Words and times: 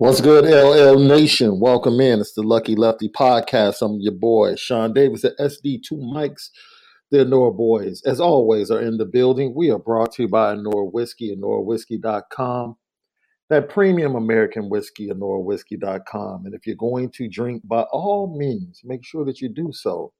What's 0.00 0.20
good, 0.20 0.44
LL 0.44 1.00
Nation? 1.00 1.58
Welcome 1.58 2.00
in. 2.00 2.20
It's 2.20 2.32
the 2.32 2.44
Lucky 2.44 2.76
Lefty 2.76 3.08
Podcast. 3.08 3.82
I'm 3.82 3.98
your 3.98 4.12
boy, 4.12 4.54
Sean 4.54 4.92
Davis 4.92 5.24
at 5.24 5.36
SD2 5.38 5.90
Mics. 5.94 6.50
The 7.10 7.24
Nora 7.24 7.50
Boys, 7.50 8.00
as 8.06 8.20
always, 8.20 8.70
are 8.70 8.80
in 8.80 8.98
the 8.98 9.04
building. 9.04 9.54
We 9.56 9.72
are 9.72 9.78
brought 9.80 10.12
to 10.12 10.22
you 10.22 10.28
by 10.28 10.54
Nora 10.54 10.84
Whiskey 10.84 11.32
and 11.32 11.42
NoraWhiskey.com. 11.42 12.76
That 13.50 13.68
premium 13.68 14.14
American 14.14 14.70
whiskey 14.70 15.10
and 15.10 15.20
NoraWhiskey.com. 15.20 16.46
And 16.46 16.54
if 16.54 16.64
you're 16.64 16.76
going 16.76 17.10
to 17.16 17.28
drink, 17.28 17.62
by 17.66 17.82
all 17.90 18.38
means, 18.38 18.82
make 18.84 19.04
sure 19.04 19.24
that 19.24 19.40
you 19.40 19.48
do 19.48 19.72
so 19.72 20.12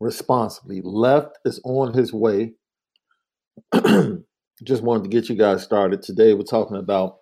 responsibly. 0.00 0.82
Left 0.84 1.38
is 1.46 1.62
on 1.64 1.94
his 1.94 2.12
way. 2.12 2.52
Just 4.64 4.82
wanted 4.82 5.04
to 5.04 5.08
get 5.08 5.30
you 5.30 5.34
guys 5.34 5.62
started. 5.62 6.02
Today, 6.02 6.34
we're 6.34 6.42
talking 6.42 6.76
about 6.76 7.20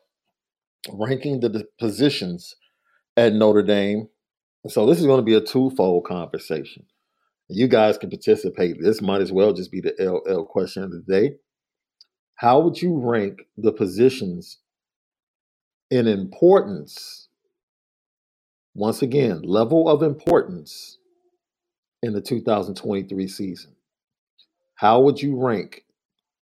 ranking 0.92 1.40
the 1.40 1.66
positions 1.78 2.54
at 3.16 3.32
Notre 3.32 3.62
Dame. 3.62 4.08
So 4.68 4.86
this 4.86 4.98
is 4.98 5.06
going 5.06 5.18
to 5.18 5.24
be 5.24 5.34
a 5.34 5.40
twofold 5.40 6.04
conversation. 6.04 6.86
You 7.48 7.68
guys 7.68 7.98
can 7.98 8.10
participate. 8.10 8.76
This 8.80 9.02
might 9.02 9.20
as 9.20 9.30
well 9.30 9.52
just 9.52 9.70
be 9.70 9.80
the 9.80 9.94
LL 9.98 10.44
question 10.44 10.82
of 10.82 10.90
the 10.90 11.02
day. 11.06 11.36
How 12.36 12.60
would 12.60 12.80
you 12.80 12.98
rank 12.98 13.42
the 13.56 13.72
positions 13.72 14.58
in 15.90 16.06
importance? 16.06 17.28
Once 18.74 19.02
again, 19.02 19.42
level 19.42 19.88
of 19.88 20.02
importance 20.02 20.98
in 22.02 22.12
the 22.12 22.20
2023 22.20 23.28
season. 23.28 23.76
How 24.74 25.00
would 25.00 25.22
you 25.22 25.36
rank 25.36 25.84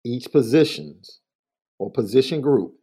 each 0.05 0.31
positions 0.31 1.19
or 1.77 1.91
position 1.91 2.39
group 2.39 2.75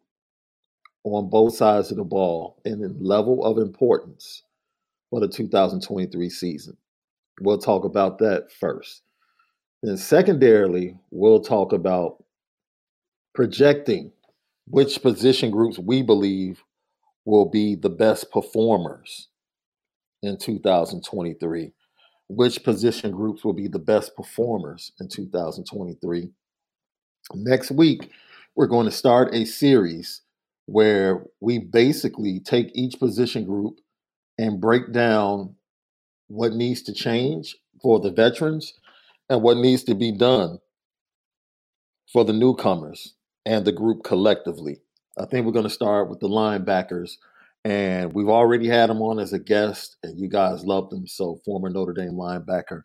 on 1.05 1.29
both 1.29 1.55
sides 1.55 1.91
of 1.91 1.97
the 1.97 2.05
ball 2.05 2.61
and 2.65 2.83
in 2.83 3.03
level 3.03 3.45
of 3.45 3.59
importance 3.59 4.43
for 5.11 5.21
the 5.21 5.29
2023 5.29 6.31
season. 6.31 6.77
We'll 7.41 7.59
talk 7.59 7.85
about 7.85 8.19
that 8.19 8.53
first. 8.53 9.03
Then, 9.83 9.97
secondarily, 9.97 10.97
we'll 11.11 11.41
talk 11.41 11.73
about 11.73 12.23
projecting 13.35 14.13
which 14.69 15.03
position 15.03 15.51
groups 15.51 15.79
we 15.79 16.03
believe 16.03 16.63
will 17.25 17.47
be 17.47 17.75
the 17.75 17.91
best 17.91 18.31
performers 18.31 19.29
in 20.23 20.39
2023. 20.39 21.73
Which 22.29 22.63
position 22.63 23.11
groups 23.11 23.45
will 23.45 23.53
be 23.53 23.69
the 23.69 23.79
best 23.79 24.17
performers 24.17 24.93
in 25.01 25.09
2023? 25.09 26.31
Next 27.35 27.71
week, 27.71 28.11
we're 28.55 28.67
going 28.67 28.87
to 28.87 28.93
start 28.93 29.35
a 29.35 29.45
series 29.45 30.22
where 30.67 31.25
we 31.41 31.59
basically 31.59 32.41
take 32.41 32.71
each 32.75 32.99
position 32.99 33.45
group 33.45 33.79
and 34.39 34.61
break 34.61 34.93
down 34.93 35.55
what 36.29 36.53
needs 36.53 36.83
to 36.83 36.93
change 36.93 37.57
for 37.83 38.01
the 38.01 38.11
veterans 38.11 38.75
and 39.29 39.43
what 39.43 39.57
needs 39.57 39.85
to 39.85 39.95
be 39.95 40.13
done 40.13 40.59
for 42.13 42.25
the 42.25 42.33
newcomers 42.33 43.15
and 43.45 43.65
the 43.65 43.73
group 43.73 44.05
collectively. 44.05 44.79
I 45.19 45.27
think 45.27 45.45
we're 45.45 45.53
going 45.53 45.65
to 45.65 45.71
start 45.71 46.09
with 46.09 46.21
the 46.21 46.29
linebackers, 46.29 47.13
and 47.65 48.13
we've 48.13 48.29
already 48.29 48.69
had 48.69 48.89
them 48.89 49.03
on 49.03 49.19
as 49.19 49.33
a 49.33 49.39
guest, 49.39 49.97
and 50.03 50.19
you 50.19 50.29
guys 50.29 50.65
loved 50.65 50.91
them. 50.91 51.07
So, 51.07 51.41
former 51.45 51.69
Notre 51.69 51.93
Dame 51.93 52.13
linebacker 52.13 52.83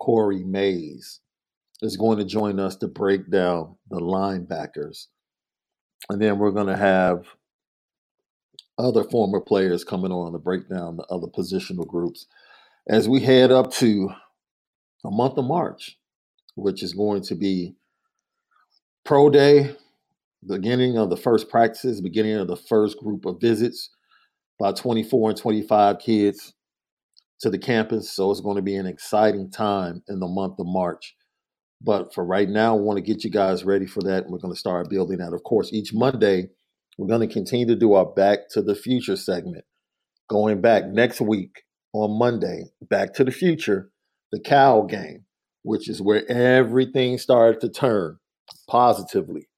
Corey 0.00 0.44
Mays 0.44 1.20
is 1.82 1.96
going 1.96 2.18
to 2.18 2.24
join 2.24 2.58
us 2.58 2.76
to 2.76 2.88
break 2.88 3.30
down 3.30 3.76
the 3.90 4.00
linebackers 4.00 5.06
and 6.08 6.20
then 6.20 6.38
we're 6.38 6.50
going 6.50 6.66
to 6.66 6.76
have 6.76 7.26
other 8.78 9.04
former 9.04 9.40
players 9.40 9.84
coming 9.84 10.12
on 10.12 10.32
to 10.32 10.38
break 10.38 10.68
down 10.68 10.96
the 10.96 11.04
other 11.04 11.26
positional 11.26 11.86
groups 11.86 12.26
as 12.88 13.08
we 13.08 13.20
head 13.20 13.50
up 13.50 13.72
to 13.72 14.10
a 15.04 15.10
month 15.10 15.36
of 15.36 15.44
March, 15.44 15.98
which 16.54 16.82
is 16.82 16.94
going 16.94 17.22
to 17.22 17.34
be 17.34 17.74
pro 19.04 19.30
day, 19.30 19.74
beginning 20.46 20.96
of 20.96 21.10
the 21.10 21.16
first 21.16 21.48
practices, 21.48 22.00
beginning 22.00 22.36
of 22.36 22.46
the 22.46 22.56
first 22.56 22.98
group 22.98 23.24
of 23.24 23.40
visits, 23.40 23.90
by 24.58 24.72
24 24.72 25.30
and 25.30 25.38
25 25.38 25.98
kids 25.98 26.54
to 27.40 27.50
the 27.50 27.58
campus. 27.58 28.10
So 28.12 28.30
it's 28.30 28.40
going 28.40 28.56
to 28.56 28.62
be 28.62 28.76
an 28.76 28.86
exciting 28.86 29.50
time 29.50 30.02
in 30.08 30.20
the 30.20 30.26
month 30.26 30.58
of 30.58 30.66
March. 30.66 31.14
But 31.80 32.12
for 32.12 32.24
right 32.24 32.48
now, 32.48 32.76
I 32.76 32.80
want 32.80 32.96
to 32.96 33.02
get 33.02 33.24
you 33.24 33.30
guys 33.30 33.64
ready 33.64 33.86
for 33.86 34.02
that. 34.02 34.28
We're 34.28 34.38
going 34.38 34.52
to 34.52 34.58
start 34.58 34.90
building 34.90 35.18
that. 35.18 35.32
Of 35.32 35.44
course, 35.44 35.72
each 35.72 35.94
Monday, 35.94 36.48
we're 36.96 37.06
going 37.06 37.26
to 37.26 37.32
continue 37.32 37.66
to 37.66 37.76
do 37.76 37.94
our 37.94 38.06
Back 38.06 38.48
to 38.50 38.62
the 38.62 38.74
Future 38.74 39.16
segment. 39.16 39.64
Going 40.28 40.60
back 40.60 40.86
next 40.86 41.20
week 41.20 41.62
on 41.92 42.18
Monday, 42.18 42.64
Back 42.82 43.14
to 43.14 43.24
the 43.24 43.30
Future, 43.30 43.90
the 44.32 44.40
Cal 44.40 44.82
game, 44.84 45.24
which 45.62 45.88
is 45.88 46.02
where 46.02 46.28
everything 46.30 47.16
started 47.16 47.60
to 47.60 47.68
turn 47.68 48.18
positively 48.68 49.48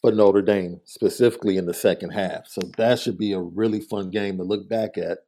for 0.00 0.12
Notre 0.12 0.42
Dame, 0.42 0.80
specifically 0.84 1.56
in 1.56 1.66
the 1.66 1.74
second 1.74 2.10
half. 2.10 2.46
So 2.46 2.60
that 2.76 2.98
should 2.98 3.18
be 3.18 3.32
a 3.32 3.40
really 3.40 3.80
fun 3.80 4.10
game 4.10 4.36
to 4.36 4.44
look 4.44 4.68
back 4.68 4.96
at 4.96 5.18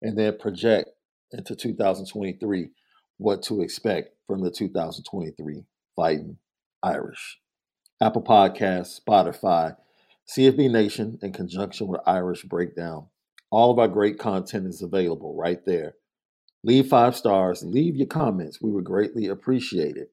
and 0.00 0.18
then 0.18 0.38
project 0.38 0.90
into 1.32 1.54
2023 1.54 2.70
what 3.18 3.42
to 3.42 3.60
expect 3.60 4.14
from 4.26 4.42
the 4.42 4.50
2023 4.50 5.64
Fighting 5.94 6.38
Irish. 6.82 7.38
Apple 8.00 8.22
Podcasts, 8.22 9.00
Spotify, 9.00 9.76
CFB 10.28 10.70
Nation, 10.70 11.18
in 11.22 11.32
conjunction 11.32 11.88
with 11.88 12.00
Irish 12.06 12.44
Breakdown. 12.44 13.08
All 13.50 13.70
of 13.70 13.78
our 13.78 13.88
great 13.88 14.18
content 14.18 14.66
is 14.66 14.82
available 14.82 15.34
right 15.36 15.64
there. 15.66 15.94
Leave 16.62 16.86
five 16.86 17.16
stars, 17.16 17.62
leave 17.64 17.96
your 17.96 18.06
comments. 18.06 18.60
We 18.62 18.70
would 18.70 18.84
greatly 18.84 19.26
appreciate 19.26 19.96
it. 19.96 20.12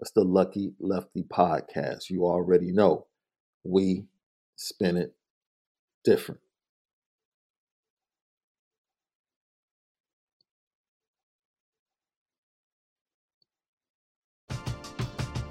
It's 0.00 0.12
the 0.12 0.24
Lucky 0.24 0.72
Lefty 0.80 1.22
Podcast. 1.22 2.10
You 2.10 2.24
already 2.24 2.72
know 2.72 3.06
we 3.64 4.06
spin 4.56 4.96
it 4.96 5.14
different. 6.04 6.40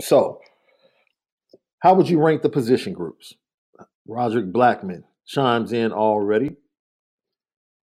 So, 0.00 0.40
how 1.80 1.94
would 1.94 2.08
you 2.08 2.20
rank 2.20 2.42
the 2.42 2.48
position 2.48 2.92
groups? 2.92 3.34
Roderick 4.06 4.52
Blackman 4.52 5.04
chimes 5.26 5.72
in 5.72 5.92
already. 5.92 6.56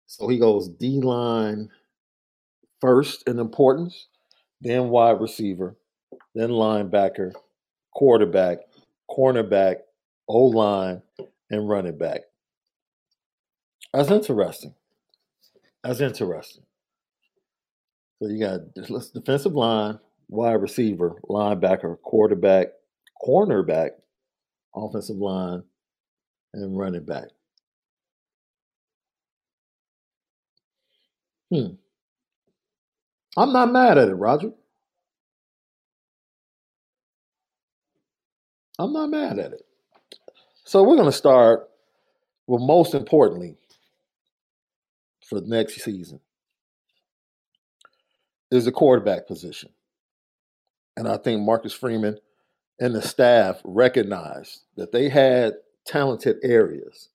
So 0.06 0.28
he 0.28 0.38
goes 0.38 0.68
D 0.68 1.00
line 1.00 1.70
first 2.80 3.22
in 3.26 3.38
importance, 3.38 4.08
then 4.60 4.88
wide 4.88 5.20
receiver, 5.20 5.76
then 6.34 6.50
linebacker, 6.50 7.32
quarterback, 7.94 8.58
cornerback, 9.10 9.76
O 10.28 10.44
line, 10.46 11.02
and 11.50 11.68
running 11.68 11.96
back. 11.96 12.22
That's 13.94 14.10
interesting. 14.10 14.74
That's 15.82 16.00
interesting. 16.00 16.64
So 18.18 18.28
you 18.28 18.40
got 18.40 18.60
defensive 19.14 19.54
line, 19.54 19.98
wide 20.32 20.62
receiver, 20.62 21.16
linebacker, 21.28 22.00
quarterback, 22.02 22.68
cornerback, 23.24 23.90
offensive 24.74 25.16
line, 25.16 25.62
and 26.54 26.76
running 26.76 27.04
back. 27.04 27.28
Hmm. 31.50 31.74
I'm 33.36 33.52
not 33.52 33.72
mad 33.72 33.98
at 33.98 34.08
it, 34.08 34.14
Roger. 34.14 34.52
I'm 38.78 38.92
not 38.92 39.10
mad 39.10 39.38
at 39.38 39.52
it. 39.52 39.62
So 40.64 40.82
we're 40.82 40.96
going 40.96 41.10
to 41.10 41.12
start 41.12 41.68
with 42.46 42.62
most 42.62 42.94
importantly 42.94 43.56
for 45.28 45.42
next 45.42 45.80
season 45.82 46.20
is 48.50 48.64
the 48.64 48.72
quarterback 48.72 49.26
position. 49.26 49.70
And 50.96 51.08
I 51.08 51.16
think 51.16 51.40
Marcus 51.40 51.72
Freeman 51.72 52.18
and 52.78 52.94
the 52.94 53.02
staff 53.02 53.60
recognized 53.64 54.62
that 54.76 54.92
they 54.92 55.08
had 55.08 55.54
talented 55.86 56.36
areas, 56.42 57.08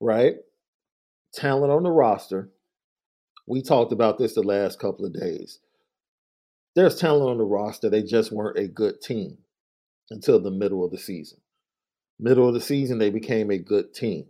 right? 0.00 0.36
Talent 1.34 1.72
on 1.72 1.82
the 1.82 1.90
roster. 1.90 2.50
We 3.46 3.62
talked 3.62 3.92
about 3.92 4.18
this 4.18 4.34
the 4.34 4.42
last 4.42 4.78
couple 4.78 5.04
of 5.04 5.12
days. 5.12 5.60
There's 6.74 6.96
talent 6.96 7.30
on 7.30 7.38
the 7.38 7.44
roster. 7.44 7.90
They 7.90 8.02
just 8.02 8.32
weren't 8.32 8.58
a 8.58 8.68
good 8.68 9.00
team 9.00 9.38
until 10.10 10.40
the 10.40 10.50
middle 10.50 10.84
of 10.84 10.90
the 10.90 10.98
season. 10.98 11.40
Middle 12.18 12.48
of 12.48 12.54
the 12.54 12.60
season, 12.60 12.98
they 12.98 13.10
became 13.10 13.50
a 13.50 13.58
good 13.58 13.92
team 13.94 14.26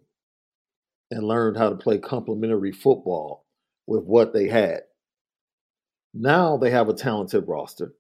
and 1.10 1.24
learned 1.24 1.56
how 1.56 1.68
to 1.70 1.76
play 1.76 1.98
complementary 1.98 2.72
football 2.72 3.44
with 3.86 4.04
what 4.04 4.32
they 4.32 4.48
had. 4.48 4.82
Now 6.14 6.56
they 6.56 6.70
have 6.70 6.88
a 6.88 6.94
talented 6.94 7.46
roster. 7.46 7.94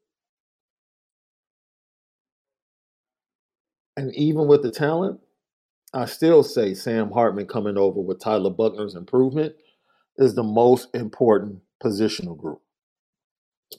And 4.00 4.14
even 4.14 4.46
with 4.46 4.62
the 4.62 4.70
talent, 4.70 5.20
I 5.92 6.06
still 6.06 6.42
say 6.42 6.72
Sam 6.72 7.10
Hartman 7.10 7.46
coming 7.46 7.76
over 7.76 8.00
with 8.00 8.18
Tyler 8.18 8.48
Buchner's 8.48 8.94
improvement 8.94 9.54
is 10.16 10.34
the 10.34 10.42
most 10.42 10.88
important 10.94 11.60
positional 11.84 12.34
group. 12.34 12.62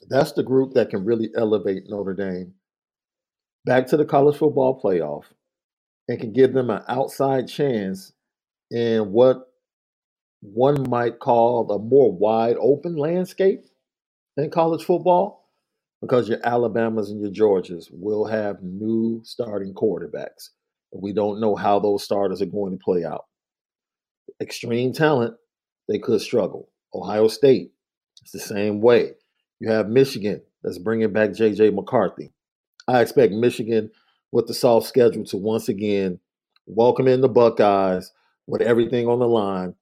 That's 0.08 0.30
the 0.30 0.44
group 0.44 0.74
that 0.74 0.90
can 0.90 1.04
really 1.04 1.30
elevate 1.36 1.88
Notre 1.88 2.14
Dame 2.14 2.54
back 3.64 3.88
to 3.88 3.96
the 3.96 4.04
college 4.04 4.36
football 4.36 4.80
playoff 4.80 5.24
and 6.08 6.20
can 6.20 6.32
give 6.32 6.52
them 6.52 6.70
an 6.70 6.84
outside 6.86 7.48
chance 7.48 8.12
in 8.70 9.10
what 9.10 9.48
one 10.40 10.88
might 10.88 11.18
call 11.18 11.68
a 11.72 11.80
more 11.80 12.12
wide 12.12 12.56
open 12.60 12.94
landscape 12.94 13.64
in 14.36 14.50
college 14.50 14.84
football 14.84 15.41
because 16.02 16.28
your 16.28 16.38
Alabamas 16.44 17.10
and 17.10 17.20
your 17.20 17.30
Georgias 17.30 17.86
will 17.90 18.26
have 18.26 18.62
new 18.62 19.22
starting 19.24 19.72
quarterbacks. 19.72 20.50
We 20.92 21.12
don't 21.14 21.40
know 21.40 21.56
how 21.56 21.78
those 21.78 22.04
starters 22.04 22.42
are 22.42 22.46
going 22.46 22.72
to 22.72 22.84
play 22.84 23.04
out. 23.04 23.24
Extreme 24.40 24.92
talent, 24.92 25.36
they 25.88 25.98
could 25.98 26.20
struggle. 26.20 26.68
Ohio 26.92 27.28
State, 27.28 27.70
it's 28.20 28.32
the 28.32 28.40
same 28.40 28.80
way. 28.80 29.12
You 29.60 29.70
have 29.70 29.88
Michigan 29.88 30.42
that's 30.62 30.78
bringing 30.78 31.12
back 31.12 31.30
JJ 31.30 31.72
McCarthy. 31.72 32.32
I 32.88 33.00
expect 33.00 33.32
Michigan 33.32 33.90
with 34.32 34.48
the 34.48 34.54
soft 34.54 34.88
schedule 34.88 35.24
to 35.26 35.36
once 35.36 35.68
again 35.68 36.18
welcome 36.66 37.06
in 37.06 37.20
the 37.20 37.28
Buckeyes 37.28 38.12
with 38.46 38.60
everything 38.60 39.06
on 39.06 39.20
the 39.20 39.28
line 39.28 39.74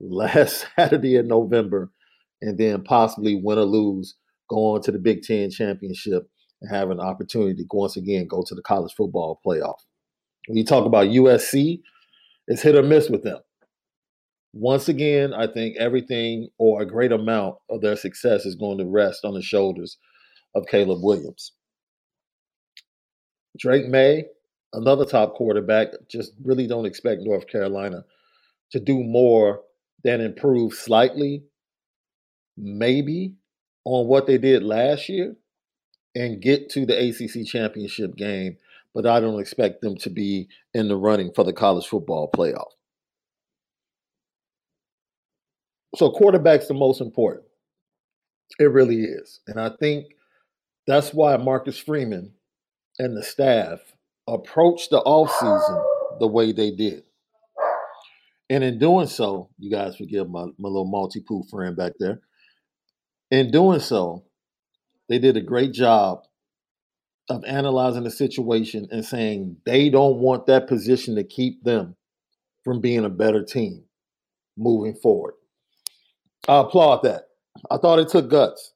last 0.00 0.66
Saturday 0.76 1.16
in 1.16 1.28
November 1.28 1.90
and 2.42 2.58
then 2.58 2.82
possibly 2.82 3.40
win 3.42 3.58
or 3.58 3.64
lose, 3.64 4.16
go 4.48 4.74
on 4.74 4.82
to 4.82 4.92
the 4.92 4.98
Big 4.98 5.22
Ten 5.22 5.50
championship 5.50 6.28
and 6.60 6.74
have 6.74 6.90
an 6.90 7.00
opportunity 7.00 7.54
to 7.54 7.64
once 7.70 7.96
again 7.96 8.26
go 8.28 8.42
to 8.46 8.54
the 8.54 8.62
college 8.62 8.92
football 8.96 9.40
playoff. 9.46 9.78
When 10.46 10.56
you 10.56 10.64
talk 10.64 10.84
about 10.84 11.06
USC, 11.06 11.80
it's 12.46 12.62
hit 12.62 12.76
or 12.76 12.82
miss 12.82 13.08
with 13.08 13.22
them. 13.22 13.38
Once 14.52 14.88
again, 14.88 15.34
I 15.34 15.46
think 15.46 15.76
everything 15.78 16.48
or 16.58 16.80
a 16.80 16.86
great 16.86 17.10
amount 17.10 17.56
of 17.68 17.80
their 17.80 17.96
success 17.96 18.46
is 18.46 18.54
going 18.54 18.78
to 18.78 18.86
rest 18.86 19.24
on 19.24 19.34
the 19.34 19.42
shoulders 19.42 19.98
of 20.54 20.66
Caleb 20.66 21.02
Williams. 21.02 21.52
Drake 23.58 23.88
Maye, 23.88 24.26
another 24.72 25.04
top 25.04 25.34
quarterback, 25.34 25.88
just 26.08 26.32
really 26.44 26.66
don't 26.66 26.86
expect 26.86 27.22
North 27.22 27.46
Carolina 27.48 28.04
to 28.72 28.80
do 28.80 29.02
more 29.02 29.60
than 30.04 30.20
improve 30.20 30.74
slightly, 30.74 31.44
maybe, 32.56 33.34
on 33.84 34.06
what 34.06 34.26
they 34.26 34.38
did 34.38 34.62
last 34.62 35.08
year 35.08 35.36
and 36.14 36.40
get 36.40 36.70
to 36.70 36.86
the 36.86 37.08
ACC 37.08 37.46
championship 37.46 38.16
game, 38.16 38.56
but 38.94 39.06
I 39.06 39.20
don't 39.20 39.40
expect 39.40 39.80
them 39.80 39.96
to 39.98 40.10
be 40.10 40.48
in 40.72 40.88
the 40.88 40.96
running 40.96 41.32
for 41.34 41.44
the 41.44 41.52
college 41.52 41.86
football 41.86 42.30
playoff. 42.34 42.70
So, 45.96 46.10
quarterback's 46.10 46.66
the 46.66 46.74
most 46.74 47.00
important. 47.00 47.46
It 48.58 48.64
really 48.64 49.02
is. 49.02 49.40
And 49.46 49.60
I 49.60 49.70
think 49.80 50.06
that's 50.86 51.14
why 51.14 51.36
Marcus 51.36 51.78
Freeman 51.78 52.32
and 52.98 53.16
the 53.16 53.22
staff 53.22 53.80
approached 54.26 54.90
the 54.90 55.00
offseason 55.02 55.84
the 56.20 56.26
way 56.26 56.52
they 56.52 56.70
did. 56.70 57.04
And 58.50 58.62
in 58.62 58.78
doing 58.78 59.06
so, 59.06 59.50
you 59.58 59.70
guys 59.70 59.96
forgive 59.96 60.28
my, 60.28 60.44
my 60.58 60.68
little 60.68 60.90
Maltipoo 60.90 61.48
friend 61.48 61.76
back 61.76 61.92
there. 61.98 62.20
In 63.34 63.50
doing 63.50 63.80
so, 63.80 64.22
they 65.08 65.18
did 65.18 65.36
a 65.36 65.40
great 65.40 65.72
job 65.72 66.20
of 67.28 67.44
analyzing 67.44 68.04
the 68.04 68.10
situation 68.12 68.86
and 68.92 69.04
saying 69.04 69.56
they 69.66 69.90
don't 69.90 70.18
want 70.18 70.46
that 70.46 70.68
position 70.68 71.16
to 71.16 71.24
keep 71.24 71.64
them 71.64 71.96
from 72.62 72.80
being 72.80 73.04
a 73.04 73.08
better 73.10 73.42
team 73.42 73.82
moving 74.56 74.94
forward. 74.94 75.34
I 76.46 76.60
applaud 76.60 77.02
that. 77.02 77.24
I 77.72 77.78
thought 77.78 77.98
it 77.98 78.08
took 78.08 78.30
guts. 78.30 78.72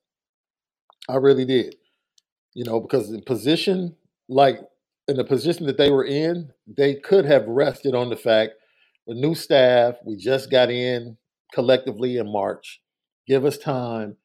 I 1.08 1.16
really 1.18 1.44
did. 1.44 1.76
You 2.52 2.64
know, 2.64 2.80
because 2.80 3.12
the 3.12 3.22
position, 3.22 3.94
like 4.28 4.58
in 5.06 5.18
the 5.18 5.24
position 5.24 5.66
that 5.66 5.78
they 5.78 5.92
were 5.92 6.04
in, 6.04 6.50
they 6.66 6.96
could 6.96 7.26
have 7.26 7.46
rested 7.46 7.94
on 7.94 8.10
the 8.10 8.16
fact 8.16 8.54
with 9.06 9.18
new 9.18 9.36
staff, 9.36 9.94
we 10.04 10.16
just 10.16 10.50
got 10.50 10.68
in 10.68 11.16
collectively 11.54 12.16
in 12.16 12.32
March. 12.32 12.80
Give 13.28 13.44
us 13.44 13.56
time. 13.56 14.16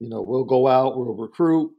You 0.00 0.08
know, 0.08 0.22
we'll 0.22 0.44
go 0.44 0.68
out, 0.68 0.96
we'll 0.96 1.14
recruit. 1.14 1.72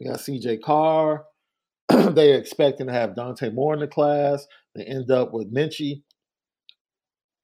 We 0.00 0.06
got 0.06 0.18
CJ 0.18 0.62
Carr. 0.62 1.24
They're 1.88 2.38
expecting 2.38 2.86
to 2.86 2.92
have 2.92 3.16
Dante 3.16 3.50
Moore 3.50 3.74
in 3.74 3.80
the 3.80 3.86
class. 3.86 4.46
They 4.74 4.84
end 4.84 5.10
up 5.10 5.32
with 5.32 5.52
Minchey. 5.52 6.02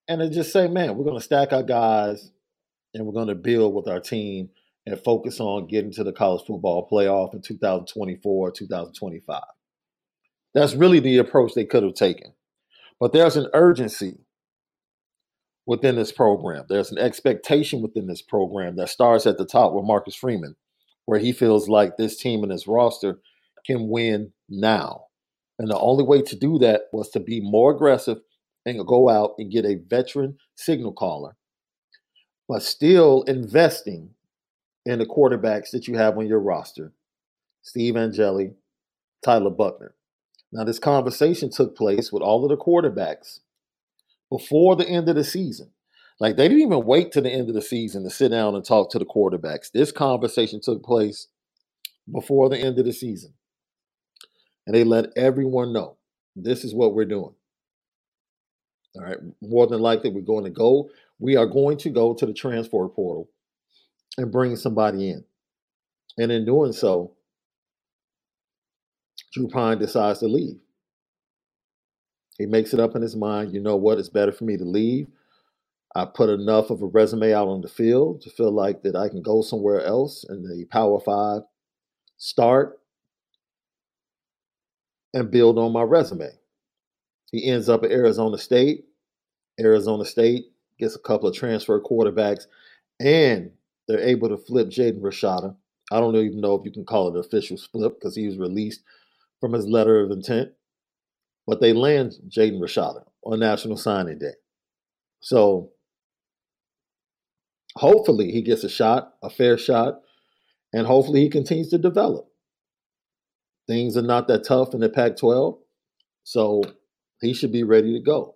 And 0.08 0.20
they 0.20 0.28
just 0.28 0.52
say, 0.52 0.68
man, 0.68 0.96
we're 0.96 1.04
going 1.04 1.18
to 1.18 1.24
stack 1.24 1.52
our 1.52 1.62
guys 1.62 2.30
and 2.92 3.06
we're 3.06 3.12
going 3.12 3.28
to 3.28 3.34
build 3.34 3.74
with 3.74 3.88
our 3.88 4.00
team 4.00 4.50
and 4.84 5.00
focus 5.02 5.38
on 5.40 5.68
getting 5.68 5.92
to 5.92 6.04
the 6.04 6.12
college 6.12 6.44
football 6.46 6.88
playoff 6.90 7.34
in 7.34 7.40
2024, 7.40 8.50
2025. 8.50 9.42
That's 10.54 10.74
really 10.74 11.00
the 11.00 11.18
approach 11.18 11.54
they 11.54 11.64
could 11.64 11.82
have 11.84 11.94
taken. 11.94 12.34
But 12.98 13.12
there's 13.12 13.36
an 13.36 13.48
urgency 13.54 14.18
within 15.66 15.96
this 15.96 16.12
program. 16.12 16.64
There's 16.68 16.90
an 16.90 16.98
expectation 16.98 17.82
within 17.82 18.06
this 18.06 18.22
program 18.22 18.76
that 18.76 18.88
starts 18.88 19.26
at 19.26 19.38
the 19.38 19.46
top 19.46 19.72
with 19.72 19.84
Marcus 19.84 20.14
Freeman, 20.14 20.56
where 21.06 21.20
he 21.20 21.32
feels 21.32 21.68
like 21.68 21.96
this 21.96 22.16
team 22.16 22.42
and 22.42 22.52
his 22.52 22.66
roster 22.66 23.18
can 23.66 23.88
win 23.88 24.32
now. 24.48 25.04
And 25.58 25.70
the 25.70 25.78
only 25.78 26.04
way 26.04 26.22
to 26.22 26.36
do 26.36 26.58
that 26.58 26.82
was 26.92 27.10
to 27.10 27.20
be 27.20 27.40
more 27.40 27.72
aggressive 27.72 28.18
and 28.66 28.86
go 28.86 29.08
out 29.08 29.34
and 29.38 29.50
get 29.50 29.64
a 29.64 29.80
veteran 29.88 30.38
signal 30.54 30.92
caller, 30.92 31.36
but 32.48 32.62
still 32.62 33.22
investing 33.22 34.10
in 34.84 34.98
the 34.98 35.06
quarterbacks 35.06 35.70
that 35.70 35.86
you 35.86 35.96
have 35.96 36.18
on 36.18 36.26
your 36.26 36.40
roster 36.40 36.92
Steve 37.62 37.96
Angeli, 37.96 38.54
Tyler 39.24 39.50
Buchner. 39.50 39.94
Now, 40.50 40.64
this 40.64 40.80
conversation 40.80 41.48
took 41.48 41.76
place 41.76 42.12
with 42.12 42.22
all 42.22 42.44
of 42.44 42.50
the 42.50 42.56
quarterbacks 42.56 43.38
before 44.32 44.76
the 44.76 44.88
end 44.88 45.10
of 45.10 45.14
the 45.14 45.24
season. 45.24 45.70
Like 46.18 46.36
they 46.36 46.48
didn't 46.48 46.62
even 46.62 46.86
wait 46.86 47.12
to 47.12 47.20
the 47.20 47.30
end 47.30 47.50
of 47.50 47.54
the 47.54 47.60
season 47.60 48.02
to 48.04 48.10
sit 48.10 48.30
down 48.30 48.54
and 48.54 48.64
talk 48.64 48.90
to 48.90 48.98
the 48.98 49.04
quarterbacks. 49.04 49.70
This 49.70 49.92
conversation 49.92 50.60
took 50.62 50.82
place 50.82 51.28
before 52.10 52.48
the 52.48 52.58
end 52.58 52.78
of 52.78 52.86
the 52.86 52.92
season. 52.92 53.34
And 54.66 54.74
they 54.74 54.84
let 54.84 55.06
everyone 55.16 55.72
know 55.72 55.96
this 56.34 56.64
is 56.64 56.74
what 56.74 56.94
we're 56.94 57.04
doing. 57.04 57.34
All 58.96 59.02
right. 59.02 59.18
More 59.42 59.66
than 59.66 59.80
likely, 59.80 60.10
we're 60.10 60.22
going 60.22 60.44
to 60.44 60.50
go. 60.50 60.88
We 61.18 61.36
are 61.36 61.46
going 61.46 61.76
to 61.78 61.90
go 61.90 62.14
to 62.14 62.24
the 62.24 62.32
transfer 62.32 62.88
portal 62.88 63.28
and 64.16 64.32
bring 64.32 64.56
somebody 64.56 65.10
in. 65.10 65.24
And 66.16 66.32
in 66.32 66.46
doing 66.46 66.72
so, 66.72 67.12
Drew 69.34 69.48
Pyne 69.48 69.78
decides 69.78 70.20
to 70.20 70.26
leave. 70.26 70.58
He 72.38 72.46
makes 72.46 72.72
it 72.72 72.80
up 72.80 72.96
in 72.96 73.02
his 73.02 73.16
mind, 73.16 73.52
you 73.52 73.60
know 73.60 73.76
what, 73.76 73.98
it's 73.98 74.08
better 74.08 74.32
for 74.32 74.44
me 74.44 74.56
to 74.56 74.64
leave. 74.64 75.06
I 75.94 76.06
put 76.06 76.30
enough 76.30 76.70
of 76.70 76.80
a 76.82 76.86
resume 76.86 77.34
out 77.34 77.48
on 77.48 77.60
the 77.60 77.68
field 77.68 78.22
to 78.22 78.30
feel 78.30 78.50
like 78.50 78.82
that 78.82 78.96
I 78.96 79.08
can 79.08 79.22
go 79.22 79.42
somewhere 79.42 79.82
else 79.82 80.24
in 80.28 80.42
the 80.42 80.64
Power 80.66 80.98
Five, 81.00 81.42
start, 82.16 82.80
and 85.12 85.30
build 85.30 85.58
on 85.58 85.72
my 85.72 85.82
resume. 85.82 86.30
He 87.30 87.46
ends 87.48 87.68
up 87.68 87.84
at 87.84 87.90
Arizona 87.90 88.38
State. 88.38 88.86
Arizona 89.60 90.04
State 90.04 90.46
gets 90.78 90.96
a 90.96 91.00
couple 91.00 91.28
of 91.28 91.34
transfer 91.34 91.78
quarterbacks, 91.80 92.46
and 93.00 93.50
they're 93.86 94.00
able 94.00 94.30
to 94.30 94.38
flip 94.38 94.68
Jaden 94.68 95.00
Rashada. 95.00 95.54
I 95.90 96.00
don't 96.00 96.16
even 96.16 96.40
know 96.40 96.54
if 96.54 96.64
you 96.64 96.70
can 96.70 96.86
call 96.86 97.08
it 97.08 97.14
an 97.14 97.20
official 97.20 97.58
flip 97.70 97.96
because 97.98 98.16
he 98.16 98.26
was 98.26 98.38
released 98.38 98.82
from 99.40 99.52
his 99.52 99.66
letter 99.66 100.00
of 100.00 100.10
intent. 100.10 100.52
But 101.46 101.60
they 101.60 101.72
land 101.72 102.14
Jaden 102.28 102.60
Rashada 102.60 103.04
on 103.24 103.40
National 103.40 103.76
Signing 103.76 104.18
Day. 104.18 104.34
So 105.20 105.70
hopefully 107.76 108.30
he 108.30 108.42
gets 108.42 108.64
a 108.64 108.68
shot, 108.68 109.14
a 109.22 109.30
fair 109.30 109.58
shot, 109.58 110.00
and 110.72 110.86
hopefully 110.86 111.22
he 111.22 111.28
continues 111.28 111.68
to 111.70 111.78
develop. 111.78 112.28
Things 113.66 113.96
are 113.96 114.02
not 114.02 114.28
that 114.28 114.44
tough 114.44 114.74
in 114.74 114.80
the 114.80 114.88
Pac 114.88 115.16
12, 115.16 115.58
so 116.24 116.62
he 117.20 117.32
should 117.32 117.52
be 117.52 117.62
ready 117.62 117.92
to 117.92 118.00
go. 118.00 118.34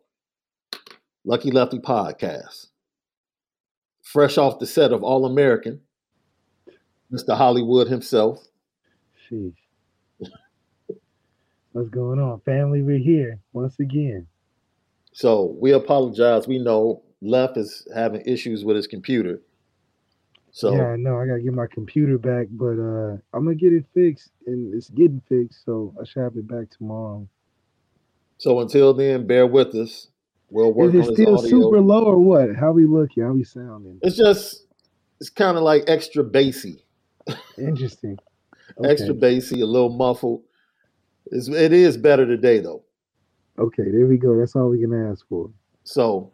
Lucky 1.25 1.51
Lefty 1.51 1.79
podcast. 1.79 2.69
Fresh 4.03 4.39
off 4.39 4.61
the 4.61 4.67
set 4.67 4.93
of 4.93 5.03
All 5.03 5.27
American, 5.27 5.81
Mr. 7.13 7.37
Hollywood 7.37 7.89
himself. 7.89 8.47
Sheesh. 9.29 9.55
What's 11.77 11.91
going 11.91 12.19
on, 12.19 12.41
family? 12.41 12.81
We're 12.81 12.97
here 12.97 13.39
once 13.53 13.79
again. 13.81 14.27
So 15.13 15.55
we 15.61 15.73
apologize. 15.73 16.49
We 16.49 16.59
know 16.59 17.03
Left 17.21 17.59
is 17.59 17.87
having 17.95 18.23
issues 18.23 18.65
with 18.65 18.77
his 18.77 18.87
computer. 18.87 19.43
So 20.53 20.75
yeah, 20.75 20.87
I 20.87 20.97
know. 20.97 21.21
I 21.21 21.27
gotta 21.27 21.43
get 21.43 21.53
my 21.53 21.67
computer 21.67 22.17
back, 22.17 22.47
but 22.51 22.79
uh 22.79 23.19
I'm 23.35 23.45
gonna 23.45 23.57
get 23.57 23.75
it 23.75 23.85
fixed, 23.93 24.31
and 24.47 24.75
it's 24.75 24.89
getting 24.89 25.21
fixed, 25.29 25.67
so 25.67 25.95
I 26.01 26.07
should 26.07 26.23
have 26.23 26.37
it 26.39 26.49
back 26.49 26.71
tomorrow. 26.71 27.29
So 28.39 28.61
until 28.61 28.95
then, 28.95 29.27
bear 29.27 29.47
with 29.47 29.75
us. 29.75 30.09
We'll 30.49 30.73
work 30.73 30.95
Is 30.95 31.09
it 31.09 31.13
still 31.13 31.37
super 31.37 31.83
low 31.83 32.05
or 32.05 32.19
what? 32.19 32.57
How 32.57 32.73
we 32.73 32.87
looking? 32.87 33.23
How 33.23 33.33
we 33.33 33.45
sounding? 33.45 33.99
It's 34.01 34.17
just 34.17 34.65
it's 35.21 35.29
kind 35.29 35.59
of 35.59 35.63
like 35.63 35.85
extra 35.89 36.25
bassy. 36.25 36.87
Interesting. 37.59 38.19
Okay. 38.79 38.91
extra 38.91 39.13
bassy, 39.13 39.61
a 39.61 39.67
little 39.67 39.91
muffled. 39.91 40.43
It's, 41.33 41.49
it 41.49 41.73
is 41.73 41.97
better 41.97 42.27
today 42.27 42.61
though. 42.61 42.85
Okay, 43.59 43.85
there 43.91 44.07
we 44.07 44.19
go. 44.19 44.39
That's 44.39 44.55
all 44.55 44.69
we 44.69 44.81
can 44.81 45.11
ask 45.11 45.27
for. 45.29 45.51
So 45.85 46.33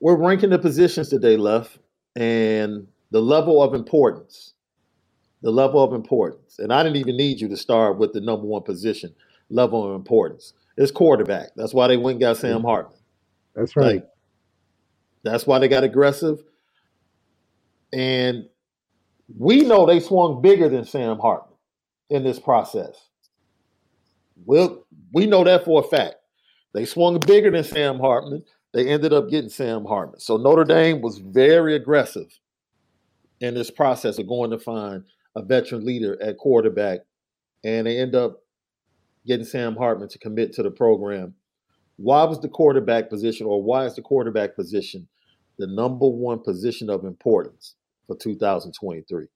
we're 0.00 0.16
ranking 0.16 0.50
the 0.50 0.58
positions 0.58 1.08
today, 1.08 1.36
left, 1.36 1.78
and 2.14 2.86
the 3.10 3.20
level 3.20 3.62
of 3.62 3.74
importance. 3.74 4.54
The 5.42 5.50
level 5.50 5.82
of 5.82 5.92
importance. 5.92 6.58
And 6.58 6.72
I 6.72 6.82
didn't 6.82 6.96
even 6.96 7.16
need 7.16 7.40
you 7.40 7.48
to 7.48 7.56
start 7.56 7.98
with 7.98 8.12
the 8.12 8.20
number 8.20 8.46
one 8.46 8.62
position, 8.62 9.14
level 9.50 9.88
of 9.88 9.94
importance. 9.94 10.52
It's 10.76 10.90
quarterback. 10.90 11.50
That's 11.56 11.74
why 11.74 11.88
they 11.88 11.96
went 11.96 12.16
and 12.16 12.20
got 12.20 12.36
Sam 12.36 12.62
Hartman. 12.62 12.98
That's 13.54 13.76
right. 13.76 13.96
Like, 13.96 14.08
that's 15.22 15.46
why 15.46 15.58
they 15.58 15.68
got 15.68 15.84
aggressive. 15.84 16.42
And 17.92 18.48
we 19.36 19.62
know 19.62 19.86
they 19.86 20.00
swung 20.00 20.40
bigger 20.42 20.68
than 20.68 20.84
Sam 20.84 21.18
Hartman 21.18 21.56
in 22.10 22.22
this 22.22 22.38
process. 22.38 23.07
Well, 24.44 24.86
we 25.12 25.26
know 25.26 25.44
that 25.44 25.64
for 25.64 25.80
a 25.84 25.88
fact. 25.88 26.16
They 26.74 26.84
swung 26.84 27.18
bigger 27.20 27.50
than 27.50 27.64
Sam 27.64 27.98
Hartman. 27.98 28.44
They 28.72 28.88
ended 28.88 29.12
up 29.12 29.30
getting 29.30 29.50
Sam 29.50 29.84
Hartman. 29.84 30.20
So 30.20 30.36
Notre 30.36 30.64
Dame 30.64 31.00
was 31.00 31.18
very 31.18 31.74
aggressive 31.74 32.38
in 33.40 33.54
this 33.54 33.70
process 33.70 34.18
of 34.18 34.28
going 34.28 34.50
to 34.50 34.58
find 34.58 35.04
a 35.34 35.42
veteran 35.42 35.84
leader 35.84 36.20
at 36.22 36.38
quarterback. 36.38 37.00
And 37.64 37.86
they 37.86 37.98
end 37.98 38.14
up 38.14 38.42
getting 39.26 39.46
Sam 39.46 39.76
Hartman 39.76 40.08
to 40.08 40.18
commit 40.18 40.52
to 40.54 40.62
the 40.62 40.70
program. 40.70 41.34
Why 41.96 42.24
was 42.24 42.40
the 42.40 42.48
quarterback 42.48 43.10
position, 43.10 43.46
or 43.46 43.62
why 43.62 43.84
is 43.84 43.96
the 43.96 44.02
quarterback 44.02 44.54
position 44.54 45.08
the 45.58 45.66
number 45.66 46.06
one 46.06 46.38
position 46.40 46.88
of 46.88 47.04
importance 47.04 47.74
for 48.06 48.16
2023? 48.16 49.26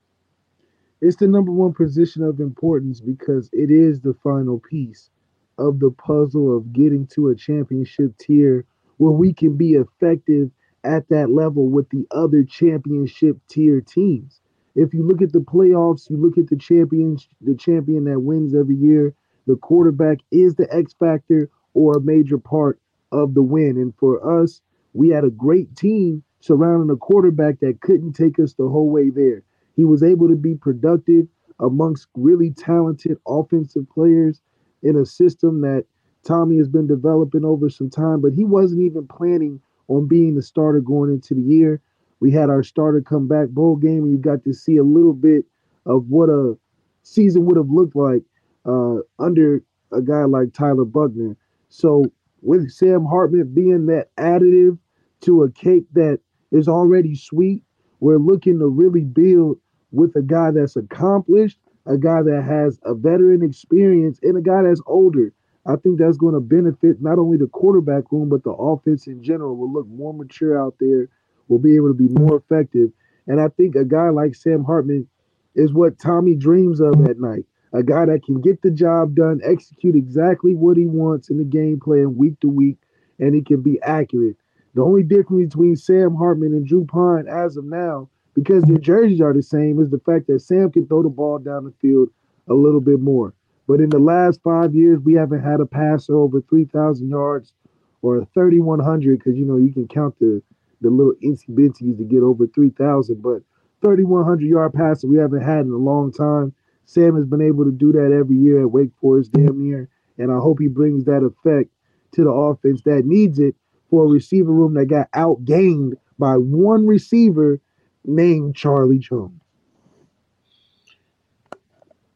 It's 1.04 1.16
the 1.16 1.26
number 1.26 1.50
one 1.50 1.72
position 1.72 2.22
of 2.22 2.38
importance 2.38 3.00
because 3.00 3.50
it 3.52 3.72
is 3.72 4.00
the 4.00 4.14
final 4.22 4.60
piece 4.60 5.10
of 5.58 5.80
the 5.80 5.90
puzzle 5.90 6.56
of 6.56 6.72
getting 6.72 7.08
to 7.08 7.26
a 7.26 7.34
championship 7.34 8.16
tier 8.18 8.64
where 8.98 9.10
we 9.10 9.32
can 9.32 9.56
be 9.56 9.72
effective 9.72 10.52
at 10.84 11.08
that 11.08 11.28
level 11.28 11.68
with 11.68 11.88
the 11.88 12.06
other 12.12 12.44
championship 12.44 13.36
tier 13.48 13.80
teams. 13.80 14.40
If 14.76 14.94
you 14.94 15.02
look 15.02 15.20
at 15.22 15.32
the 15.32 15.40
playoffs, 15.40 16.08
you 16.08 16.18
look 16.18 16.38
at 16.38 16.46
the 16.46 16.56
champions, 16.56 17.26
the 17.40 17.56
champion 17.56 18.04
that 18.04 18.20
wins 18.20 18.54
every 18.54 18.76
year, 18.76 19.12
the 19.48 19.56
quarterback 19.56 20.18
is 20.30 20.54
the 20.54 20.72
X 20.72 20.94
factor 20.94 21.50
or 21.74 21.96
a 21.96 22.00
major 22.00 22.38
part 22.38 22.80
of 23.10 23.34
the 23.34 23.42
win. 23.42 23.76
And 23.76 23.92
for 23.96 24.40
us, 24.40 24.60
we 24.92 25.08
had 25.08 25.24
a 25.24 25.30
great 25.30 25.74
team 25.74 26.22
surrounding 26.38 26.90
a 26.90 26.96
quarterback 26.96 27.58
that 27.58 27.80
couldn't 27.80 28.12
take 28.12 28.38
us 28.38 28.54
the 28.54 28.68
whole 28.68 28.88
way 28.88 29.10
there. 29.10 29.42
He 29.76 29.84
was 29.84 30.02
able 30.02 30.28
to 30.28 30.36
be 30.36 30.54
productive 30.54 31.26
amongst 31.60 32.08
really 32.14 32.50
talented 32.50 33.18
offensive 33.26 33.88
players 33.88 34.40
in 34.82 34.96
a 34.96 35.06
system 35.06 35.60
that 35.62 35.84
Tommy 36.24 36.58
has 36.58 36.68
been 36.68 36.86
developing 36.86 37.44
over 37.44 37.68
some 37.68 37.90
time, 37.90 38.20
but 38.20 38.32
he 38.32 38.44
wasn't 38.44 38.82
even 38.82 39.06
planning 39.06 39.60
on 39.88 40.06
being 40.06 40.34
the 40.34 40.42
starter 40.42 40.80
going 40.80 41.10
into 41.10 41.34
the 41.34 41.42
year. 41.42 41.80
We 42.20 42.30
had 42.30 42.50
our 42.50 42.62
starter 42.62 43.00
come 43.00 43.26
back 43.26 43.48
bowl 43.48 43.76
game, 43.76 44.04
and 44.04 44.12
you 44.12 44.18
got 44.18 44.44
to 44.44 44.52
see 44.52 44.76
a 44.76 44.84
little 44.84 45.12
bit 45.12 45.44
of 45.86 46.08
what 46.08 46.28
a 46.28 46.56
season 47.02 47.44
would 47.46 47.56
have 47.56 47.70
looked 47.70 47.96
like 47.96 48.22
uh, 48.64 48.98
under 49.18 49.62
a 49.92 50.00
guy 50.00 50.24
like 50.24 50.52
Tyler 50.52 50.84
Buchner. 50.84 51.36
So 51.68 52.04
with 52.42 52.70
Sam 52.70 53.04
Hartman 53.04 53.52
being 53.52 53.86
that 53.86 54.14
additive 54.16 54.78
to 55.22 55.42
a 55.42 55.50
cake 55.50 55.84
that 55.94 56.20
is 56.52 56.68
already 56.68 57.14
sweet, 57.16 57.62
we're 58.02 58.18
looking 58.18 58.58
to 58.58 58.66
really 58.66 59.04
build 59.04 59.58
with 59.92 60.16
a 60.16 60.22
guy 60.22 60.50
that's 60.50 60.74
accomplished, 60.74 61.56
a 61.86 61.96
guy 61.96 62.20
that 62.20 62.42
has 62.42 62.76
a 62.82 62.94
veteran 62.94 63.44
experience, 63.44 64.18
and 64.24 64.36
a 64.36 64.40
guy 64.40 64.64
that's 64.64 64.82
older. 64.86 65.32
I 65.66 65.76
think 65.76 66.00
that's 66.00 66.16
going 66.16 66.34
to 66.34 66.40
benefit 66.40 67.00
not 67.00 67.20
only 67.20 67.36
the 67.36 67.46
quarterback 67.46 68.10
room, 68.10 68.28
but 68.28 68.42
the 68.42 68.50
offense 68.50 69.06
in 69.06 69.22
general 69.22 69.56
will 69.56 69.72
look 69.72 69.86
more 69.86 70.12
mature 70.12 70.60
out 70.60 70.74
there, 70.80 71.10
will 71.46 71.60
be 71.60 71.76
able 71.76 71.90
to 71.90 71.94
be 71.94 72.08
more 72.08 72.38
effective. 72.38 72.90
And 73.28 73.40
I 73.40 73.46
think 73.50 73.76
a 73.76 73.84
guy 73.84 74.08
like 74.08 74.34
Sam 74.34 74.64
Hartman 74.64 75.06
is 75.54 75.72
what 75.72 76.00
Tommy 76.00 76.34
dreams 76.34 76.80
of 76.80 77.08
at 77.08 77.20
night. 77.20 77.44
A 77.72 77.84
guy 77.84 78.06
that 78.06 78.24
can 78.24 78.40
get 78.40 78.62
the 78.62 78.72
job 78.72 79.14
done, 79.14 79.40
execute 79.44 79.94
exactly 79.94 80.56
what 80.56 80.76
he 80.76 80.86
wants 80.86 81.30
in 81.30 81.38
the 81.38 81.44
game 81.44 81.78
plan 81.78 82.16
week 82.16 82.40
to 82.40 82.48
week, 82.48 82.78
and 83.20 83.32
he 83.32 83.42
can 83.42 83.62
be 83.62 83.80
accurate. 83.82 84.34
The 84.74 84.82
only 84.82 85.02
difference 85.02 85.52
between 85.54 85.76
Sam 85.76 86.14
Hartman 86.14 86.54
and 86.54 86.66
Drew 86.66 86.86
Pyne 86.86 87.28
as 87.28 87.56
of 87.56 87.64
now, 87.64 88.08
because 88.34 88.62
their 88.64 88.78
jerseys 88.78 89.20
are 89.20 89.34
the 89.34 89.42
same, 89.42 89.80
is 89.80 89.90
the 89.90 89.98
fact 89.98 90.26
that 90.28 90.40
Sam 90.40 90.70
can 90.70 90.86
throw 90.86 91.02
the 91.02 91.10
ball 91.10 91.38
down 91.38 91.64
the 91.64 91.72
field 91.72 92.08
a 92.48 92.54
little 92.54 92.80
bit 92.80 93.00
more. 93.00 93.34
But 93.66 93.80
in 93.80 93.90
the 93.90 93.98
last 93.98 94.40
five 94.42 94.74
years, 94.74 94.98
we 95.00 95.12
haven't 95.12 95.42
had 95.42 95.60
a 95.60 95.66
passer 95.66 96.16
over 96.16 96.40
3,000 96.40 97.08
yards 97.08 97.52
or 98.00 98.26
3,100 98.32 99.18
because, 99.18 99.36
you 99.36 99.44
know, 99.44 99.56
you 99.56 99.72
can 99.72 99.86
count 99.86 100.18
the, 100.18 100.42
the 100.80 100.90
little 100.90 101.14
incy 101.22 101.50
bincies 101.50 101.98
to 101.98 102.04
get 102.04 102.22
over 102.22 102.46
3,000. 102.46 103.22
But 103.22 103.42
3,100 103.82 104.46
yard 104.46 104.72
passer 104.72 105.06
we 105.06 105.16
haven't 105.18 105.42
had 105.42 105.66
in 105.66 105.72
a 105.72 105.76
long 105.76 106.12
time. 106.12 106.54
Sam 106.86 107.14
has 107.16 107.26
been 107.26 107.42
able 107.42 107.64
to 107.64 107.70
do 107.70 107.92
that 107.92 108.12
every 108.12 108.36
year 108.36 108.62
at 108.62 108.70
Wake 108.70 108.90
Forest, 109.00 109.32
damn 109.32 109.62
near. 109.62 109.88
And 110.18 110.32
I 110.32 110.38
hope 110.38 110.58
he 110.60 110.68
brings 110.68 111.04
that 111.04 111.22
effect 111.22 111.70
to 112.12 112.24
the 112.24 112.30
offense 112.30 112.82
that 112.82 113.04
needs 113.04 113.38
it 113.38 113.54
for 113.92 114.06
a 114.06 114.08
receiver 114.08 114.50
room 114.50 114.72
that 114.72 114.86
got 114.86 115.12
outgained 115.12 115.92
by 116.18 116.34
one 116.34 116.86
receiver 116.86 117.60
named 118.06 118.56
Charlie 118.56 118.98
Jones. 118.98 119.38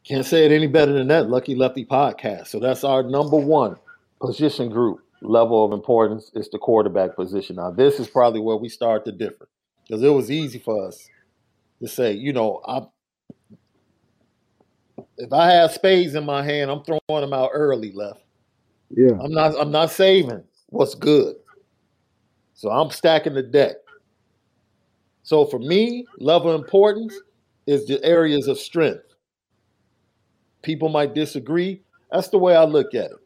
Can't 0.03 0.25
say 0.25 0.43
it 0.43 0.51
any 0.51 0.65
better 0.65 0.91
than 0.91 1.07
that. 1.09 1.29
Lucky 1.29 1.53
Lefty 1.53 1.85
podcast. 1.85 2.47
So 2.47 2.59
that's 2.59 2.83
our 2.83 3.03
number 3.03 3.37
one 3.37 3.75
position 4.19 4.69
group 4.69 5.01
level 5.21 5.63
of 5.63 5.71
importance 5.71 6.31
is 6.33 6.49
the 6.49 6.57
quarterback 6.57 7.15
position. 7.15 7.57
Now 7.57 7.69
this 7.69 7.99
is 7.99 8.07
probably 8.07 8.41
where 8.41 8.57
we 8.57 8.69
start 8.69 9.05
to 9.05 9.11
differ 9.11 9.47
because 9.87 10.01
it 10.01 10.09
was 10.09 10.31
easy 10.31 10.57
for 10.57 10.87
us 10.87 11.07
to 11.79 11.87
say, 11.87 12.11
you 12.11 12.33
know, 12.33 12.59
I 12.67 12.87
if 15.19 15.31
I 15.31 15.51
have 15.51 15.71
spades 15.73 16.15
in 16.15 16.25
my 16.25 16.41
hand, 16.41 16.71
I'm 16.71 16.83
throwing 16.83 17.21
them 17.21 17.33
out 17.33 17.51
early 17.53 17.91
left. 17.91 18.21
Yeah. 18.89 19.19
I'm 19.21 19.31
not 19.31 19.53
I'm 19.59 19.71
not 19.71 19.91
saving 19.91 20.43
what's 20.69 20.95
good. 20.95 21.35
So 22.57 22.71
I'm 22.71 22.89
stacking 22.89 23.35
the 23.35 23.43
deck. 23.43 23.75
So 25.21 25.45
for 25.45 25.59
me, 25.59 26.05
level 26.17 26.55
importance 26.55 27.13
is 27.67 27.85
the 27.85 28.03
areas 28.03 28.47
of 28.47 28.57
strength. 28.57 29.03
People 30.63 30.89
might 30.89 31.13
disagree. 31.13 31.83
That's 32.11 32.29
the 32.29 32.39
way 32.39 32.55
I 32.55 32.63
look 32.65 32.95
at 32.95 33.11
it. 33.11 33.17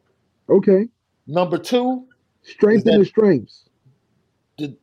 Okay. 0.50 0.86
Number 1.26 1.56
two, 1.56 2.04
Strength 2.42 2.86
and 2.86 3.00
the 3.00 3.06
strengths. 3.06 3.70
the 4.58 4.76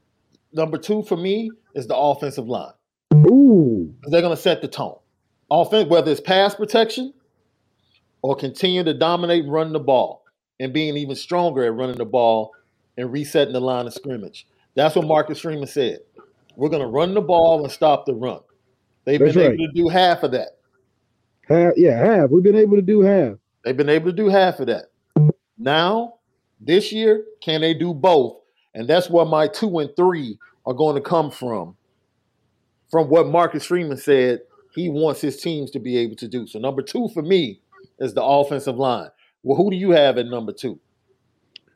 number 0.51 0.79
two 0.79 1.03
for 1.03 1.15
me 1.17 1.51
is 1.75 1.85
the 1.85 1.95
offensive 1.95 2.47
line. 2.47 2.73
Ooh. 3.13 3.93
They're 4.05 4.21
going 4.21 4.35
to 4.35 4.41
set 4.41 4.63
the 4.63 4.67
tone. 4.67 4.97
Offense, 5.51 5.87
whether 5.89 6.09
it's 6.09 6.21
pass 6.21 6.55
protection 6.55 7.13
or 8.23 8.35
continue 8.35 8.83
to 8.83 8.95
dominate 8.95 9.45
running 9.47 9.73
the 9.73 9.79
ball 9.79 10.23
and 10.59 10.73
being 10.73 10.97
even 10.97 11.15
stronger 11.15 11.65
at 11.65 11.73
running 11.75 11.97
the 11.97 12.05
ball 12.05 12.51
and 12.99 13.11
resetting 13.11 13.53
the 13.53 13.61
line 13.61 13.87
of 13.87 13.93
scrimmage. 13.93 14.45
That's 14.75 14.95
what 14.95 15.07
Marcus 15.07 15.39
Freeman 15.39 15.67
said. 15.67 15.99
We're 16.55 16.69
going 16.69 16.81
to 16.81 16.87
run 16.87 17.13
the 17.13 17.21
ball 17.21 17.63
and 17.63 17.71
stop 17.71 18.05
the 18.05 18.13
run. 18.13 18.41
They've 19.05 19.19
That's 19.19 19.33
been 19.33 19.43
right. 19.43 19.53
able 19.53 19.67
to 19.67 19.73
do 19.73 19.87
half 19.87 20.23
of 20.23 20.31
that. 20.31 20.57
Half, 21.47 21.73
yeah, 21.77 21.97
half. 21.97 22.29
We've 22.29 22.43
been 22.43 22.55
able 22.55 22.75
to 22.75 22.81
do 22.81 23.01
half. 23.01 23.37
They've 23.63 23.75
been 23.75 23.89
able 23.89 24.07
to 24.07 24.15
do 24.15 24.27
half 24.27 24.59
of 24.59 24.67
that. 24.67 24.85
Now, 25.57 26.15
this 26.59 26.91
year, 26.91 27.23
can 27.41 27.61
they 27.61 27.73
do 27.73 27.93
both? 27.93 28.37
And 28.73 28.87
that's 28.87 29.09
where 29.09 29.25
my 29.25 29.47
two 29.47 29.79
and 29.79 29.89
three 29.95 30.37
are 30.65 30.73
going 30.73 30.95
to 30.95 31.01
come 31.01 31.31
from. 31.31 31.75
From 32.91 33.09
what 33.09 33.27
Marcus 33.27 33.65
Freeman 33.65 33.97
said, 33.97 34.41
he 34.75 34.89
wants 34.89 35.21
his 35.21 35.41
teams 35.41 35.71
to 35.71 35.79
be 35.79 35.97
able 35.97 36.15
to 36.17 36.27
do. 36.27 36.45
So, 36.47 36.59
number 36.59 36.81
two 36.81 37.07
for 37.13 37.21
me 37.21 37.61
is 37.99 38.13
the 38.13 38.23
offensive 38.23 38.77
line. 38.77 39.09
Well, 39.43 39.57
who 39.57 39.71
do 39.71 39.77
you 39.77 39.91
have 39.91 40.17
at 40.17 40.25
number 40.25 40.51
two? 40.51 40.79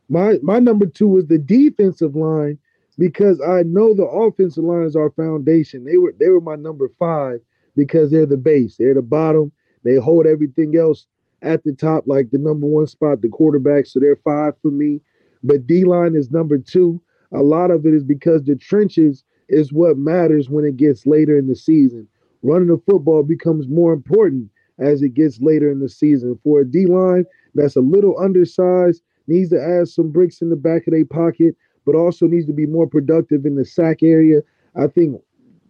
My 0.10 0.40
my 0.44 0.60
number 0.60 0.86
two 0.86 1.18
is 1.18 1.28
the 1.28 1.40
defensive 1.40 2.16
line 2.16 2.60
because 3.00 3.42
I 3.42 3.64
know 3.64 3.94
the 3.94 4.06
offensive 4.06 4.64
line 4.64 4.84
is 4.84 4.96
our 4.96 5.12
foundation. 5.12 5.86
They 5.86 5.98
were 5.98 6.16
they 6.20 6.30
were 6.30 6.42
my 6.42 6.56
number 6.56 6.90
five 7.00 7.42
because 7.76 8.12
they're 8.12 8.26
the 8.28 8.38
base. 8.38 8.78
They're 8.78 8.94
the 8.94 9.02
bottom. 9.02 9.52
They 9.84 9.96
hold 9.96 10.28
everything 10.28 10.78
else 10.78 11.08
at 11.42 11.64
the 11.64 11.74
top, 11.74 12.06
like 12.08 12.32
the 12.32 12.38
number 12.40 12.68
one 12.68 12.88
spot, 12.88 13.22
the 13.22 13.30
quarterback. 13.30 13.86
So 13.88 14.00
they're 14.00 14.18
five 14.18 14.54
for 14.62 14.72
me. 14.72 15.02
But 15.44 15.68
D 15.68 15.86
line 15.86 16.16
is 16.16 16.32
number 16.32 16.58
two. 16.58 17.02
A 17.34 17.42
lot 17.44 17.72
of 17.72 17.86
it 17.86 17.94
is 17.94 18.04
because 18.04 18.44
the 18.44 18.56
trenches 18.56 19.24
is 19.50 19.74
what 19.74 19.98
matters 19.98 20.50
when 20.50 20.66
it 20.66 20.78
gets 20.78 21.06
later 21.06 21.38
in 21.38 21.48
the 21.48 21.56
season. 21.56 22.08
Running 22.44 22.70
the 22.70 22.82
football 22.90 23.24
becomes 23.24 23.68
more 23.68 23.94
important 23.94 24.50
as 24.80 25.02
it 25.02 25.14
gets 25.16 25.42
later 25.42 25.72
in 25.72 25.80
the 25.80 25.90
season. 25.90 26.40
For 26.44 26.62
a 26.62 26.66
D 26.66 26.86
line 26.86 27.26
that's 27.56 27.76
a 27.76 27.82
little 27.82 28.20
undersized, 28.20 29.02
needs 29.28 29.50
to 29.50 29.62
add 29.62 29.88
some 29.88 30.12
bricks 30.12 30.42
in 30.42 30.50
the 30.50 30.56
back 30.56 30.88
of 30.88 30.94
their 30.94 31.06
pocket, 31.06 31.56
but 31.86 31.96
also 31.96 32.28
needs 32.28 32.46
to 32.48 32.54
be 32.54 32.66
more 32.66 32.88
productive 32.88 33.46
in 33.46 33.56
the 33.56 33.66
sack 33.66 34.04
area. 34.04 34.42
I 34.76 34.88
think 34.88 35.22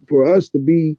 for 0.07 0.25
us 0.33 0.49
to 0.49 0.59
be 0.59 0.97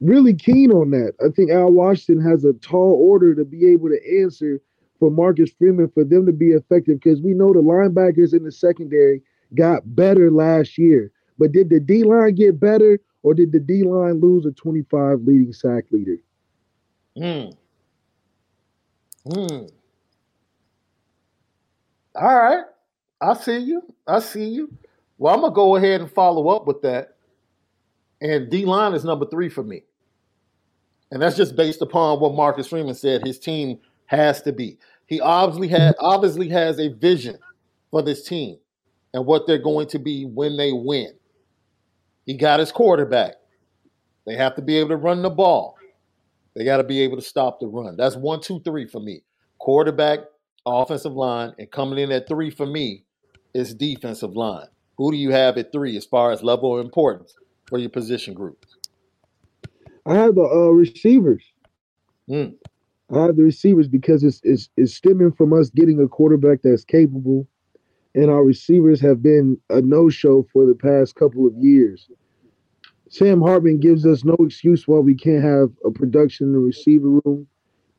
really 0.00 0.34
keen 0.34 0.72
on 0.72 0.90
that, 0.90 1.14
I 1.24 1.30
think 1.34 1.50
Al 1.50 1.72
Washington 1.72 2.24
has 2.28 2.44
a 2.44 2.52
tall 2.54 2.94
order 3.00 3.34
to 3.34 3.44
be 3.44 3.66
able 3.70 3.88
to 3.88 4.20
answer 4.22 4.60
for 4.98 5.10
Marcus 5.10 5.50
Freeman 5.58 5.88
for 5.90 6.04
them 6.04 6.26
to 6.26 6.32
be 6.32 6.48
effective 6.48 7.00
because 7.00 7.20
we 7.20 7.34
know 7.34 7.52
the 7.52 7.60
linebackers 7.60 8.34
in 8.34 8.44
the 8.44 8.52
secondary 8.52 9.22
got 9.54 9.94
better 9.94 10.30
last 10.30 10.78
year. 10.78 11.12
But 11.38 11.52
did 11.52 11.68
the 11.68 11.80
D 11.80 12.02
line 12.02 12.34
get 12.34 12.58
better 12.58 12.98
or 13.22 13.34
did 13.34 13.52
the 13.52 13.60
D 13.60 13.82
line 13.82 14.20
lose 14.20 14.46
a 14.46 14.52
25 14.52 15.22
leading 15.22 15.52
sack 15.52 15.84
leader? 15.90 16.16
Hmm. 17.16 17.50
Hmm. 19.30 19.66
All 22.18 22.36
right. 22.36 22.64
I 23.20 23.34
see 23.34 23.58
you. 23.58 23.82
I 24.06 24.20
see 24.20 24.46
you. 24.46 24.72
Well, 25.18 25.34
I'm 25.34 25.40
gonna 25.40 25.54
go 25.54 25.76
ahead 25.76 26.00
and 26.00 26.10
follow 26.10 26.48
up 26.48 26.66
with 26.66 26.82
that. 26.82 27.16
And 28.20 28.50
D 28.50 28.64
line 28.64 28.94
is 28.94 29.04
number 29.04 29.26
three 29.26 29.48
for 29.48 29.62
me. 29.62 29.82
And 31.10 31.22
that's 31.22 31.36
just 31.36 31.56
based 31.56 31.82
upon 31.82 32.20
what 32.20 32.34
Marcus 32.34 32.66
Freeman 32.66 32.94
said 32.94 33.24
his 33.24 33.38
team 33.38 33.78
has 34.06 34.42
to 34.42 34.52
be. 34.52 34.78
He 35.06 35.20
obviously 35.20 35.68
had 35.68 35.94
obviously 35.98 36.48
has 36.48 36.78
a 36.78 36.88
vision 36.88 37.38
for 37.90 38.02
this 38.02 38.26
team 38.26 38.58
and 39.14 39.24
what 39.24 39.46
they're 39.46 39.58
going 39.58 39.88
to 39.88 39.98
be 39.98 40.24
when 40.24 40.56
they 40.56 40.72
win. 40.72 41.12
He 42.24 42.34
got 42.34 42.60
his 42.60 42.72
quarterback. 42.72 43.34
They 44.26 44.34
have 44.34 44.56
to 44.56 44.62
be 44.62 44.76
able 44.76 44.90
to 44.90 44.96
run 44.96 45.22
the 45.22 45.30
ball. 45.30 45.76
They 46.54 46.64
got 46.64 46.78
to 46.78 46.84
be 46.84 47.00
able 47.02 47.16
to 47.16 47.22
stop 47.22 47.60
the 47.60 47.66
run. 47.66 47.96
That's 47.96 48.16
one, 48.16 48.40
two, 48.40 48.60
three 48.60 48.86
for 48.86 49.00
me. 49.00 49.22
Quarterback, 49.58 50.20
offensive 50.66 51.12
line, 51.12 51.54
and 51.58 51.70
coming 51.70 51.98
in 51.98 52.12
at 52.12 52.28
three 52.28 52.50
for 52.50 52.66
me 52.66 53.04
is 53.54 53.74
defensive 53.74 54.36
line. 54.36 54.66
Who 54.98 55.12
do 55.12 55.16
you 55.16 55.30
have 55.30 55.56
at 55.56 55.72
three 55.72 55.96
as 55.96 56.04
far 56.04 56.32
as 56.32 56.42
level 56.42 56.78
of 56.78 56.84
importance 56.84 57.34
for 57.68 57.78
your 57.78 57.90
position 57.90 58.34
group? 58.34 58.66
I 60.04 60.14
have 60.14 60.34
the 60.34 60.42
uh, 60.42 60.70
receivers. 60.70 61.44
Mm. 62.28 62.54
I 63.14 63.22
have 63.22 63.36
the 63.36 63.44
receivers 63.44 63.88
because 63.88 64.24
it's, 64.24 64.40
it's 64.42 64.68
it's 64.76 64.94
stemming 64.94 65.32
from 65.32 65.52
us 65.52 65.70
getting 65.70 66.00
a 66.00 66.08
quarterback 66.08 66.62
that's 66.62 66.84
capable, 66.84 67.46
and 68.14 68.30
our 68.30 68.44
receivers 68.44 69.00
have 69.00 69.22
been 69.22 69.58
a 69.70 69.80
no-show 69.80 70.46
for 70.52 70.66
the 70.66 70.74
past 70.74 71.14
couple 71.14 71.46
of 71.46 71.54
years. 71.56 72.08
Sam 73.08 73.40
Hartman 73.40 73.78
gives 73.78 74.04
us 74.04 74.24
no 74.24 74.36
excuse 74.40 74.88
why 74.88 74.98
we 74.98 75.14
can't 75.14 75.44
have 75.44 75.70
a 75.84 75.90
production 75.90 76.48
in 76.48 76.52
the 76.52 76.58
receiver 76.58 77.08
room. 77.08 77.46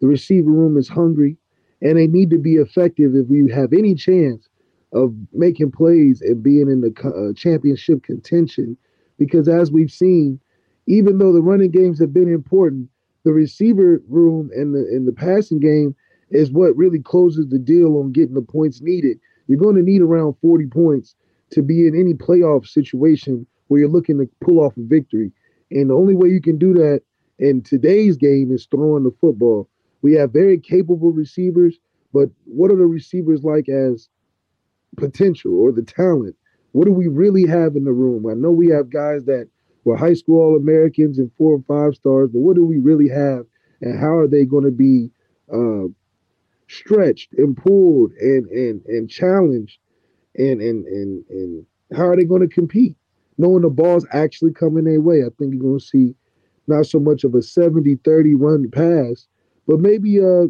The 0.02 0.08
receiver 0.08 0.52
room 0.52 0.78
is 0.78 0.90
hungry, 0.90 1.38
and 1.82 1.98
they 1.98 2.08
need 2.08 2.30
to 2.30 2.38
be 2.38 2.56
effective 2.56 3.16
if 3.16 3.28
we 3.28 3.50
have 3.52 3.74
any 3.74 3.94
chance 3.96 4.50
of 4.94 5.14
making 5.34 5.72
plays 5.72 6.22
and 6.22 6.42
being 6.42 6.70
in 6.70 6.82
the 6.82 6.94
uh, 7.04 7.34
championship 7.34 8.04
contention. 8.04 8.78
Because 9.20 9.48
as 9.48 9.72
we've 9.72 9.92
seen, 9.92 10.40
even 10.88 11.18
though 11.18 11.34
the 11.34 11.42
running 11.42 11.72
games 11.72 12.00
have 12.00 12.14
been 12.14 12.32
important, 12.32 12.90
the 13.24 13.34
receiver 13.34 14.02
room 14.08 14.50
and 14.56 14.74
the 14.74 14.80
and 14.80 15.08
the 15.08 15.12
passing 15.12 15.60
game 15.60 15.96
is 16.32 16.52
what 16.52 16.76
really 16.78 17.00
closes 17.00 17.48
the 17.48 17.60
deal 17.60 17.98
on 17.98 18.12
getting 18.12 18.36
the 18.36 18.42
points 18.42 18.82
needed. 18.82 19.20
You're 19.48 19.60
going 19.60 19.76
to 19.76 19.82
need 19.82 20.02
around 20.02 20.36
40 20.42 20.68
points 20.68 21.16
to 21.52 21.62
be 21.62 21.88
in 21.88 22.00
any 22.00 22.14
playoff 22.14 22.68
situation 22.68 23.46
where 23.68 23.82
you're 23.82 23.90
looking 23.90 24.18
to 24.20 24.30
pull 24.42 24.60
off 24.60 24.78
a 24.78 24.82
victory. 24.82 25.32
And 25.72 25.90
the 25.90 25.94
only 25.96 26.14
way 26.14 26.30
you 26.30 26.42
can 26.42 26.58
do 26.58 26.74
that 26.76 27.02
in 27.40 27.62
today's 27.62 28.18
game 28.18 28.52
is 28.52 28.66
throwing 28.66 29.04
the 29.04 29.16
football. 29.22 29.70
We 30.02 30.14
have 30.14 30.32
very 30.32 30.58
capable 30.60 31.12
receivers, 31.12 31.78
but 32.14 32.30
what 32.46 32.72
are 32.72 32.76
the 32.76 32.86
receivers 32.86 33.44
like 33.44 33.70
as 33.70 34.10
potential 34.96 35.60
or 35.60 35.72
the 35.72 35.84
talent? 35.84 36.36
What 36.72 36.86
do 36.86 36.92
we 36.92 37.08
really 37.08 37.48
have 37.48 37.76
in 37.76 37.84
the 37.84 37.94
room? 37.94 38.28
I 38.28 38.34
know 38.34 38.52
we 38.52 38.68
have 38.70 38.90
guys 38.90 39.26
that 39.26 39.48
were 39.84 39.98
high 39.98 40.14
school 40.14 40.42
All 40.42 40.56
Americans 40.56 41.18
and 41.18 41.32
four 41.38 41.56
and 41.56 41.66
five 41.66 41.96
stars, 41.96 42.30
but 42.32 42.40
what 42.40 42.56
do 42.56 42.66
we 42.66 42.78
really 42.78 43.10
have? 43.10 43.46
And 43.82 44.00
how 44.00 44.16
are 44.18 44.28
they 44.28 44.46
going 44.46 44.66
to 44.66 44.72
be 44.72 45.10
uh, 45.54 45.88
stretched 46.68 47.34
and 47.34 47.56
pulled 47.56 48.12
and 48.14 48.48
and 48.48 48.86
and 48.86 49.10
challenged 49.10 49.80
and 50.36 50.62
and 50.62 50.86
and 50.86 51.24
and 51.30 51.66
how 51.96 52.08
are 52.08 52.16
they 52.16 52.26
going 52.26 52.42
to 52.42 52.54
compete 52.54 52.96
knowing 53.38 53.62
the 53.62 53.70
ball's 53.70 54.06
actually 54.12 54.52
coming 54.52 54.84
their 54.84 55.02
way 55.02 55.22
i 55.22 55.30
think 55.38 55.54
you're 55.54 55.62
going 55.62 55.80
to 55.80 55.86
see 55.86 56.14
not 56.68 56.86
so 56.86 57.00
much 57.00 57.24
of 57.24 57.34
a 57.34 57.38
70-30 57.38 58.34
run 58.38 58.70
pass 58.70 59.28
but 59.68 59.80
maybe 59.80 60.20
uh, 60.20 60.46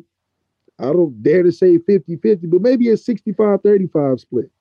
I 0.80 0.94
don't 0.94 1.22
dare 1.24 1.44
to 1.44 1.52
say 1.52 1.78
50-50 1.78 2.50
but 2.50 2.62
maybe 2.62 2.90
a 2.90 2.94
65-35 2.94 4.20
split 4.20 4.52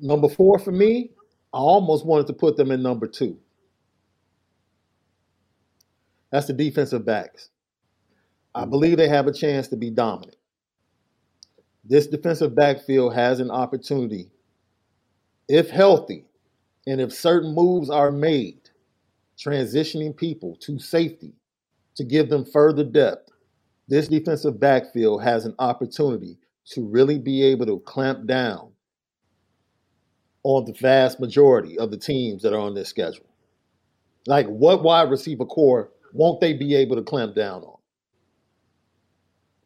Number 0.00 0.28
four 0.28 0.58
for 0.58 0.72
me, 0.72 1.10
I 1.52 1.58
almost 1.58 2.06
wanted 2.06 2.26
to 2.28 2.32
put 2.32 2.56
them 2.56 2.70
in 2.70 2.82
number 2.82 3.06
two. 3.06 3.38
That's 6.32 6.46
the 6.46 6.52
defensive 6.52 7.04
backs. 7.04 7.50
I 8.54 8.64
believe 8.64 8.96
they 8.96 9.08
have 9.08 9.26
a 9.26 9.32
chance 9.32 9.68
to 9.68 9.76
be 9.76 9.90
dominant. 9.90 10.36
This 11.84 12.06
defensive 12.06 12.54
backfield 12.54 13.14
has 13.14 13.40
an 13.40 13.50
opportunity, 13.50 14.30
if 15.48 15.70
healthy, 15.70 16.24
and 16.86 17.00
if 17.00 17.12
certain 17.12 17.54
moves 17.54 17.90
are 17.90 18.12
made, 18.12 18.59
transitioning 19.44 20.16
people 20.16 20.56
to 20.60 20.78
safety 20.78 21.32
to 21.96 22.04
give 22.04 22.28
them 22.28 22.44
further 22.44 22.84
depth. 22.84 23.30
This 23.88 24.08
defensive 24.08 24.60
backfield 24.60 25.22
has 25.22 25.44
an 25.46 25.54
opportunity 25.58 26.38
to 26.72 26.86
really 26.86 27.18
be 27.18 27.42
able 27.42 27.66
to 27.66 27.80
clamp 27.80 28.26
down 28.26 28.70
on 30.44 30.64
the 30.64 30.72
vast 30.74 31.20
majority 31.20 31.78
of 31.78 31.90
the 31.90 31.96
teams 31.98 32.42
that 32.42 32.52
are 32.52 32.60
on 32.60 32.74
this 32.74 32.88
schedule. 32.88 33.26
Like, 34.26 34.46
what 34.46 34.82
wide 34.82 35.10
receiver 35.10 35.44
corps 35.44 35.90
won't 36.12 36.40
they 36.40 36.52
be 36.52 36.74
able 36.74 36.96
to 36.96 37.02
clamp 37.02 37.34
down 37.34 37.62
on? 37.62 37.76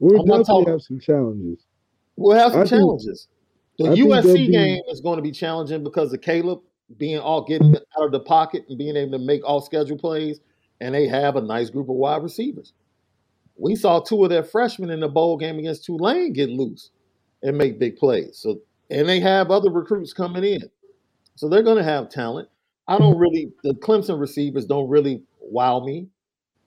we'll 0.00 0.20
I'm 0.20 0.26
definitely 0.26 0.44
talking- 0.44 0.72
have 0.72 0.82
some 0.82 1.00
challenges 1.00 1.64
We'll 2.16 2.37
have 2.37 2.52
some 2.52 2.60
I 2.62 2.64
think- 2.64 2.80
challenges. 2.80 3.28
The 3.78 3.87
I 3.90 3.94
think 3.94 4.06
USC 4.08 4.34
be- 4.46 4.52
game 4.52 4.82
is 4.88 5.00
going 5.00 5.16
to 5.16 5.22
be 5.22 5.32
challenging 5.32 5.82
because 5.82 6.12
of 6.12 6.20
Caleb 6.20 6.60
being 6.96 7.18
all 7.18 7.44
getting 7.44 7.74
out 7.98 8.06
of 8.06 8.12
the 8.12 8.20
pocket 8.20 8.64
and 8.68 8.78
being 8.78 8.96
able 8.96 9.12
to 9.12 9.24
make 9.24 9.44
all 9.44 9.60
schedule 9.60 9.98
plays, 9.98 10.40
and 10.80 10.94
they 10.94 11.06
have 11.06 11.36
a 11.36 11.40
nice 11.40 11.70
group 11.70 11.88
of 11.88 11.96
wide 11.96 12.22
receivers. 12.22 12.72
We 13.56 13.76
saw 13.76 14.00
two 14.00 14.22
of 14.24 14.30
their 14.30 14.42
freshmen 14.42 14.90
in 14.90 15.00
the 15.00 15.08
bowl 15.08 15.36
game 15.36 15.58
against 15.58 15.84
Tulane 15.84 16.32
get 16.32 16.50
loose 16.50 16.90
and 17.42 17.56
make 17.56 17.78
big 17.78 17.96
plays. 17.96 18.38
So, 18.38 18.60
and 18.90 19.08
they 19.08 19.20
have 19.20 19.50
other 19.50 19.70
recruits 19.70 20.12
coming 20.12 20.44
in, 20.44 20.62
so 21.36 21.48
they're 21.48 21.62
going 21.62 21.78
to 21.78 21.84
have 21.84 22.08
talent. 22.10 22.48
I 22.86 22.98
don't 22.98 23.18
really 23.18 23.52
the 23.62 23.74
Clemson 23.74 24.20
receivers 24.20 24.66
don't 24.66 24.88
really 24.88 25.22
wow 25.40 25.80
me. 25.80 26.08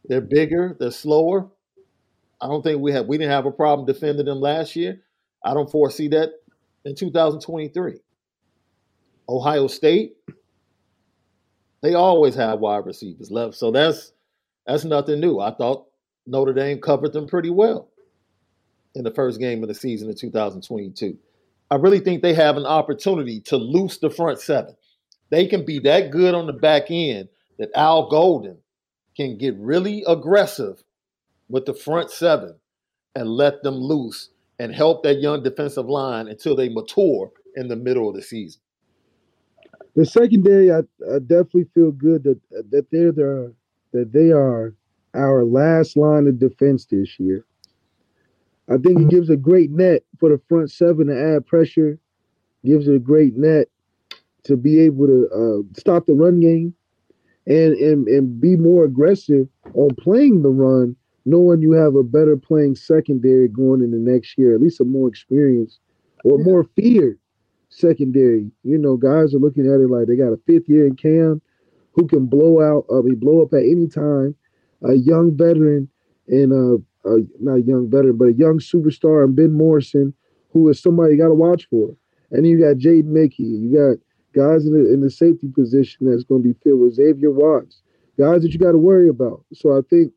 They're 0.06 0.22
bigger, 0.22 0.76
they're 0.80 0.92
slower. 0.92 1.50
I 2.42 2.48
don't 2.48 2.64
think 2.64 2.82
we 2.82 2.92
have 2.92 3.08
we 3.08 3.18
didn't 3.18 3.32
have 3.32 3.46
a 3.46 3.52
problem 3.52 3.86
defending 3.86 4.26
them 4.26 4.40
last 4.40 4.76
year. 4.76 5.02
I 5.44 5.54
don't 5.54 5.70
foresee 5.70 6.08
that 6.10 6.32
in 6.86 6.96
2023. 6.96 8.00
Ohio 9.30 9.68
State, 9.68 10.16
they 11.82 11.94
always 11.94 12.36
have 12.36 12.60
wide 12.60 12.86
receivers 12.86 13.32
left, 13.32 13.56
so 13.56 13.72
that's 13.72 14.14
that's 14.66 14.84
nothing 14.84 15.20
new. 15.20 15.40
I 15.40 15.52
thought 15.52 15.88
Notre 16.26 16.54
Dame 16.54 16.80
covered 16.80 17.14
them 17.14 17.28
pretty 17.28 17.50
well 17.50 17.90
in 18.96 19.04
the 19.04 19.12
first 19.12 19.40
game 19.40 19.62
of 19.64 19.70
the 19.70 19.76
season 19.76 20.10
in 20.10 20.16
2022. 20.16 21.18
I 21.70 21.76
really 21.76 22.00
think 22.00 22.22
they 22.22 22.34
have 22.34 22.58
an 22.58 22.66
opportunity 22.66 23.40
to 23.42 23.58
loose 23.58 23.98
the 23.98 24.10
front 24.10 24.40
seven. 24.40 24.76
They 25.30 25.46
can 25.48 25.66
be 25.66 25.80
that 25.80 26.12
good 26.12 26.34
on 26.34 26.48
the 26.48 26.54
back 26.54 26.90
end 26.90 27.30
that 27.60 27.72
Al 27.76 28.10
Golden 28.10 28.58
can 29.16 29.38
get 29.38 29.56
really 29.58 30.04
aggressive 30.08 30.84
with 31.50 31.66
the 31.66 31.74
front 31.74 32.12
seven 32.12 32.56
and 33.16 33.30
let 33.30 33.64
them 33.64 33.76
loose 33.76 34.30
and 34.60 34.74
help 34.74 35.04
that 35.04 35.22
young 35.22 35.44
defensive 35.44 35.88
line 35.88 36.28
until 36.28 36.56
they 36.56 36.70
mature 36.70 37.32
in 37.56 37.68
the 37.68 37.76
middle 37.76 38.10
of 38.10 38.16
the 38.16 38.22
season. 38.22 38.62
The 39.98 40.06
secondary, 40.06 40.72
I, 40.72 40.82
I 41.12 41.18
definitely 41.18 41.66
feel 41.74 41.92
good 41.92 42.24
that 42.24 42.40
that 42.70 42.86
they're 42.92 43.12
the, 43.12 43.52
that 43.94 44.14
they 44.14 44.32
are 44.32 44.76
our 45.16 45.44
last 45.44 45.98
line 45.98 46.28
of 46.28 46.38
defense 46.38 46.86
this 46.86 47.20
year. 47.20 47.44
I 48.70 48.78
think 48.78 49.00
it 49.00 49.10
gives 49.10 49.32
a 49.32 49.36
great 49.36 49.72
net 49.72 50.04
for 50.20 50.30
the 50.30 50.40
front 50.48 50.70
seven 50.70 51.08
to 51.08 51.20
add 51.20 51.48
pressure. 51.48 51.98
Gives 52.64 52.88
it 52.88 52.94
a 52.94 53.00
great 53.00 53.36
net 53.38 53.70
to 54.44 54.56
be 54.56 54.82
able 54.82 55.08
to 55.08 55.30
uh, 55.34 55.80
stop 55.80 56.06
the 56.06 56.14
run 56.14 56.42
game 56.42 56.76
and, 57.48 57.74
and 57.74 58.08
and 58.08 58.40
be 58.40 58.56
more 58.56 58.86
aggressive 58.86 59.48
on 59.74 59.96
playing 59.96 60.44
the 60.44 60.50
run, 60.50 60.96
knowing 61.26 61.64
you 61.64 61.72
have 61.72 61.96
a 61.96 62.04
better 62.04 62.38
playing 62.38 62.76
secondary 62.76 63.48
going 63.48 63.82
in 63.82 63.90
the 63.90 63.98
next 63.98 64.38
year, 64.38 64.54
at 64.54 64.62
least 64.62 64.80
a 64.80 64.86
more 64.86 65.08
experienced 65.08 65.80
or 66.24 66.38
more 66.38 66.66
feared 66.76 67.18
secondary. 67.70 68.52
You 68.64 68.78
know, 68.78 68.98
guys 68.98 69.34
are 69.34 69.40
looking 69.40 69.66
at 69.66 69.80
it 69.82 69.90
like 69.90 70.08
they 70.08 70.16
got 70.16 70.34
a 70.34 70.40
fifth 70.46 70.70
year 70.70 70.86
in 70.88 70.96
Cam 70.96 71.42
who 71.94 72.08
can 72.08 72.28
blow 72.28 72.62
out, 72.62 72.86
uh, 72.92 73.02
he 73.02 73.16
blow 73.16 73.42
up 73.42 73.54
at 73.54 73.64
any 73.64 73.88
time. 73.88 74.36
A 74.84 74.94
young 74.94 75.36
veteran 75.36 75.90
and 76.28 76.54
uh, 76.54 77.10
uh, 77.10 77.18
not 77.40 77.56
a 77.56 77.62
young 77.62 77.90
veteran, 77.90 78.18
but 78.18 78.28
a 78.28 78.34
young 78.34 78.60
superstar 78.60 79.24
and 79.24 79.36
Ben 79.36 79.52
Morrison, 79.52 80.14
who 80.52 80.70
is 80.70 80.80
somebody 80.80 81.16
you 81.16 81.20
got 81.20 81.30
to 81.30 81.34
watch 81.34 81.68
for. 81.70 81.96
And 82.32 82.44
then 82.44 82.46
you 82.46 82.60
got 82.60 82.78
Jaden 82.78 83.06
Mickey. 83.06 83.44
You 83.44 83.74
got 83.74 83.98
guys 84.40 84.66
in 84.66 84.74
the 84.74 84.94
in 84.94 85.02
the 85.02 85.10
safety 85.10 85.48
position 85.48 86.10
that's 86.10 86.24
going 86.24 86.44
to 86.44 86.50
be 86.50 86.60
filled 86.64 86.82
with 86.82 86.94
Xavier 86.96 87.32
Watts, 87.32 87.82
guys 88.20 88.44
that 88.44 88.52
you 88.52 88.60
got 88.60 88.74
to 88.74 88.78
worry 88.78 89.10
about. 89.10 89.44
So 89.54 89.76
I 89.76 89.82
think 89.90 90.12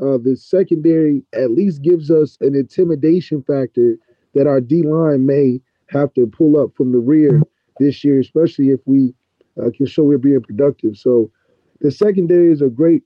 uh, 0.00 0.18
the 0.18 0.36
secondary 0.36 1.22
at 1.32 1.50
least 1.50 1.82
gives 1.82 2.10
us 2.10 2.38
an 2.40 2.54
intimidation 2.54 3.42
factor 3.42 3.96
that 4.34 4.46
our 4.46 4.60
D 4.60 4.82
line 4.82 5.26
may 5.26 5.60
have 5.88 6.12
to 6.14 6.26
pull 6.26 6.58
up 6.60 6.70
from 6.76 6.92
the 6.92 6.98
rear 6.98 7.42
this 7.78 8.04
year, 8.04 8.20
especially 8.20 8.70
if 8.70 8.80
we 8.86 9.14
uh, 9.60 9.70
can 9.76 9.86
show 9.86 10.02
we're 10.02 10.18
being 10.18 10.42
productive. 10.42 10.96
So 10.96 11.30
the 11.80 11.90
secondary 11.90 12.52
is 12.52 12.62
a 12.62 12.68
great 12.68 13.02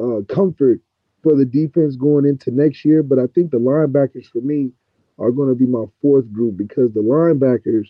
uh, 0.00 0.20
comfort 0.28 0.80
for 1.22 1.36
the 1.36 1.44
defense 1.44 1.96
going 1.96 2.24
into 2.26 2.50
next 2.50 2.84
year. 2.84 3.02
But 3.02 3.18
I 3.18 3.26
think 3.34 3.50
the 3.50 3.58
linebackers 3.58 4.26
for 4.26 4.40
me 4.40 4.70
are 5.18 5.30
going 5.30 5.48
to 5.48 5.54
be 5.54 5.66
my 5.66 5.84
fourth 6.00 6.30
group 6.32 6.56
because 6.56 6.92
the 6.92 7.00
linebackers, 7.00 7.88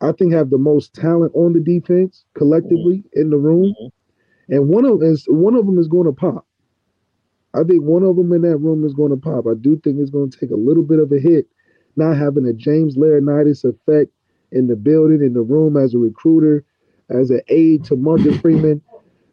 I 0.00 0.12
think, 0.12 0.32
have 0.32 0.50
the 0.50 0.58
most 0.58 0.94
talent 0.94 1.32
on 1.34 1.52
the 1.52 1.60
defense 1.60 2.24
collectively 2.34 3.04
in 3.14 3.30
the 3.30 3.36
room, 3.36 3.74
and 4.48 4.68
one 4.68 4.84
of 4.84 5.02
is 5.02 5.24
one 5.28 5.54
of 5.54 5.66
them 5.66 5.78
is 5.78 5.88
going 5.88 6.06
to 6.06 6.12
pop. 6.12 6.46
I 7.54 7.64
think 7.64 7.82
one 7.82 8.04
of 8.04 8.16
them 8.16 8.32
in 8.32 8.42
that 8.42 8.58
room 8.58 8.84
is 8.84 8.94
going 8.94 9.10
to 9.10 9.16
pop. 9.16 9.46
I 9.46 9.54
do 9.60 9.80
think 9.82 9.98
it's 9.98 10.10
going 10.10 10.30
to 10.30 10.38
take 10.38 10.50
a 10.50 10.56
little 10.56 10.84
bit 10.84 11.00
of 11.00 11.10
a 11.10 11.18
hit, 11.18 11.48
not 11.96 12.16
having 12.16 12.46
a 12.46 12.52
James 12.52 12.96
Laurinaitis 12.96 13.64
effect 13.64 14.10
in 14.52 14.66
the 14.66 14.76
building, 14.76 15.22
in 15.22 15.34
the 15.34 15.42
room 15.42 15.76
as 15.76 15.94
a 15.94 15.98
recruiter, 15.98 16.64
as 17.08 17.30
an 17.30 17.40
aide 17.48 17.84
to 17.84 17.96
Marcus 17.96 18.36
Freeman. 18.42 18.82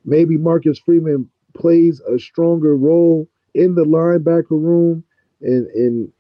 Maybe 0.06 0.38
Marcus 0.38 0.80
Freeman 0.80 1.30
plays 1.54 2.02
a 2.02 2.20
stronger 2.20 2.76
role 2.76 3.28
in 3.54 3.76
the 3.76 3.84
linebacker 3.86 4.52
room, 4.52 5.04
and 5.42 5.68
and 5.68 6.12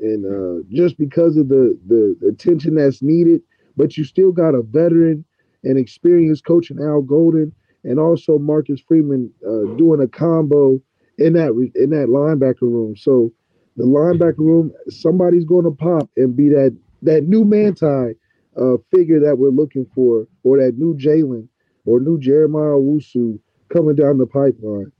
and 0.00 0.26
uh, 0.26 0.62
just 0.70 0.98
because 0.98 1.36
of 1.36 1.48
the 1.48 1.78
the 1.88 2.16
attention 2.28 2.74
that's 2.74 3.02
needed, 3.02 3.42
but 3.76 3.96
you 3.96 4.04
still 4.04 4.32
got 4.32 4.54
a 4.54 4.62
veteran 4.62 5.24
and 5.64 5.78
experienced 5.78 6.44
coach 6.44 6.70
in 6.70 6.80
Al 6.80 7.02
Golden, 7.02 7.52
and 7.84 7.98
also 7.98 8.38
Marcus 8.38 8.80
Freeman 8.80 9.30
uh, 9.46 9.74
doing 9.76 10.00
a 10.02 10.08
combo 10.08 10.80
in 11.18 11.34
that 11.34 11.50
in 11.74 11.90
that 11.90 12.08
linebacker 12.08 12.62
room. 12.62 12.96
So 12.96 13.32
the 13.76 13.84
linebacker 13.84 14.38
room, 14.38 14.72
somebody's 14.88 15.44
going 15.44 15.64
to 15.64 15.70
pop 15.70 16.08
and 16.16 16.36
be 16.36 16.48
that 16.48 16.76
that 17.02 17.24
new 17.24 17.44
Manti 17.44 18.14
uh, 18.56 18.76
figure 18.92 19.20
that 19.20 19.38
we're 19.38 19.48
looking 19.48 19.86
for, 19.94 20.26
or 20.42 20.58
that 20.58 20.76
new 20.76 20.94
Jalen, 20.96 21.48
or 21.86 22.00
new 22.00 22.18
Jeremiah 22.18 22.78
Wusu 22.78 23.38
coming 23.72 23.94
down 23.94 24.18
the 24.18 24.26
pipeline. 24.26 24.92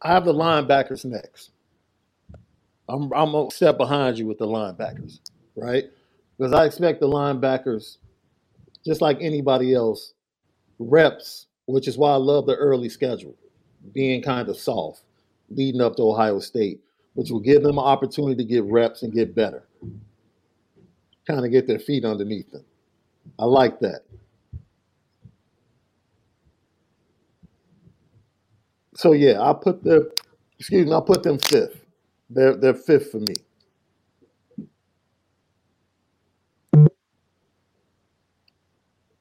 I 0.00 0.12
have 0.12 0.24
the 0.24 0.32
linebackers 0.32 1.04
next. 1.04 1.50
I'm 2.88 3.12
I'm 3.12 3.34
a 3.34 3.50
step 3.50 3.76
behind 3.76 4.18
you 4.18 4.26
with 4.26 4.38
the 4.38 4.46
linebackers, 4.46 5.20
right? 5.56 5.84
Because 6.36 6.52
I 6.52 6.64
expect 6.64 7.00
the 7.00 7.08
linebackers, 7.08 7.96
just 8.84 9.00
like 9.00 9.18
anybody 9.20 9.74
else, 9.74 10.14
reps, 10.78 11.46
which 11.66 11.88
is 11.88 11.98
why 11.98 12.12
I 12.12 12.16
love 12.16 12.46
the 12.46 12.54
early 12.54 12.88
schedule, 12.88 13.36
being 13.92 14.22
kind 14.22 14.48
of 14.48 14.58
soft, 14.58 15.02
leading 15.50 15.80
up 15.82 15.96
to 15.96 16.02
Ohio 16.04 16.40
State. 16.40 16.80
which 17.14 17.30
will 17.30 17.40
give 17.40 17.62
them 17.62 17.78
an 17.78 17.84
opportunity 17.84 18.36
to 18.36 18.44
get 18.48 18.64
reps 18.64 19.02
and 19.02 19.12
get 19.12 19.34
better. 19.34 19.64
Kind 21.26 21.44
of 21.46 21.52
get 21.52 21.66
their 21.66 21.78
feet 21.80 22.04
underneath 22.04 22.50
them. 22.52 22.64
I 23.38 23.46
like 23.46 23.80
that. 23.80 24.02
So 28.96 29.12
yeah, 29.12 29.40
I 29.42 29.54
put 29.54 29.84
the 29.84 30.12
excuse 30.58 30.86
me, 30.86 30.92
I 30.94 31.00
put 31.00 31.22
them 31.24 31.38
fifth. 31.38 31.84
They're 32.30 32.56
they're 32.56 32.74
fifth 32.74 33.12
for 33.12 33.20
me. 33.20 33.34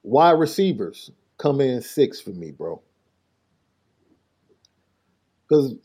Wide 0.04 0.40
receivers 0.40 1.12
come 1.38 1.62
in 1.62 1.82
six 1.82 2.22
for 2.22 2.32
me, 2.32 2.52
bro. 2.52 2.82
Because 5.48 5.76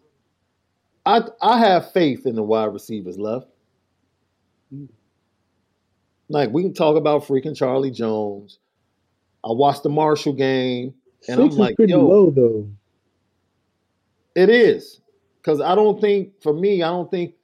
I 1.07 1.23
I 1.41 1.59
have 1.59 1.93
faith 1.93 2.27
in 2.27 2.35
the 2.35 2.43
wide 2.43 2.73
receivers 2.73 3.19
left. 3.19 3.47
Like 6.29 6.51
we 6.51 6.63
can 6.63 6.75
talk 6.75 6.97
about 6.97 7.25
freaking 7.25 7.57
Charlie 7.57 7.91
Jones. 7.91 8.59
I 9.45 9.53
watched 9.53 9.83
the 9.83 9.89
Marshall 9.91 10.33
game, 10.35 10.95
and 11.29 11.37
6 11.37 11.55
I'm 11.55 11.59
like, 11.59 11.77
pretty 11.77 11.93
yo, 11.93 12.07
low 12.07 12.31
though. 12.31 12.69
it 14.35 14.49
is. 14.49 15.01
Because 15.41 15.61
I 15.61 15.75
don't 15.75 16.01
think, 16.01 16.41
for 16.41 16.53
me, 16.53 16.85
I 16.85 16.89
don't 16.89 17.11
think 17.11 17.35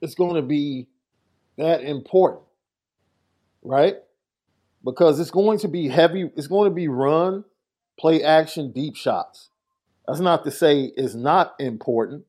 it's 0.00 0.14
going 0.14 0.36
to 0.36 0.42
be 0.42 0.86
that 1.58 1.82
important, 1.82 2.44
right? 3.62 3.96
Because 4.84 5.18
it's 5.18 5.32
going 5.32 5.58
to 5.58 5.68
be 5.68 5.88
heavy, 5.88 6.30
it's 6.36 6.46
going 6.46 6.70
to 6.70 6.74
be 6.74 6.86
run, 6.86 7.44
play 7.98 8.22
action, 8.22 8.70
deep 8.70 8.94
shots. 8.94 9.50
That's 10.06 10.20
not 10.20 10.44
to 10.44 10.50
say 10.50 10.92
it's 10.96 11.14
not 11.14 11.54
important, 11.58 12.24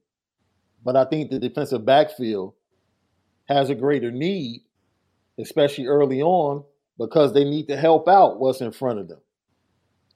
but 0.83 0.95
I 0.95 1.05
think 1.05 1.29
the 1.29 1.39
defensive 1.39 1.85
backfield 1.85 2.53
has 3.47 3.69
a 3.69 3.75
greater 3.75 4.11
need, 4.11 4.63
especially 5.39 5.85
early 5.85 6.21
on, 6.21 6.63
because 6.97 7.33
they 7.33 7.43
need 7.43 7.67
to 7.67 7.77
help 7.77 8.07
out 8.07 8.39
what's 8.39 8.61
in 8.61 8.71
front 8.71 8.99
of 8.99 9.07
them 9.07 9.19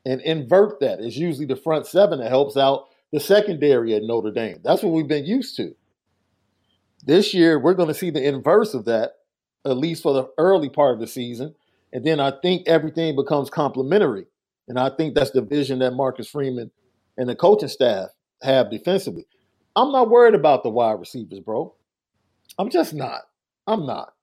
and 0.06 0.21
invert 0.21 0.80
that. 0.80 1.00
It's 1.00 1.17
usually 1.17 1.45
the 1.45 1.56
front 1.56 1.86
seven 1.86 2.19
that 2.19 2.30
helps 2.30 2.58
out 2.58 2.88
the 3.12 3.19
secondary 3.19 3.93
at 3.93 4.04
Notre 4.04 4.32
Dame. 4.32 4.60
That's 4.63 4.82
what 4.82 4.93
we've 4.93 5.08
been 5.08 5.26
used 5.26 5.56
to. 5.58 5.76
This 7.04 7.34
year, 7.34 7.60
we're 7.60 7.74
going 7.74 7.88
to 7.89 7.93
see 7.93 8.10
the 8.10 8.26
inverse 8.26 8.74
of 8.74 8.86
that, 8.86 9.13
at 9.65 9.78
least 9.78 10.04
for 10.04 10.13
the 10.13 10.30
early 10.38 10.69
part 10.69 10.95
of 10.95 11.00
the 11.00 11.08
season. 11.08 11.56
And 11.93 12.06
then 12.06 12.19
I 12.19 12.32
think 12.41 12.67
everything 12.67 13.15
becomes 13.15 13.50
complementary. 13.50 14.26
And 14.67 14.80
I 14.80 14.89
think 14.89 15.13
that's 15.13 15.32
the 15.32 15.41
vision 15.41 15.80
that 15.80 15.91
Marcus 15.91 16.30
Freeman 16.30 16.71
and 17.17 17.28
the 17.30 17.36
coaching 17.36 17.69
staff 17.69 18.10
have 18.41 18.71
defensively. 18.71 19.26
I'm 19.76 19.91
not 19.91 20.10
worried 20.10 20.36
about 20.36 20.63
the 20.63 20.69
wide 20.69 21.00
receivers, 21.00 21.39
bro. 21.39 21.74
I'm 22.58 22.69
just 22.69 22.93
not. 22.93 23.21
I'm 23.67 23.86
not. 23.86 24.13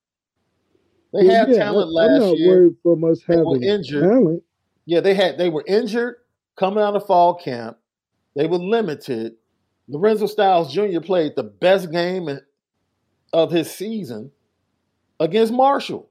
They 1.12 1.22
Yeah, 1.24 1.32
had 1.38 1.48
yeah, 1.50 1.56
talent 1.56 1.96
I- 1.98 2.04
I'm 2.04 2.18
not 2.20 2.38
year. 2.38 2.48
worried 2.48 2.76
from 2.82 3.04
us 3.04 3.22
They 3.26 3.36
were 3.36 3.54
having 3.54 3.64
injured. 3.68 4.02
talent. 4.02 4.42
Yeah, 4.84 5.00
they 5.00 5.14
had 5.14 5.38
they 5.38 5.48
were 5.48 5.64
injured 5.66 6.16
coming 6.56 6.82
out 6.82 6.96
of 6.96 7.06
fall 7.06 7.34
camp. 7.34 7.78
They 8.34 8.46
were 8.46 8.58
limited. 8.58 9.36
Lorenzo 9.88 10.26
Styles 10.26 10.72
Jr. 10.72 11.00
played 11.00 11.34
the 11.36 11.42
best 11.44 11.90
game 11.90 12.28
in- 12.28 12.40
of 13.32 13.50
his 13.50 13.70
season 13.70 14.32
against 15.20 15.52
Marshall. 15.52 16.10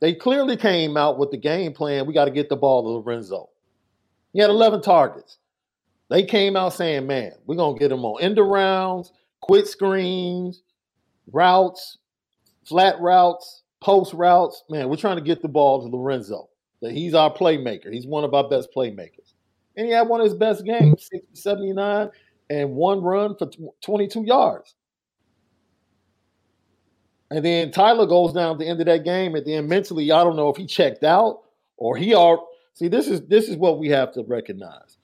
They 0.00 0.14
clearly 0.14 0.56
came 0.56 0.96
out 0.96 1.18
with 1.18 1.30
the 1.30 1.36
game 1.36 1.72
plan. 1.72 2.06
We 2.06 2.14
got 2.14 2.24
to 2.26 2.30
get 2.32 2.48
the 2.48 2.56
ball 2.56 2.82
to 2.82 2.88
Lorenzo. 3.10 3.50
He 4.32 4.40
had 4.40 4.50
11 4.50 4.82
targets. 4.82 5.38
They 6.08 6.24
came 6.24 6.56
out 6.56 6.74
saying, 6.74 7.06
man, 7.06 7.32
we're 7.46 7.56
going 7.56 7.74
to 7.76 7.80
get 7.80 7.92
him 7.92 8.04
on 8.04 8.22
end 8.22 8.38
rounds, 8.38 9.12
quick 9.40 9.66
screens, 9.66 10.62
routes, 11.32 11.98
flat 12.66 13.00
routes, 13.00 13.62
post 13.80 14.12
routes. 14.12 14.62
Man, 14.68 14.88
we're 14.88 14.96
trying 14.96 15.16
to 15.16 15.22
get 15.22 15.42
the 15.42 15.48
ball 15.48 15.80
to 15.82 15.96
Lorenzo. 15.96 16.48
That 16.80 16.92
he's 16.92 17.14
our 17.14 17.32
playmaker. 17.32 17.92
He's 17.92 18.06
one 18.06 18.24
of 18.24 18.34
our 18.34 18.48
best 18.48 18.68
playmakers. 18.76 19.34
And 19.76 19.86
he 19.86 19.92
had 19.92 20.08
one 20.08 20.20
of 20.20 20.24
his 20.24 20.34
best 20.34 20.64
games, 20.64 21.08
60, 21.10 21.28
79, 21.34 22.10
and 22.50 22.70
one 22.74 23.00
run 23.00 23.36
for 23.36 23.48
22 23.82 24.24
yards. 24.24 24.74
And 27.30 27.42
then 27.42 27.70
Tyler 27.70 28.06
goes 28.06 28.34
down 28.34 28.52
at 28.52 28.58
the 28.58 28.66
end 28.66 28.80
of 28.80 28.86
that 28.86 29.04
game, 29.04 29.34
and 29.34 29.46
then 29.46 29.66
mentally, 29.66 30.12
I 30.12 30.22
don't 30.22 30.36
know 30.36 30.50
if 30.50 30.58
he 30.58 30.66
checked 30.66 31.02
out 31.02 31.40
or 31.78 31.96
he 31.96 32.12
are 32.12 32.38
see 32.74 32.88
this 32.88 33.08
is 33.08 33.22
this 33.22 33.48
is 33.48 33.56
what 33.56 33.78
we 33.78 33.88
have 33.88 34.12
to 34.12 34.22
recognize. 34.22 34.98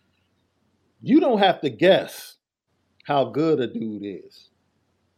You 1.00 1.20
don't 1.20 1.38
have 1.38 1.60
to 1.60 1.70
guess 1.70 2.36
how 3.04 3.26
good 3.26 3.60
a 3.60 3.66
dude 3.66 4.02
is. 4.04 4.50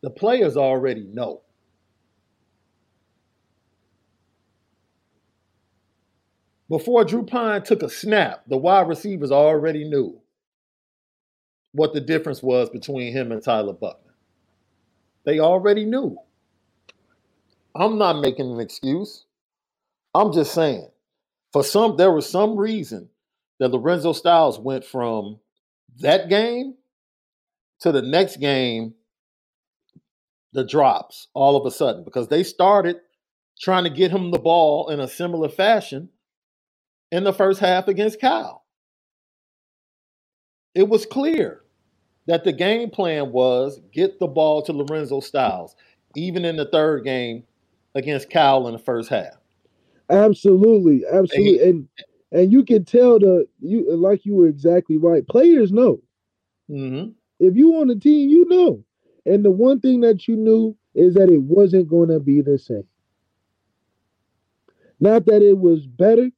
The 0.02 0.10
players 0.10 0.56
already 0.56 1.04
know. 1.04 1.42
Before 6.68 7.04
Drew 7.04 7.24
Pyne 7.24 7.62
took 7.64 7.82
a 7.82 7.88
snap, 7.90 8.44
the 8.46 8.56
wide 8.56 8.86
receivers 8.88 9.32
already 9.32 9.82
knew 9.88 10.20
what 11.72 11.92
the 11.92 12.00
difference 12.00 12.42
was 12.42 12.70
between 12.70 13.12
him 13.12 13.32
and 13.32 13.42
Tyler 13.42 13.72
Buchner. 13.72 14.14
They 15.24 15.40
already 15.40 15.84
knew. 15.84 16.16
I'm 17.74 17.98
not 17.98 18.20
making 18.20 18.52
an 18.52 18.60
excuse. 18.60 19.24
I'm 20.14 20.32
just 20.32 20.54
saying, 20.54 20.88
for 21.52 21.64
some, 21.64 21.96
there 21.96 22.12
was 22.12 22.28
some 22.28 22.56
reason 22.56 23.08
that 23.58 23.68
Lorenzo 23.68 24.12
Styles 24.12 24.58
went 24.58 24.84
from 24.84 25.38
that 25.98 26.28
game 26.28 26.74
to 27.80 27.92
the 27.92 28.02
next 28.02 28.36
game, 28.36 28.94
the 30.52 30.64
drops 30.64 31.28
all 31.34 31.56
of 31.56 31.66
a 31.66 31.70
sudden, 31.70 32.04
because 32.04 32.28
they 32.28 32.42
started 32.42 32.96
trying 33.60 33.84
to 33.84 33.90
get 33.90 34.10
him 34.10 34.30
the 34.30 34.38
ball 34.38 34.88
in 34.88 35.00
a 35.00 35.08
similar 35.08 35.48
fashion 35.48 36.08
in 37.10 37.24
the 37.24 37.32
first 37.32 37.60
half 37.60 37.88
against 37.88 38.20
Cal. 38.20 38.64
It 40.74 40.88
was 40.88 41.04
clear 41.04 41.62
that 42.26 42.44
the 42.44 42.52
game 42.52 42.90
plan 42.90 43.32
was 43.32 43.80
get 43.92 44.18
the 44.18 44.28
ball 44.28 44.62
to 44.62 44.72
Lorenzo 44.72 45.20
Styles, 45.20 45.74
even 46.14 46.44
in 46.44 46.56
the 46.56 46.66
third 46.66 47.04
game 47.04 47.44
against 47.94 48.30
Cal 48.30 48.66
in 48.68 48.72
the 48.72 48.78
first 48.78 49.08
half. 49.08 49.39
Absolutely, 50.10 51.04
absolutely, 51.10 51.68
and 51.68 51.88
and 52.32 52.52
you 52.52 52.64
can 52.64 52.84
tell 52.84 53.18
the 53.20 53.46
you 53.60 53.96
like 53.96 54.26
you 54.26 54.34
were 54.36 54.48
exactly 54.48 54.98
right. 54.98 55.26
Players 55.28 55.72
know 55.72 56.00
Mm-hmm. 56.70 57.10
if 57.40 57.56
you 57.56 57.74
on 57.76 57.88
the 57.88 57.96
team, 57.96 58.30
you 58.30 58.46
know. 58.48 58.84
And 59.26 59.44
the 59.44 59.50
one 59.50 59.80
thing 59.80 60.00
that 60.02 60.28
you 60.28 60.36
knew 60.36 60.76
is 60.94 61.14
that 61.14 61.30
it 61.30 61.42
wasn't 61.42 61.88
going 61.88 62.08
to 62.10 62.20
be 62.20 62.42
the 62.42 62.58
same. 62.58 62.84
Not 65.00 65.26
that 65.26 65.42
it 65.42 65.58
was 65.58 65.86
better, 65.86 66.30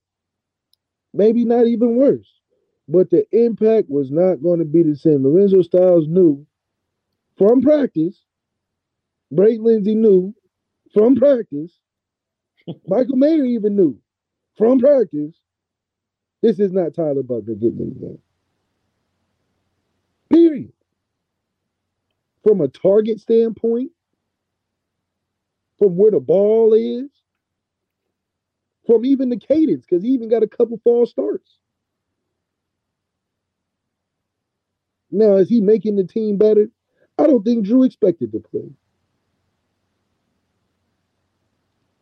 maybe 1.15 1.45
not 1.45 1.67
even 1.67 1.97
worse, 1.97 2.41
but 2.89 3.11
the 3.11 3.27
impact 3.33 3.91
was 3.91 4.11
not 4.11 4.43
going 4.43 4.61
to 4.61 4.65
be 4.67 4.83
the 4.83 4.97
same. 4.97 5.25
Lorenzo 5.25 5.63
Styles 5.63 6.09
knew 6.09 6.47
from 7.39 7.63
practice. 7.63 8.25
Braden 9.33 9.65
Lenzy 9.65 9.95
knew 9.97 10.35
from 10.95 11.17
practice. 11.17 11.82
Michael 12.87 13.16
Mayer 13.16 13.44
even 13.44 13.77
knew 13.77 13.98
from 14.57 14.81
practice. 14.81 15.35
This 16.42 16.61
is 16.61 16.72
not 16.72 16.94
Tyler 16.94 17.22
Buchner 17.22 17.55
getting 17.55 17.81
in 17.81 17.88
the 17.90 18.01
game. 18.01 18.18
Period. 20.31 20.72
From 22.44 22.61
a 22.61 22.68
target 22.68 23.20
standpoint, 23.20 23.92
from 25.79 25.96
where 25.96 26.11
the 26.11 26.20
ball 26.20 26.75
is, 26.75 27.11
from 28.87 29.05
even 29.05 29.31
the 29.31 29.38
cadence, 29.38 29.85
because 29.88 30.03
he 30.03 30.11
even 30.11 30.29
got 30.29 30.42
a 30.42 30.48
couple 30.48 30.81
false 30.85 31.11
starts. 31.11 31.59
Now, 35.11 35.37
is 35.37 35.48
he 35.48 35.61
making 35.61 35.96
the 35.96 36.05
team 36.05 36.38
better? 36.38 36.68
I 37.18 37.27
don't 37.27 37.44
think 37.44 37.66
Drew 37.66 37.85
expected 37.85 38.33
to 38.33 38.40
play. 38.40 38.70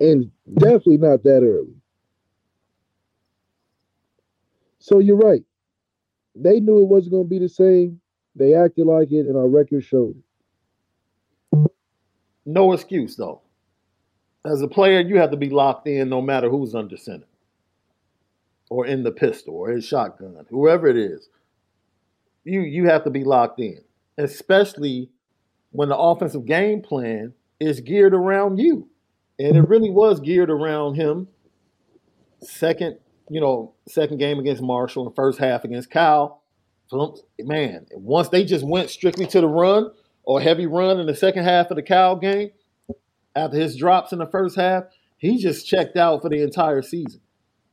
And 0.00 0.30
definitely 0.54 0.96
not 0.96 1.22
that 1.24 1.42
early. 1.42 1.74
So 4.78 4.98
you're 4.98 5.16
right. 5.16 5.42
They 6.34 6.58
knew 6.58 6.82
it 6.82 6.88
wasn't 6.88 7.12
going 7.12 7.24
to 7.24 7.28
be 7.28 7.38
the 7.38 7.48
same. 7.48 8.00
They 8.34 8.54
acted 8.54 8.86
like 8.86 9.12
it, 9.12 9.26
and 9.26 9.36
our 9.36 9.48
record 9.48 9.84
showed 9.84 10.16
it. 10.16 11.70
No 12.46 12.72
excuse 12.72 13.16
though. 13.16 13.42
As 14.44 14.62
a 14.62 14.68
player, 14.68 15.00
you 15.00 15.18
have 15.18 15.30
to 15.32 15.36
be 15.36 15.50
locked 15.50 15.86
in 15.86 16.08
no 16.08 16.22
matter 16.22 16.48
who's 16.48 16.74
under 16.74 16.96
center. 16.96 17.26
Or 18.70 18.86
in 18.86 19.02
the 19.02 19.12
pistol 19.12 19.54
or 19.54 19.70
his 19.70 19.84
shotgun, 19.84 20.46
whoever 20.48 20.88
it 20.88 20.96
is. 20.96 21.28
You 22.44 22.62
you 22.62 22.88
have 22.88 23.04
to 23.04 23.10
be 23.10 23.24
locked 23.24 23.60
in. 23.60 23.80
Especially 24.16 25.10
when 25.72 25.90
the 25.90 25.96
offensive 25.96 26.46
game 26.46 26.80
plan 26.80 27.34
is 27.58 27.80
geared 27.80 28.14
around 28.14 28.58
you. 28.58 28.89
And 29.40 29.56
it 29.56 29.68
really 29.68 29.88
was 29.88 30.20
geared 30.20 30.50
around 30.50 30.96
him. 30.96 31.26
Second, 32.42 32.98
you 33.30 33.40
know, 33.40 33.72
second 33.88 34.18
game 34.18 34.38
against 34.38 34.62
Marshall 34.62 35.06
and 35.06 35.16
first 35.16 35.38
half 35.38 35.64
against 35.64 35.90
Cal. 35.90 36.42
Man, 37.38 37.86
once 37.92 38.28
they 38.28 38.44
just 38.44 38.66
went 38.66 38.90
strictly 38.90 39.26
to 39.28 39.40
the 39.40 39.48
run, 39.48 39.90
or 40.24 40.42
heavy 40.42 40.66
run 40.66 41.00
in 41.00 41.06
the 41.06 41.14
second 41.14 41.44
half 41.44 41.70
of 41.70 41.76
the 41.76 41.82
Cal 41.82 42.16
game 42.16 42.50
after 43.34 43.56
his 43.56 43.76
drops 43.76 44.12
in 44.12 44.18
the 44.18 44.26
first 44.26 44.56
half, 44.56 44.84
he 45.16 45.38
just 45.38 45.66
checked 45.66 45.96
out 45.96 46.20
for 46.20 46.28
the 46.28 46.42
entire 46.42 46.82
season. 46.82 47.20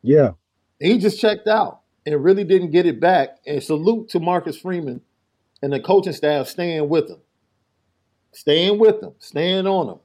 Yeah. 0.01 0.31
He 0.79 0.97
just 0.99 1.19
checked 1.19 1.47
out 1.47 1.81
and 2.05 2.23
really 2.23 2.45
didn't 2.45 2.71
get 2.71 2.85
it 2.85 3.01
back. 3.01 3.39
And 3.45 3.61
salute 3.61 4.09
to 4.09 4.21
Marcus 4.21 4.57
Freeman 4.57 5.01
and 5.61 5.73
the 5.73 5.81
coaching 5.81 6.13
staff 6.13 6.47
staying 6.47 6.87
with 6.87 7.09
him, 7.09 7.19
staying 8.31 8.79
with 8.79 9.03
him, 9.03 9.13
staying 9.19 9.67
on 9.67 9.89
him, 9.89 9.99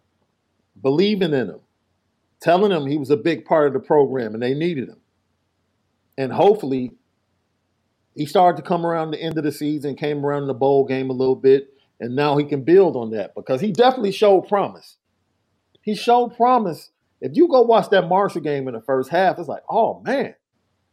believing 0.80 1.32
in 1.32 1.48
him, 1.48 1.60
telling 2.40 2.72
him 2.72 2.86
he 2.86 2.98
was 2.98 3.10
a 3.10 3.16
big 3.16 3.44
part 3.44 3.66
of 3.68 3.72
the 3.72 3.80
program 3.80 4.34
and 4.34 4.42
they 4.42 4.54
needed 4.54 4.88
him. 4.88 5.00
And 6.18 6.32
hopefully, 6.32 6.92
he 8.14 8.26
started 8.26 8.62
to 8.62 8.68
come 8.68 8.84
around 8.84 9.10
the 9.10 9.22
end 9.22 9.38
of 9.38 9.44
the 9.44 9.52
season, 9.52 9.96
came 9.96 10.24
around 10.24 10.46
the 10.46 10.54
bowl 10.54 10.84
game 10.84 11.10
a 11.10 11.14
little 11.14 11.36
bit, 11.36 11.72
and 12.00 12.14
now 12.14 12.36
he 12.36 12.44
can 12.44 12.62
build 12.62 12.96
on 12.96 13.10
that 13.12 13.34
because 13.34 13.60
he 13.60 13.72
definitely 13.72 14.12
showed 14.12 14.42
promise. 14.48 14.96
He 15.82 15.94
showed 15.94 16.36
promise. 16.36 16.90
If 17.20 17.32
you 17.34 17.48
go 17.48 17.62
watch 17.62 17.88
that 17.90 18.08
Marshall 18.08 18.42
game 18.42 18.68
in 18.68 18.74
the 18.74 18.80
first 18.80 19.10
half, 19.10 19.38
it's 19.38 19.48
like, 19.48 19.62
oh 19.70 20.00
man, 20.00 20.34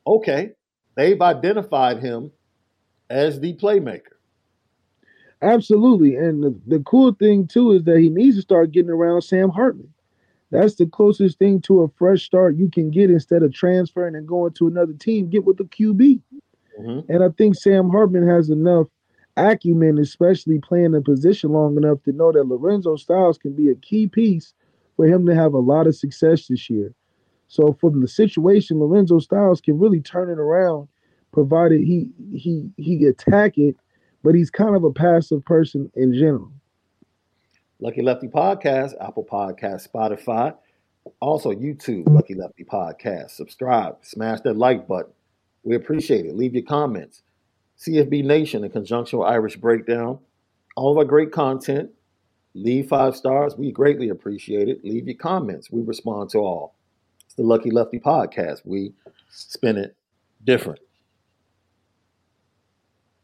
okay, 0.06 0.52
they've 0.96 1.22
identified 1.22 2.00
him 2.00 2.32
as 3.10 3.39
the 3.39 3.56
playmaker. 3.56 4.19
Absolutely. 5.41 6.15
And 6.15 6.43
the, 6.43 6.56
the 6.67 6.80
cool 6.80 7.13
thing 7.13 7.47
too 7.47 7.71
is 7.71 7.84
that 7.84 7.99
he 7.99 8.10
needs 8.10 8.36
to 8.36 8.41
start 8.41 8.71
getting 8.71 8.91
around 8.91 9.21
Sam 9.21 9.49
Hartman. 9.49 9.93
That's 10.52 10.75
the 10.75 10.88
closest 10.88 11.38
thing 11.38 11.62
to 11.62 11.84
a 11.84 11.89
fresh 11.89 12.23
start 12.23 12.58
you 12.58 12.69
can 12.69 12.89
get 12.89 13.12
instead 13.12 13.43
of 13.43 13.54
transferring 13.54 14.15
and 14.15 14.28
going 14.28 14.54
to 14.54 14.67
another 14.67 14.93
team. 14.93 15.30
Get 15.30 15.45
with 15.45 15.58
the 15.58 15.65
QB. 15.65 16.21
Mm-hmm. 16.82 17.12
And 17.12 17.23
I 17.23 17.30
think 17.30 17.56
Sam 17.56 17.89
Hartman 17.89 18.28
has 18.28 18.49
enough 18.49 18.88
acumen, 19.38 19.99
especially 19.99 20.60
playing 20.60 20.91
the 20.91 21.02
position 21.02 21.52
long 21.52 21.78
enough 21.78 22.02
to 22.04 22.12
know 22.12 22.32
that 22.32 22.47
Lorenzo 22.47 22.95
Styles 22.95 23.38
can 23.38 23.54
be 23.54 23.69
a 23.69 23.75
key 23.75 24.08
piece 24.08 24.54
for 24.95 25.06
him 25.06 25.25
to 25.28 25.36
have 25.36 25.54
a 25.54 25.60
lot 25.60 25.88
of 25.88 25.95
success 25.95 26.47
this 26.47 26.69
year. 26.69 26.93
So 27.47 27.73
from 27.80 28.02
the 28.02 28.08
situation, 28.08 28.80
Lorenzo 28.80 29.19
Styles 29.19 29.62
can 29.62 29.80
really 29.80 30.02
turn 30.02 30.30
it 30.30 30.39
around, 30.39 30.88
provided 31.32 31.82
he 31.82 32.08
he 32.34 32.69
he 32.78 33.06
attack 33.06 33.58
it, 33.58 33.75
but 34.24 34.36
he's 34.36 34.50
kind 34.50 34.76
of 34.76 34.84
a 34.84 34.92
passive 34.92 35.44
person 35.46 35.92
in 35.96 36.14
general. 36.14 36.52
Lucky 37.80 38.02
Lefty 38.02 38.28
Podcast, 38.28 38.94
Apple 39.02 39.26
Podcast, 39.26 39.88
Spotify, 39.90 40.56
also 41.22 41.52
YouTube, 41.52 42.10
Lucky 42.10 42.36
Lefty 42.36 42.66
Podcast. 42.66 43.32
Subscribe, 43.32 43.98
smash 44.02 44.42
that 44.42 44.58
like 44.58 44.88
button. 44.88 45.14
We 45.64 45.76
appreciate 45.76 46.26
it. 46.26 46.36
Leave 46.36 46.54
your 46.54 46.64
comments. 46.64 47.22
CFB 47.80 48.26
Nation 48.26 48.64
in 48.64 48.72
conjunction 48.72 49.20
with 49.20 49.30
Irish 49.30 49.56
Breakdown. 49.56 50.20
All 50.76 50.92
of 50.92 50.98
our 50.98 51.06
great 51.06 51.32
content. 51.32 51.92
Leave 52.54 52.88
five 52.88 53.16
stars. 53.16 53.56
We 53.56 53.72
greatly 53.72 54.10
appreciate 54.10 54.68
it. 54.68 54.84
Leave 54.84 55.08
your 55.08 55.16
comments. 55.16 55.72
We 55.72 55.82
respond 55.82 56.30
to 56.32 56.40
all. 56.40 56.76
It's 57.26 57.36
the 57.36 57.44
Lucky 57.44 57.72
Lefty 57.72 58.00
Podcast. 58.00 58.62
We 58.66 58.94
spin 59.30 59.78
it 59.78 59.96
different. 60.44 60.82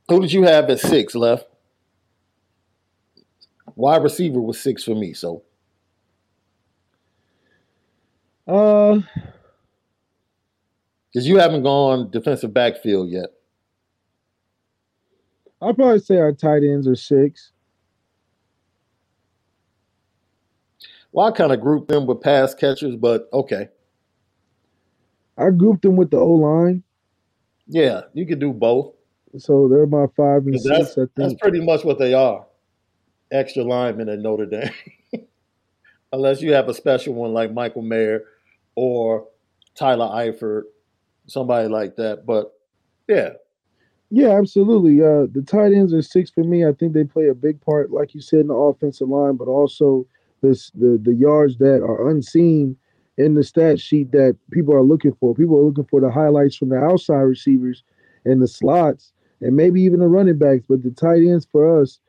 Who 0.08 0.22
did 0.22 0.34
you 0.34 0.44
have 0.44 0.70
at 0.70 0.80
six 0.80 1.16
left? 1.16 1.48
Wide 3.76 4.04
receiver 4.04 4.40
was 4.40 4.60
six 4.60 4.84
for 4.84 4.96
me. 4.96 5.14
So, 5.14 5.44
uh, 8.48 9.00
because 11.12 11.28
you 11.28 11.38
haven't 11.40 11.64
gone 11.64 12.12
defensive 12.12 12.54
backfield 12.54 13.10
yet. 13.10 13.30
I'll 15.62 15.74
probably 15.74 16.00
say 16.00 16.18
our 16.18 16.34
tight 16.34 16.64
ends 16.64 16.88
are 16.88 16.96
six. 16.96 17.52
Well, 21.12 21.28
I 21.28 21.32
kind 21.32 21.52
of 21.54 21.62
grouped 21.62 21.88
them 21.88 22.06
with 22.06 22.22
pass 22.22 22.54
catchers, 22.54 22.96
but 22.98 23.30
okay. 23.34 23.70
I 25.38 25.50
grouped 25.50 25.82
them 25.82 25.96
with 25.96 26.12
the 26.12 26.18
O 26.18 26.34
line. 26.34 26.84
Yeah, 27.68 28.02
you 28.14 28.28
could 28.28 28.40
do 28.40 28.54
both. 28.54 28.94
So 29.38 29.68
they're 29.68 29.86
my 29.86 30.06
five 30.16 30.46
and 30.46 30.60
six. 30.60 30.96
That's 31.16 31.34
pretty 31.36 31.62
much 31.62 31.84
what 31.84 32.00
they 32.00 32.14
are 32.14 32.46
extra 33.32 33.64
linemen 33.64 34.10
at 34.10 34.20
Notre 34.20 34.46
Dame, 34.46 34.72
unless 36.14 36.42
you 36.42 36.54
have 36.54 36.70
a 36.70 36.74
special 36.74 37.14
one 37.14 37.34
like 37.34 37.54
Michael 37.54 37.82
Mayer 37.82 38.24
or 38.76 39.28
Tyler 39.76 40.08
Eifert, 40.08 40.64
somebody 41.28 41.68
like 41.68 41.96
that. 41.98 42.26
But 42.26 42.54
yeah. 43.08 43.32
Yeah, 44.12 44.38
absolutely. 44.38 45.02
Uh, 45.02 45.28
the 45.32 45.44
tight 45.46 45.74
ends 45.74 45.94
are 45.94 46.02
six 46.02 46.30
for 46.30 46.44
me. 46.44 46.66
I 46.66 46.74
think 46.74 46.94
they 46.94 47.04
play 47.04 47.28
a 47.28 47.34
big 47.34 47.60
part, 47.60 47.92
like 47.92 48.14
you 48.14 48.22
said, 48.22 48.42
in 48.42 48.48
the 48.48 48.54
offensive 48.54 49.10
line, 49.10 49.36
but 49.36 49.48
also 49.48 50.06
this 50.42 50.70
the 50.72 51.00
the 51.02 51.14
yards 51.14 51.58
that 51.58 51.82
are 51.82 52.10
unseen 52.10 52.78
in 53.18 53.34
the 53.34 53.44
stat 53.44 53.80
sheet 53.80 54.12
that 54.12 54.38
people 54.52 54.76
are 54.76 54.84
looking 54.84 55.14
for. 55.14 55.34
People 55.34 55.58
are 55.58 55.64
looking 55.64 55.86
for 55.86 56.00
the 56.00 56.12
highlights 56.12 56.56
from 56.56 56.70
the 56.70 56.78
outside 56.78 57.22
receivers 57.22 57.84
and 58.26 58.42
the 58.42 58.48
slots 58.48 59.12
and 59.42 59.56
maybe 59.56 59.82
even 59.82 60.00
the 60.00 60.08
running 60.08 60.38
backs. 60.38 60.64
But 60.68 60.84
the 60.84 60.92
tight 60.92 61.22
ends 61.22 61.48
for 61.52 61.82
us 61.82 62.00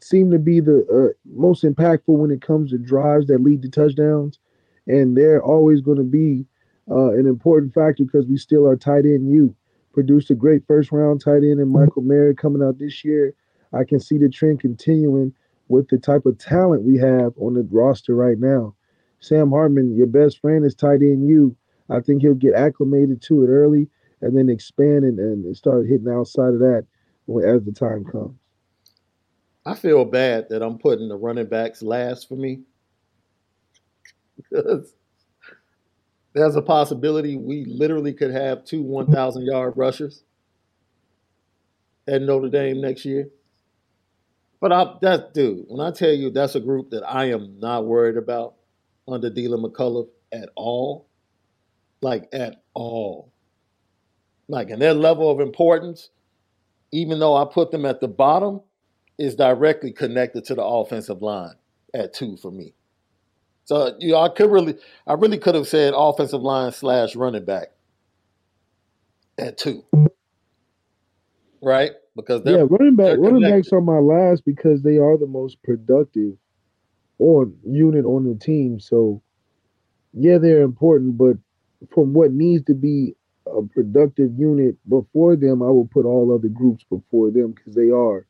seem 0.00 0.30
to 0.30 0.38
be 0.38 0.60
the 0.60 0.86
uh, 0.92 1.12
most 1.34 1.64
impactful 1.64 2.06
when 2.06 2.30
it 2.30 2.42
comes 2.42 2.70
to 2.70 2.78
drives 2.78 3.26
that 3.26 3.42
lead 3.42 3.62
to 3.62 3.68
touchdowns, 3.68 4.38
and 4.86 5.16
they're 5.16 5.42
always 5.42 5.80
going 5.80 5.98
to 5.98 6.04
be 6.04 6.46
uh, 6.90 7.12
an 7.12 7.26
important 7.26 7.74
factor 7.74 8.04
because 8.04 8.26
we 8.26 8.36
still 8.36 8.66
are 8.66 8.76
tight 8.76 9.04
end. 9.04 9.30
You 9.30 9.54
produced 9.92 10.30
a 10.30 10.34
great 10.34 10.66
first 10.66 10.92
round 10.92 11.20
tight 11.22 11.42
end 11.42 11.60
in 11.60 11.68
Michael 11.68 12.02
Mayer 12.02 12.34
coming 12.34 12.62
out 12.62 12.78
this 12.78 13.04
year. 13.04 13.34
I 13.72 13.84
can 13.84 14.00
see 14.00 14.18
the 14.18 14.28
trend 14.28 14.60
continuing 14.60 15.32
with 15.68 15.88
the 15.88 15.98
type 15.98 16.26
of 16.26 16.38
talent 16.38 16.82
we 16.82 16.98
have 16.98 17.32
on 17.38 17.54
the 17.54 17.66
roster 17.70 18.14
right 18.14 18.38
now. 18.38 18.74
Sam 19.20 19.50
Hartman, 19.50 19.96
your 19.96 20.06
best 20.06 20.40
friend 20.40 20.64
is 20.64 20.74
tight 20.74 21.00
end. 21.00 21.28
You, 21.28 21.56
I 21.88 22.00
think 22.00 22.22
he'll 22.22 22.34
get 22.34 22.54
acclimated 22.54 23.22
to 23.22 23.44
it 23.44 23.48
early 23.48 23.88
and 24.22 24.36
then 24.36 24.48
expand 24.48 25.04
and, 25.04 25.18
and 25.18 25.56
start 25.56 25.86
hitting 25.86 26.08
outside 26.08 26.54
of 26.54 26.60
that 26.60 26.86
as 27.44 27.64
the 27.64 27.72
time 27.72 28.04
comes. 28.04 28.36
I 29.64 29.74
feel 29.74 30.04
bad 30.04 30.48
that 30.50 30.62
I'm 30.62 30.78
putting 30.78 31.08
the 31.08 31.16
running 31.16 31.46
backs 31.46 31.82
last 31.82 32.28
for 32.28 32.34
me 32.34 32.62
because 34.36 34.94
there's 36.32 36.56
a 36.56 36.62
possibility 36.62 37.36
we 37.36 37.64
literally 37.66 38.12
could 38.12 38.32
have 38.32 38.64
two 38.64 38.82
1,000 38.82 39.44
yard 39.44 39.74
rushers 39.76 40.24
at 42.08 42.22
Notre 42.22 42.48
Dame 42.48 42.80
next 42.80 43.04
year. 43.04 43.28
But 44.60 44.72
I, 44.72 44.94
that 45.02 45.34
dude, 45.34 45.64
when 45.68 45.84
I 45.84 45.90
tell 45.90 46.12
you 46.12 46.30
that's 46.30 46.54
a 46.54 46.60
group 46.60 46.90
that 46.90 47.02
I 47.04 47.26
am 47.30 47.58
not 47.58 47.86
worried 47.86 48.16
about 48.16 48.54
under 49.08 49.30
Deland 49.30 49.64
McCullough 49.64 50.08
at 50.32 50.48
all, 50.54 51.08
like 52.00 52.28
at 52.32 52.62
all, 52.74 53.31
like 54.52 54.68
in 54.68 54.78
their 54.78 54.92
level 54.92 55.30
of 55.30 55.40
importance, 55.40 56.10
even 56.92 57.18
though 57.18 57.34
I 57.34 57.46
put 57.50 57.70
them 57.70 57.86
at 57.86 58.00
the 58.00 58.08
bottom, 58.08 58.60
is 59.18 59.34
directly 59.34 59.92
connected 59.92 60.44
to 60.44 60.54
the 60.54 60.62
offensive 60.62 61.22
line 61.22 61.54
at 61.94 62.12
two 62.12 62.36
for 62.36 62.50
me. 62.50 62.74
So 63.64 63.96
you 63.98 64.12
know, 64.12 64.20
I 64.20 64.28
could 64.28 64.50
really, 64.50 64.76
I 65.06 65.14
really 65.14 65.38
could 65.38 65.54
have 65.54 65.66
said 65.66 65.94
offensive 65.96 66.42
line 66.42 66.70
slash 66.72 67.16
running 67.16 67.46
back 67.46 67.68
at 69.38 69.56
two, 69.56 69.84
right? 71.62 71.92
Because 72.14 72.42
yeah, 72.44 72.64
running 72.68 72.96
back, 72.96 73.16
running 73.18 73.46
backs 73.46 73.72
are 73.72 73.80
my 73.80 74.00
last 74.00 74.44
because 74.44 74.82
they 74.82 74.98
are 74.98 75.16
the 75.16 75.26
most 75.26 75.62
productive 75.62 76.34
on 77.18 77.56
unit 77.64 78.04
on 78.04 78.28
the 78.28 78.34
team. 78.34 78.80
So 78.80 79.22
yeah, 80.12 80.36
they're 80.36 80.62
important, 80.62 81.16
but 81.16 81.38
from 81.94 82.12
what 82.12 82.32
needs 82.32 82.66
to 82.66 82.74
be 82.74 83.16
a 83.46 83.62
productive 83.62 84.32
unit 84.38 84.76
before 84.88 85.36
them, 85.36 85.62
I 85.62 85.66
will 85.66 85.86
put 85.86 86.04
all 86.04 86.34
other 86.34 86.48
groups 86.48 86.84
before 86.84 87.30
them 87.30 87.52
because 87.52 87.74
they 87.74 87.90
are 87.90 88.26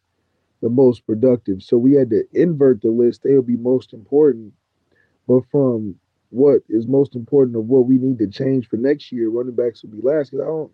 the 0.62 0.68
most 0.68 1.06
productive. 1.06 1.62
So 1.62 1.76
we 1.76 1.94
had 1.94 2.10
to 2.10 2.24
invert 2.32 2.82
the 2.82 2.90
list. 2.90 3.22
They'll 3.22 3.42
be 3.42 3.56
most 3.56 3.92
important. 3.92 4.52
But 5.26 5.42
from 5.50 5.96
what 6.30 6.62
is 6.68 6.86
most 6.86 7.14
important 7.14 7.56
of 7.56 7.66
what 7.66 7.86
we 7.86 7.98
need 7.98 8.18
to 8.18 8.26
change 8.26 8.68
for 8.68 8.76
next 8.76 9.12
year, 9.12 9.28
running 9.28 9.54
backs 9.54 9.82
will 9.82 9.90
be 9.90 10.00
last. 10.00 10.30
Because 10.30 10.44
I 10.44 10.48
don't 10.48 10.72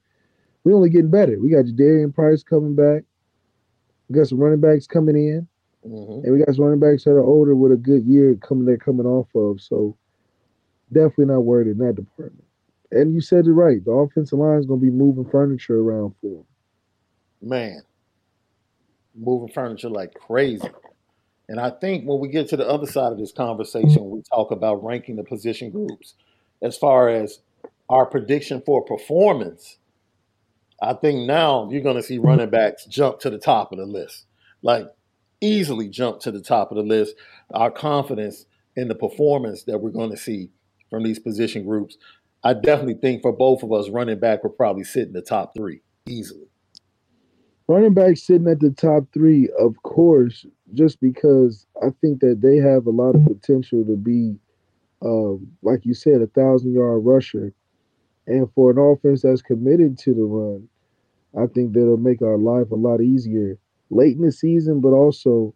we 0.64 0.72
only 0.72 0.90
getting 0.90 1.10
better. 1.10 1.38
We 1.40 1.50
got 1.50 1.64
Jadarian 1.64 2.14
Price 2.14 2.42
coming 2.42 2.74
back. 2.74 3.02
We 4.08 4.16
got 4.16 4.28
some 4.28 4.38
running 4.38 4.60
backs 4.60 4.86
coming 4.86 5.16
in. 5.16 5.48
Mm-hmm. 5.86 6.26
And 6.26 6.32
we 6.32 6.44
got 6.44 6.54
some 6.54 6.64
running 6.64 6.80
backs 6.80 7.04
that 7.04 7.12
are 7.12 7.24
older 7.24 7.54
with 7.54 7.72
a 7.72 7.76
good 7.76 8.04
year 8.04 8.34
coming 8.36 8.66
they're 8.66 8.76
coming 8.76 9.06
off 9.06 9.28
of. 9.34 9.60
So 9.60 9.96
definitely 10.92 11.26
not 11.26 11.40
worried 11.40 11.68
in 11.68 11.78
that 11.78 11.96
department. 11.96 12.44
And 12.90 13.14
you 13.14 13.20
said 13.20 13.46
it 13.46 13.52
right. 13.52 13.84
The 13.84 13.90
offensive 13.90 14.38
line 14.38 14.58
is 14.58 14.66
gonna 14.66 14.80
be 14.80 14.90
moving 14.90 15.28
furniture 15.30 15.80
around 15.80 16.14
for 16.20 16.28
them. 16.28 16.44
Man, 17.42 17.82
moving 19.14 19.52
furniture 19.52 19.90
like 19.90 20.14
crazy. 20.14 20.68
And 21.48 21.58
I 21.58 21.70
think 21.70 22.04
when 22.04 22.20
we 22.20 22.28
get 22.28 22.48
to 22.48 22.56
the 22.56 22.68
other 22.68 22.86
side 22.86 23.12
of 23.12 23.18
this 23.18 23.32
conversation, 23.32 24.10
we 24.10 24.22
talk 24.22 24.50
about 24.50 24.84
ranking 24.84 25.16
the 25.16 25.24
position 25.24 25.70
groups 25.70 26.14
as 26.62 26.76
far 26.76 27.08
as 27.08 27.40
our 27.88 28.04
prediction 28.04 28.62
for 28.66 28.84
performance. 28.84 29.78
I 30.82 30.92
think 30.92 31.26
now 31.26 31.68
you're 31.70 31.82
going 31.82 31.96
to 31.96 32.02
see 32.02 32.18
running 32.18 32.50
backs 32.50 32.84
jump 32.84 33.20
to 33.20 33.30
the 33.30 33.38
top 33.38 33.72
of 33.72 33.78
the 33.78 33.86
list. 33.86 34.26
Like 34.62 34.86
easily 35.40 35.88
jump 35.88 36.20
to 36.20 36.30
the 36.30 36.42
top 36.42 36.70
of 36.70 36.76
the 36.76 36.82
list. 36.82 37.14
Our 37.54 37.70
confidence 37.70 38.44
in 38.76 38.88
the 38.88 38.94
performance 38.94 39.64
that 39.64 39.78
we're 39.78 39.90
going 39.90 40.10
to 40.10 40.16
see 40.16 40.50
from 40.90 41.02
these 41.02 41.18
position 41.18 41.64
groups. 41.64 41.96
I 42.44 42.54
definitely 42.54 42.94
think 42.94 43.22
for 43.22 43.32
both 43.32 43.62
of 43.62 43.72
us, 43.72 43.88
running 43.88 44.18
back 44.18 44.42
will 44.42 44.50
probably 44.50 44.84
sit 44.84 45.08
in 45.08 45.12
the 45.12 45.22
top 45.22 45.54
three 45.56 45.82
easily. 46.06 46.46
Running 47.66 47.92
back 47.94 48.16
sitting 48.16 48.48
at 48.48 48.60
the 48.60 48.70
top 48.70 49.04
three, 49.12 49.50
of 49.58 49.82
course, 49.82 50.46
just 50.72 51.00
because 51.00 51.66
I 51.82 51.88
think 52.00 52.20
that 52.20 52.40
they 52.40 52.56
have 52.56 52.86
a 52.86 52.90
lot 52.90 53.14
of 53.14 53.26
potential 53.26 53.84
to 53.84 53.96
be, 53.96 54.36
uh, 55.02 55.32
like 55.62 55.84
you 55.84 55.92
said, 55.94 56.22
a 56.22 56.26
thousand 56.28 56.72
yard 56.72 57.04
rusher. 57.04 57.52
And 58.26 58.50
for 58.54 58.70
an 58.70 58.78
offense 58.78 59.22
that's 59.22 59.42
committed 59.42 59.98
to 59.98 60.14
the 60.14 60.22
run, 60.22 60.68
I 61.38 61.46
think 61.46 61.72
that'll 61.72 61.98
make 61.98 62.22
our 62.22 62.38
life 62.38 62.70
a 62.70 62.76
lot 62.76 63.02
easier 63.02 63.58
late 63.90 64.16
in 64.16 64.22
the 64.22 64.32
season, 64.32 64.80
but 64.80 64.92
also 64.92 65.54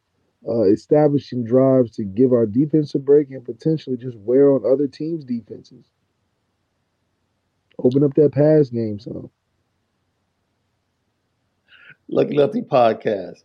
uh, 0.49 0.62
establishing 0.64 1.45
drives 1.45 1.93
to 1.93 2.05
give 2.05 2.33
our 2.33 2.47
defense 2.47 2.95
a 2.95 2.99
break 2.99 3.30
and 3.30 3.45
potentially 3.45 3.97
just 3.97 4.16
wear 4.18 4.53
on 4.53 4.70
other 4.70 4.87
teams' 4.87 5.24
defenses. 5.24 5.87
Open 7.79 8.05
up 8.05 8.14
that 8.14 8.33
pass 8.33 8.68
game 8.70 8.99
some. 8.99 9.31
Lucky 12.09 12.37
Lefty 12.37 12.62
podcast. 12.62 13.45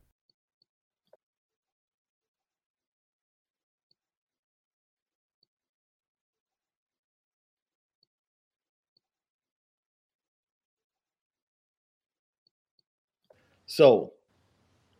So, 13.71 14.11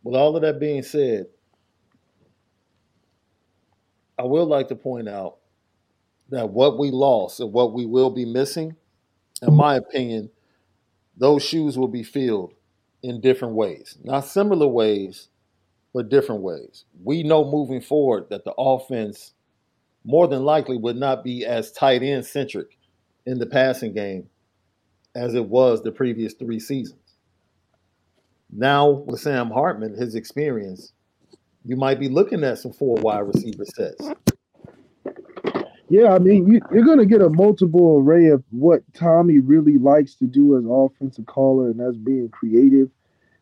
with 0.02 0.14
all 0.14 0.34
of 0.34 0.40
that 0.40 0.58
being 0.58 0.82
said, 0.82 1.26
I 4.18 4.22
would 4.22 4.44
like 4.44 4.68
to 4.68 4.74
point 4.74 5.10
out 5.10 5.36
that 6.30 6.48
what 6.48 6.78
we 6.78 6.90
lost 6.90 7.38
and 7.40 7.52
what 7.52 7.74
we 7.74 7.84
will 7.84 8.08
be 8.08 8.24
missing, 8.24 8.74
in 9.42 9.54
my 9.54 9.76
opinion, 9.76 10.30
those 11.18 11.44
shoes 11.44 11.76
will 11.76 11.86
be 11.86 12.02
filled 12.02 12.54
in 13.02 13.20
different 13.20 13.56
ways. 13.56 13.98
Not 14.02 14.24
similar 14.24 14.68
ways, 14.68 15.28
but 15.92 16.08
different 16.08 16.40
ways. 16.40 16.86
We 17.04 17.24
know 17.24 17.44
moving 17.44 17.82
forward 17.82 18.30
that 18.30 18.46
the 18.46 18.54
offense 18.54 19.34
more 20.02 20.26
than 20.28 20.44
likely 20.44 20.78
would 20.78 20.96
not 20.96 21.22
be 21.22 21.44
as 21.44 21.72
tight 21.72 22.02
end 22.02 22.24
centric 22.24 22.78
in 23.26 23.38
the 23.38 23.44
passing 23.44 23.92
game 23.92 24.30
as 25.14 25.34
it 25.34 25.44
was 25.44 25.82
the 25.82 25.92
previous 25.92 26.32
three 26.32 26.58
seasons. 26.58 27.01
Now 28.52 28.90
with 28.90 29.20
Sam 29.20 29.50
Hartman, 29.50 29.94
his 29.94 30.14
experience, 30.14 30.92
you 31.64 31.76
might 31.76 31.98
be 31.98 32.08
looking 32.08 32.44
at 32.44 32.58
some 32.58 32.72
four 32.72 32.96
wide 32.96 33.20
receiver 33.20 33.64
sets. 33.64 34.10
Yeah, 35.88 36.14
I 36.14 36.18
mean, 36.18 36.46
you, 36.46 36.60
you're 36.72 36.84
going 36.84 36.98
to 36.98 37.06
get 37.06 37.20
a 37.20 37.28
multiple 37.28 37.98
array 37.98 38.28
of 38.28 38.42
what 38.50 38.82
Tommy 38.94 39.38
really 39.38 39.78
likes 39.78 40.14
to 40.16 40.26
do 40.26 40.56
as 40.56 40.64
offensive 40.66 41.26
caller, 41.26 41.70
and 41.70 41.80
that's 41.80 41.96
being 41.96 42.28
creative. 42.30 42.88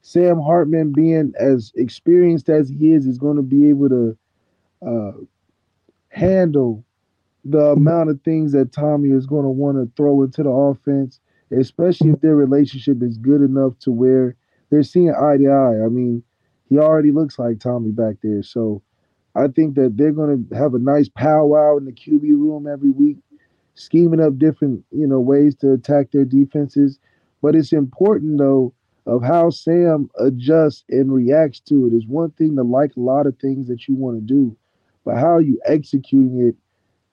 Sam 0.02 0.40
Hartman, 0.40 0.92
being 0.92 1.32
as 1.38 1.72
experienced 1.76 2.48
as 2.48 2.68
he 2.68 2.92
is, 2.92 3.06
is 3.06 3.18
going 3.18 3.36
to 3.36 3.42
be 3.42 3.68
able 3.68 3.88
to 3.88 4.18
uh, 4.84 5.12
handle 6.08 6.84
the 7.44 7.66
amount 7.66 8.10
of 8.10 8.20
things 8.22 8.52
that 8.52 8.72
Tommy 8.72 9.10
is 9.10 9.26
going 9.26 9.44
to 9.44 9.50
want 9.50 9.76
to 9.76 9.90
throw 9.96 10.22
into 10.22 10.42
the 10.42 10.50
offense, 10.50 11.20
especially 11.56 12.10
if 12.10 12.20
their 12.20 12.36
relationship 12.36 13.02
is 13.02 13.16
good 13.16 13.42
enough 13.42 13.78
to 13.80 13.92
where 13.92 14.36
they're 14.70 14.82
seeing 14.82 15.10
eye 15.10 15.36
to 15.36 15.46
eye. 15.46 15.84
I 15.84 15.88
mean, 15.88 16.22
he 16.68 16.78
already 16.78 17.12
looks 17.12 17.38
like 17.38 17.58
Tommy 17.58 17.90
back 17.90 18.16
there. 18.22 18.42
So 18.42 18.82
I 19.34 19.48
think 19.48 19.74
that 19.74 19.96
they're 19.96 20.12
going 20.12 20.48
to 20.48 20.56
have 20.56 20.74
a 20.74 20.78
nice 20.78 21.08
powwow 21.08 21.76
in 21.76 21.84
the 21.84 21.92
QB 21.92 22.22
room 22.22 22.66
every 22.66 22.90
week, 22.90 23.18
scheming 23.74 24.20
up 24.20 24.38
different, 24.38 24.84
you 24.90 25.06
know, 25.06 25.20
ways 25.20 25.54
to 25.56 25.72
attack 25.72 26.10
their 26.12 26.24
defenses. 26.24 26.98
But 27.42 27.54
it's 27.54 27.72
important 27.72 28.38
though 28.38 28.72
of 29.06 29.22
how 29.22 29.50
Sam 29.50 30.10
adjusts 30.18 30.84
and 30.88 31.12
reacts 31.12 31.60
to 31.60 31.86
it. 31.86 31.94
it. 31.94 31.96
Is 31.96 32.06
one 32.06 32.30
thing 32.32 32.56
to 32.56 32.62
like 32.62 32.96
a 32.96 33.00
lot 33.00 33.26
of 33.26 33.38
things 33.38 33.68
that 33.68 33.88
you 33.88 33.94
want 33.94 34.18
to 34.18 34.20
do, 34.20 34.56
but 35.04 35.16
how 35.16 35.36
are 35.36 35.40
you 35.40 35.60
executing 35.64 36.46
it 36.46 36.54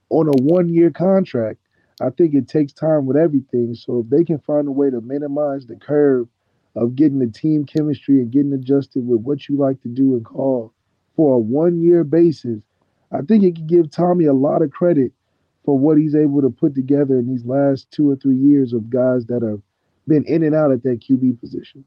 on 0.10 0.28
a 0.28 0.44
one-year 0.44 0.92
contract? 0.92 1.60
I 2.02 2.12
think 2.12 2.36
it 2.36 2.48
takes 2.48 2.74
time 2.74 3.06
with 3.06 3.18
everything. 3.18 3.74
So 3.74 4.00
if 4.00 4.10
they 4.10 4.24
can 4.24 4.40
find 4.40 4.68
a 4.68 4.72
way 4.72 4.90
to 4.92 5.02
minimize 5.02 5.66
the 5.66 5.76
curve 5.76 6.28
of 6.76 6.96
getting 6.96 7.20
the 7.20 7.28
team 7.28 7.66
chemistry 7.66 8.20
and 8.20 8.32
getting 8.32 8.54
adjusted 8.54 9.08
with 9.08 9.22
what 9.22 9.48
you 9.50 9.58
like 9.58 9.82
to 9.82 9.88
do 9.88 10.14
and 10.14 10.26
call 10.26 10.74
for 11.16 11.36
a 11.36 11.40
one 11.40 11.82
year 11.82 12.04
basis, 12.04 12.62
I 13.12 13.22
think 13.22 13.44
it 13.44 13.56
can 13.56 13.68
give 13.68 13.90
Tommy 13.90 14.26
a 14.26 14.34
lot 14.34 14.62
of 14.62 14.72
credit 14.72 15.12
for 15.66 15.78
what 15.78 15.98
he's 15.98 16.16
able 16.16 16.42
to 16.42 16.50
put 16.50 16.76
together 16.76 17.18
in 17.18 17.28
these 17.28 17.46
last 17.46 17.92
two 17.92 18.10
or 18.10 18.16
three 18.16 18.38
years 18.38 18.74
of 18.74 18.90
guys 18.90 19.26
that 19.26 19.42
have 19.42 19.62
been 20.08 20.24
in 20.26 20.44
and 20.44 20.56
out 20.56 20.72
at 20.72 20.84
that 20.84 21.02
QB 21.02 21.40
position. 21.40 21.84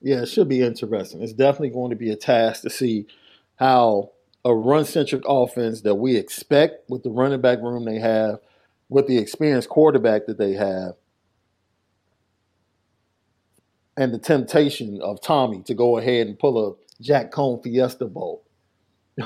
Yeah, 0.00 0.22
it 0.22 0.26
should 0.26 0.48
be 0.48 0.62
interesting. 0.62 1.22
It's 1.22 1.32
definitely 1.32 1.70
going 1.70 1.90
to 1.90 1.96
be 1.96 2.10
a 2.10 2.16
task 2.16 2.62
to 2.62 2.70
see 2.70 3.06
how 3.56 4.12
a 4.44 4.54
run 4.54 4.84
centric 4.84 5.24
offense 5.26 5.80
that 5.80 5.96
we 5.96 6.16
expect 6.16 6.88
with 6.88 7.02
the 7.02 7.10
running 7.10 7.40
back 7.40 7.58
room 7.60 7.84
they 7.84 7.98
have, 7.98 8.38
with 8.88 9.08
the 9.08 9.18
experienced 9.18 9.68
quarterback 9.68 10.26
that 10.26 10.38
they 10.38 10.52
have, 10.52 10.94
and 13.96 14.12
the 14.12 14.18
temptation 14.18 15.00
of 15.02 15.20
Tommy 15.20 15.62
to 15.62 15.74
go 15.74 15.98
ahead 15.98 16.26
and 16.26 16.38
pull 16.38 16.68
a 16.68 17.02
Jack 17.02 17.32
Coan 17.32 17.62
Fiesta 17.62 18.06
Bowl. 18.06 18.42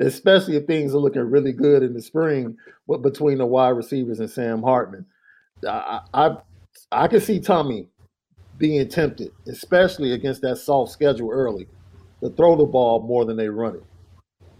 Especially 0.00 0.56
if 0.56 0.66
things 0.66 0.94
are 0.94 0.98
looking 0.98 1.22
really 1.22 1.52
good 1.52 1.82
in 1.82 1.94
the 1.94 2.02
spring 2.02 2.56
between 3.02 3.38
the 3.38 3.46
wide 3.46 3.70
receivers 3.70 4.18
and 4.18 4.30
Sam 4.30 4.62
Hartman. 4.62 5.06
I, 5.68 6.00
I 6.12 6.36
I 6.90 7.06
can 7.06 7.20
see 7.20 7.38
Tommy 7.38 7.86
being 8.58 8.88
tempted, 8.88 9.30
especially 9.46 10.12
against 10.12 10.42
that 10.42 10.56
soft 10.56 10.90
schedule 10.90 11.30
early, 11.30 11.68
to 12.20 12.30
throw 12.30 12.56
the 12.56 12.64
ball 12.64 13.02
more 13.02 13.24
than 13.24 13.36
they 13.36 13.48
run 13.48 13.76
it. 13.76 13.84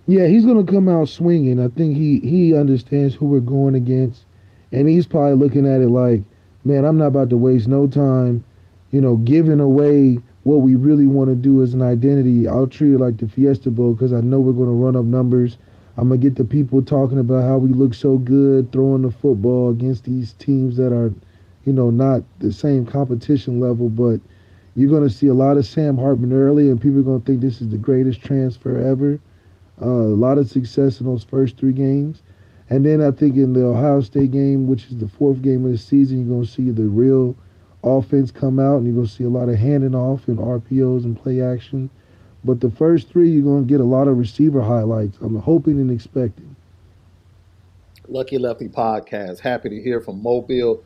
Yeah, 0.07 0.27
he's 0.27 0.45
going 0.45 0.65
to 0.65 0.73
come 0.73 0.89
out 0.89 1.09
swinging. 1.09 1.61
I 1.61 1.69
think 1.69 1.97
he 1.97 2.21
he 2.21 2.57
understands 2.57 3.15
who 3.15 3.27
we're 3.27 3.41
going 3.41 3.75
against, 3.75 4.25
and 4.71 4.89
he's 4.89 5.07
probably 5.07 5.35
looking 5.35 5.67
at 5.67 5.81
it 5.81 5.89
like, 5.89 6.23
man, 6.65 6.85
I'm 6.85 6.99
not 6.99 7.07
about 7.07 7.31
to 7.31 7.37
waste 7.37 7.67
no 7.67 7.89
time 7.89 8.45
you 8.93 9.01
know, 9.01 9.17
giving 9.17 9.59
away 9.61 10.21
what 10.45 10.59
we 10.59 10.75
really 10.77 11.07
want 11.07 11.29
to 11.31 11.35
do 11.35 11.63
as 11.63 11.75
an 11.75 11.83
identity. 11.83 12.47
I'll 12.47 12.67
treat 12.69 12.95
it 12.95 12.99
like 12.99 13.17
the 13.17 13.29
Fiesta 13.29 13.71
Bowl 13.71 13.95
because 13.95 14.13
I 14.13 14.21
know 14.21 14.41
we're 14.41 14.53
going 14.53 14.69
to 14.69 14.73
run 14.73 14.97
up 14.97 15.05
numbers. 15.05 15.59
I'm 15.97 16.09
going 16.09 16.21
to 16.21 16.27
get 16.29 16.37
the 16.37 16.45
people 16.45 16.83
talking 16.83 17.19
about 17.19 17.43
how 17.45 17.59
we 17.59 17.71
look 17.71 17.95
so 17.95 18.17
good 18.19 18.73
throwing 18.73 19.03
the 19.03 19.11
football 19.11 19.71
against 19.71 20.05
these 20.05 20.33
teams 20.35 20.77
that 20.77 20.93
are, 20.93 21.13
you 21.65 21.73
know, 21.73 21.91
not 21.91 22.23
the 22.39 22.53
same 22.53 22.87
competition 22.87 23.61
level. 23.61 23.89
But, 23.89 24.21
You're 24.75 24.91
going 24.91 25.07
to 25.07 25.15
see 25.15 25.27
a 25.27 25.35
lot 25.35 25.59
of 25.59 25.67
Sam 25.67 25.99
Hartman 25.99 26.33
early, 26.33 26.71
and 26.71 26.81
people 26.81 27.01
are 27.01 27.03
going 27.03 27.21
to 27.21 27.27
think 27.27 27.41
this 27.41 27.61
is 27.61 27.69
the 27.69 27.77
greatest 27.77 28.23
transfer 28.23 28.79
ever. 28.81 29.21
Uh, 29.81 29.87
a 29.87 30.17
lot 30.17 30.39
of 30.39 30.49
success 30.49 31.01
in 31.01 31.07
those 31.07 31.25
first 31.25 31.57
three 31.59 31.73
games. 31.73 32.23
And 32.71 32.87
then 32.87 33.03
I 33.03 33.11
think 33.11 33.37
in 33.37 33.53
the 33.53 33.67
Ohio 33.67 34.01
State 34.01 34.31
game, 34.31 34.67
which 34.67 34.87
is 34.87 34.97
the 34.97 35.09
fourth 35.09 35.43
game 35.43 35.67
of 35.67 35.73
the 35.73 35.79
season, 35.79 36.21
you're 36.21 36.37
going 36.37 36.47
to 36.47 36.51
see 36.51 36.71
the 36.71 36.85
real 36.85 37.37
offense 37.83 38.31
come 38.31 38.59
out, 38.59 38.77
and 38.77 38.87
you're 38.87 38.95
going 38.95 39.07
to 39.07 39.13
see 39.13 39.25
a 39.25 39.29
lot 39.29 39.49
of 39.49 39.57
handing 39.57 39.95
off 39.95 40.29
and 40.29 40.39
RPOs 40.39 41.05
and 41.05 41.21
play 41.21 41.43
action. 41.43 41.91
But 42.45 42.61
the 42.61 42.71
first 42.71 43.09
three, 43.09 43.31
you're 43.31 43.45
going 43.45 43.67
to 43.67 43.69
get 43.69 43.81
a 43.81 43.85
lot 43.85 44.09
of 44.09 44.19
receiver 44.19 44.63
highlights. 44.63 45.19
I'm 45.21 45.37
hoping 45.37 45.81
and 45.81 45.91
expecting. 45.91 46.57
Lucky 48.09 48.39
Lefty 48.39 48.69
podcast. 48.69 49.41
Happy 49.41 49.69
to 49.69 49.83
hear 49.83 50.01
from 50.01 50.23
Mobile 50.23 50.83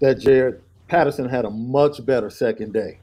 that 0.00 0.20
Jarrett 0.20 0.62
Patterson 0.88 1.28
had 1.28 1.44
a 1.44 1.50
much 1.50 2.04
better 2.04 2.30
second 2.30 2.72
day 2.72 3.00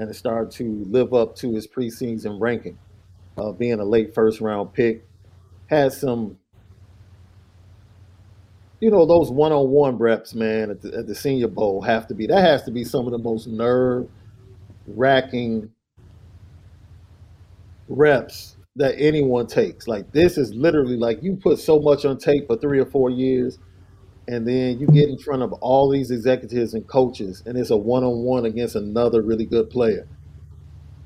and 0.00 0.08
it 0.08 0.14
started 0.14 0.50
to 0.50 0.82
live 0.88 1.12
up 1.12 1.36
to 1.36 1.52
his 1.52 1.66
preseason 1.66 2.40
ranking 2.40 2.78
of 3.36 3.58
being 3.58 3.80
a 3.80 3.84
late 3.84 4.14
first 4.14 4.40
round 4.40 4.72
pick. 4.72 5.06
Had 5.66 5.92
some, 5.92 6.38
you 8.80 8.90
know, 8.90 9.04
those 9.04 9.30
one 9.30 9.52
on 9.52 9.68
one 9.68 9.98
reps, 9.98 10.34
man, 10.34 10.70
at 10.70 10.80
the, 10.80 10.94
at 10.96 11.06
the 11.06 11.14
Senior 11.14 11.48
Bowl 11.48 11.82
have 11.82 12.06
to 12.08 12.14
be, 12.14 12.26
that 12.26 12.42
has 12.42 12.62
to 12.64 12.70
be 12.70 12.84
some 12.84 13.06
of 13.06 13.12
the 13.12 13.18
most 13.18 13.46
nerve 13.46 14.08
racking 14.86 15.70
reps 17.88 18.56
that 18.76 18.94
anyone 18.98 19.46
takes. 19.46 19.86
Like 19.86 20.10
this 20.12 20.38
is 20.38 20.54
literally 20.54 20.96
like 20.96 21.22
you 21.22 21.36
put 21.36 21.58
so 21.58 21.78
much 21.78 22.04
on 22.04 22.18
tape 22.18 22.46
for 22.46 22.56
three 22.56 22.78
or 22.78 22.86
four 22.86 23.10
years, 23.10 23.58
and 24.28 24.46
then 24.46 24.78
you 24.78 24.86
get 24.86 25.08
in 25.08 25.18
front 25.18 25.42
of 25.42 25.52
all 25.54 25.90
these 25.90 26.10
executives 26.10 26.74
and 26.74 26.86
coaches, 26.86 27.42
and 27.46 27.58
it's 27.58 27.70
a 27.70 27.76
one 27.76 28.04
on 28.04 28.22
one 28.22 28.46
against 28.46 28.76
another 28.76 29.22
really 29.22 29.44
good 29.44 29.68
player 29.70 30.08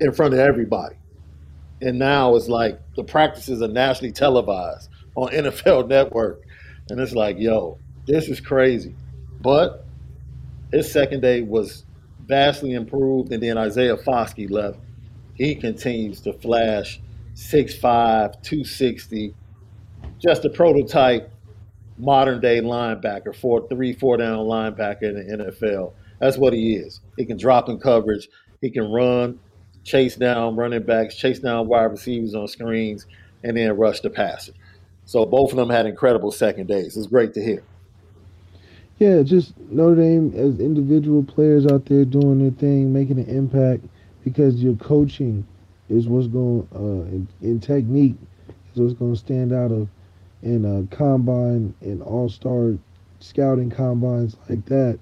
in 0.01 0.13
front 0.13 0.35
of 0.35 0.41
everybody. 0.41 0.97
And 1.81 1.99
now 1.99 2.37
it's 2.37 2.49
like 2.49 2.81
the 2.97 3.05
practices 3.05 3.63
are 3.63 3.69
nationally 3.69 4.13
televised 4.13 4.89
on 5.17 5.29
NFL 5.33 5.89
Network, 5.89 6.44
and 6.91 7.01
it's 7.01 7.13
like, 7.13 7.39
yo, 7.39 7.79
this 8.07 8.29
is 8.29 8.41
crazy. 8.41 8.95
But 9.41 9.87
his 10.73 10.91
second 10.91 11.21
day 11.21 11.43
was 11.43 11.85
vastly 12.27 12.75
improved, 12.75 13.33
and 13.33 13.43
then 13.43 13.59
Isaiah 13.59 13.97
Foskey 13.97 14.51
left. 14.51 14.79
He 15.35 15.55
continues 15.55 16.21
to 16.23 16.33
flash 16.33 17.01
6'5, 17.35 18.43
260, 18.43 19.35
just 20.19 20.45
a 20.45 20.51
prototype 20.51 21.31
modern 21.99 22.41
day 22.41 22.61
linebacker, 22.61 23.35
four, 23.35 23.67
three, 23.69 23.93
four 23.93 24.17
down 24.17 24.39
linebacker 24.39 25.03
in 25.03 25.15
the 25.15 25.45
NFL. 25.45 25.93
That's 26.21 26.37
what 26.39 26.53
he 26.53 26.75
is. 26.75 27.01
He 27.17 27.25
can 27.25 27.37
drop 27.37 27.69
in 27.69 27.79
coverage, 27.79 28.29
he 28.61 28.71
can 28.71 28.91
run, 28.91 29.39
chase 29.83 30.17
down 30.17 30.57
running 30.57 30.83
backs, 30.83 31.15
chase 31.17 31.41
down 31.41 31.69
wide 31.69 31.85
receivers 31.85 32.35
on 32.35 32.49
screens, 32.49 33.07
and 33.43 33.57
then 33.57 33.77
rush 33.77 34.01
the 34.01 34.11
passer. 34.11 34.53
So 35.07 35.27
both 35.27 35.51
of 35.51 35.57
them 35.57 35.71
had 35.71 35.87
incredible 35.87 36.33
second 36.33 36.67
days. 36.67 36.97
It's 36.97 37.07
great 37.07 37.35
to 37.35 37.43
hear. 37.43 37.63
Yeah, 38.99 39.23
just 39.23 39.59
Notre 39.71 39.97
Dame 39.97 40.33
as 40.37 40.61
individual 40.61 41.25
players 41.25 41.67
out 41.67 41.85
there 41.87 42.05
doing 42.05 42.39
their 42.39 42.53
thing, 42.53 42.93
making 42.93 43.19
an 43.19 43.29
impact 43.29 43.85
because 44.23 44.63
your 44.63 44.75
coaching 44.77 45.47
is 45.89 46.09
what's 46.09 46.29
going 46.29 46.67
uh, 46.75 47.05
in, 47.11 47.29
in 47.43 47.61
technique 47.61 48.15
is 48.73 48.81
what's 48.81 48.95
going 48.95 49.13
to 49.13 49.19
stand 49.19 49.53
out 49.53 49.73
of 49.73 49.89
in 50.43 50.65
a 50.65 50.95
combine 50.95 51.75
and 51.81 52.03
all 52.03 52.29
star 52.29 52.75
scouting 53.19 53.71
combines 53.71 54.37
like 54.49 54.65
that. 54.67 54.99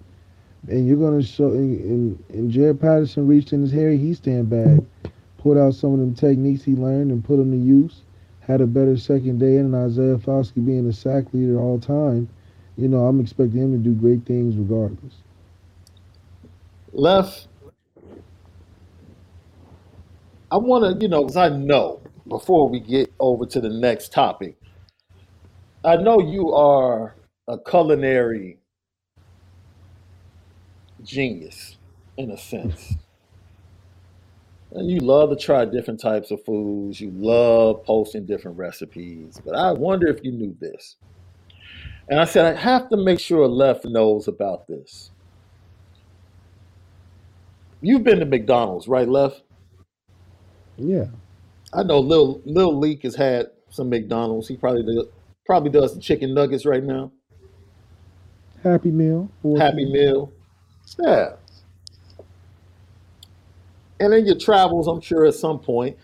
And 0.68 0.86
you're 0.86 0.96
going 0.96 1.20
to 1.20 1.26
show, 1.26 1.48
and, 1.48 2.22
and 2.30 2.50
Jarrett 2.50 2.80
Patterson 2.80 3.26
reached 3.26 3.53
in 3.53 3.62
his 3.62 3.72
Harry 3.72 3.98
Hiestand 3.98 4.48
bag, 4.48 5.12
pulled 5.38 5.59
out 5.59 5.74
some 5.74 5.92
of 5.94 5.98
them 5.98 6.14
techniques 6.14 6.62
he 6.62 6.74
learned 6.74 7.11
and 7.11 7.24
put 7.24 7.36
them 7.36 7.50
to 7.50 7.57
use. 7.57 8.03
Had 8.47 8.61
a 8.61 8.66
better 8.66 8.97
second 8.97 9.38
day, 9.38 9.57
and 9.59 9.74
Isaiah 9.74 10.16
Foskey 10.16 10.64
being 10.64 10.88
a 10.88 10.93
sack 10.93 11.24
leader 11.32 11.59
all 11.61 11.78
time, 11.78 12.28
you 12.76 12.88
know, 12.88 13.07
I'm 13.07 13.20
expecting 13.20 13.61
him 13.61 13.72
to 13.72 13.78
do 13.78 13.95
great 13.95 14.26
things 14.26 14.57
regardless. 14.57 15.14
Left, 16.93 17.49
I 20.51 20.57
want 20.59 21.01
to, 21.01 21.05
you 21.05 21.09
know, 21.09 21.22
because 21.22 21.36
I 21.36 21.51
know 21.51 22.01
before 22.28 22.68
we 22.68 22.80
get 22.80 23.12
over 23.20 23.47
to 23.47 23.61
the 23.61 23.70
next 23.70 24.12
topic, 24.12 24.57
I 25.84 25.97
know 25.97 26.20
you 26.20 26.53
are 26.53 27.16
a 27.49 27.59
culinary 27.59 28.59
genius 31.05 31.78
in 32.16 32.30
a 32.30 32.38
sense. 32.38 32.95
And 34.75 34.91
you 34.91 35.01
love 35.01 35.31
to 35.31 35.37
try 35.37 35.64
different 35.64 36.01
types 36.01 36.31
of 36.31 36.43
foods. 36.45 37.01
You 37.01 37.11
love 37.14 37.85
posting 37.85 38.25
different 38.25 38.57
recipes. 38.57 39.41
But 39.45 39.55
I 39.55 39.73
wonder 39.73 40.07
if 40.09 40.25
you 40.25 40.33
knew 40.33 40.57
this. 40.61 40.97
And 42.09 42.18
I 42.18 42.25
said, 42.25 42.47
I 42.57 42.59
have 42.59 42.89
to 42.89 42.97
make 42.97 43.20
sure 43.20 43.47
Left 43.47 43.85
knows 43.85 44.29
about 44.29 44.66
this. 44.66 45.11
You've 47.81 48.05
been 48.05 48.20
to 48.20 48.27
McDonald's, 48.27 48.89
right, 48.89 49.09
Left? 49.09 49.43
Yeah. 50.77 51.07
I 51.73 51.83
know 51.83 51.99
Lil 51.99 52.41
Lil 52.45 52.79
Leak 52.79 53.03
has 53.03 53.14
had 53.14 53.47
some 53.70 53.89
McDonald's. 53.89 54.49
He 54.49 54.57
probably 54.57 54.83
does, 54.83 55.07
probably 55.47 55.70
does 55.70 55.95
the 55.95 56.01
chicken 56.01 56.35
nuggets 56.35 56.64
right 56.64 56.83
now. 56.83 57.11
Happy 58.62 58.91
Meal. 58.91 59.31
Happy 59.59 59.85
Meal. 59.91 60.33
Yeah. 60.99 61.33
And 64.03 64.12
in 64.12 64.26
your 64.26 64.36
travels, 64.36 64.88
I'm 64.88 65.00
sure 65.00 65.24
at 65.26 65.34
some 65.34 65.61
point, 65.61 65.96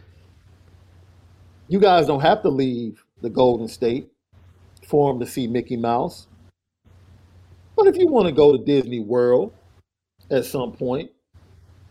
you 1.67 1.81
guys 1.81 2.07
don't 2.07 2.21
have 2.21 2.43
to 2.43 2.49
leave 2.49 3.03
the 3.23 3.29
Golden 3.29 3.67
State 3.67 4.09
for 4.87 5.13
them 5.13 5.19
to 5.19 5.27
see 5.27 5.49
Mickey 5.49 5.77
Mouse. 5.77 6.29
But 7.75 7.89
if 7.89 7.97
you 7.97 8.07
want 8.07 8.29
to 8.29 8.33
go 8.33 8.57
to 8.57 8.65
Disney 8.65 9.01
World 9.01 9.53
at 10.31 10.45
some 10.45 10.71
point, 10.71 11.11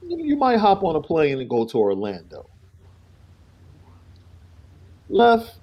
you 0.02 0.18
you 0.24 0.38
might 0.38 0.60
hop 0.60 0.82
on 0.82 0.96
a 0.96 1.02
plane 1.02 1.40
and 1.42 1.50
go 1.50 1.66
to 1.66 1.78
Orlando. 1.78 2.50
Left, 5.10 5.58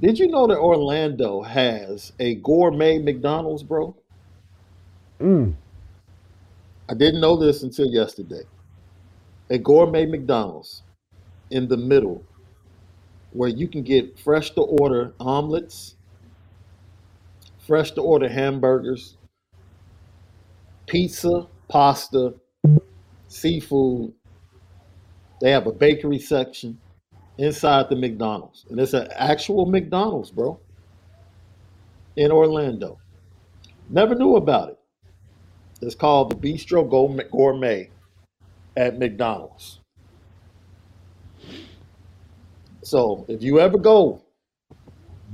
did 0.00 0.16
you 0.16 0.28
know 0.28 0.46
that 0.46 0.58
Orlando 0.58 1.42
has 1.42 2.12
a 2.20 2.36
gourmet 2.36 2.98
McDonald's, 2.98 3.64
bro? 3.64 3.96
Mm. 5.20 5.54
I 6.88 6.94
didn't 6.94 7.20
know 7.20 7.36
this 7.36 7.64
until 7.64 7.86
yesterday. 7.86 8.44
A 9.50 9.58
gourmet 9.58 10.04
McDonald's 10.04 10.82
in 11.50 11.68
the 11.68 11.76
middle 11.76 12.22
where 13.32 13.48
you 13.48 13.68
can 13.68 13.82
get 13.82 14.18
fresh 14.18 14.50
to 14.50 14.60
order 14.60 15.12
omelets, 15.20 15.96
fresh 17.66 17.92
to 17.92 18.02
order 18.02 18.28
hamburgers, 18.28 19.16
pizza, 20.86 21.46
pasta, 21.68 22.34
seafood. 23.28 24.12
They 25.40 25.50
have 25.50 25.66
a 25.66 25.72
bakery 25.72 26.18
section 26.18 26.78
inside 27.38 27.88
the 27.88 27.96
McDonald's. 27.96 28.66
And 28.68 28.80
it's 28.80 28.94
an 28.94 29.08
actual 29.12 29.66
McDonald's, 29.66 30.30
bro, 30.30 30.58
in 32.16 32.32
Orlando. 32.32 32.98
Never 33.88 34.14
knew 34.14 34.36
about 34.36 34.70
it. 34.70 34.78
It's 35.80 35.94
called 35.94 36.30
the 36.30 36.34
Bistro 36.34 36.88
Gourmet 37.30 37.90
at 38.78 38.96
McDonald's. 38.96 39.80
So 42.82 43.26
if 43.28 43.42
you 43.42 43.58
ever 43.60 43.76
go 43.76 44.22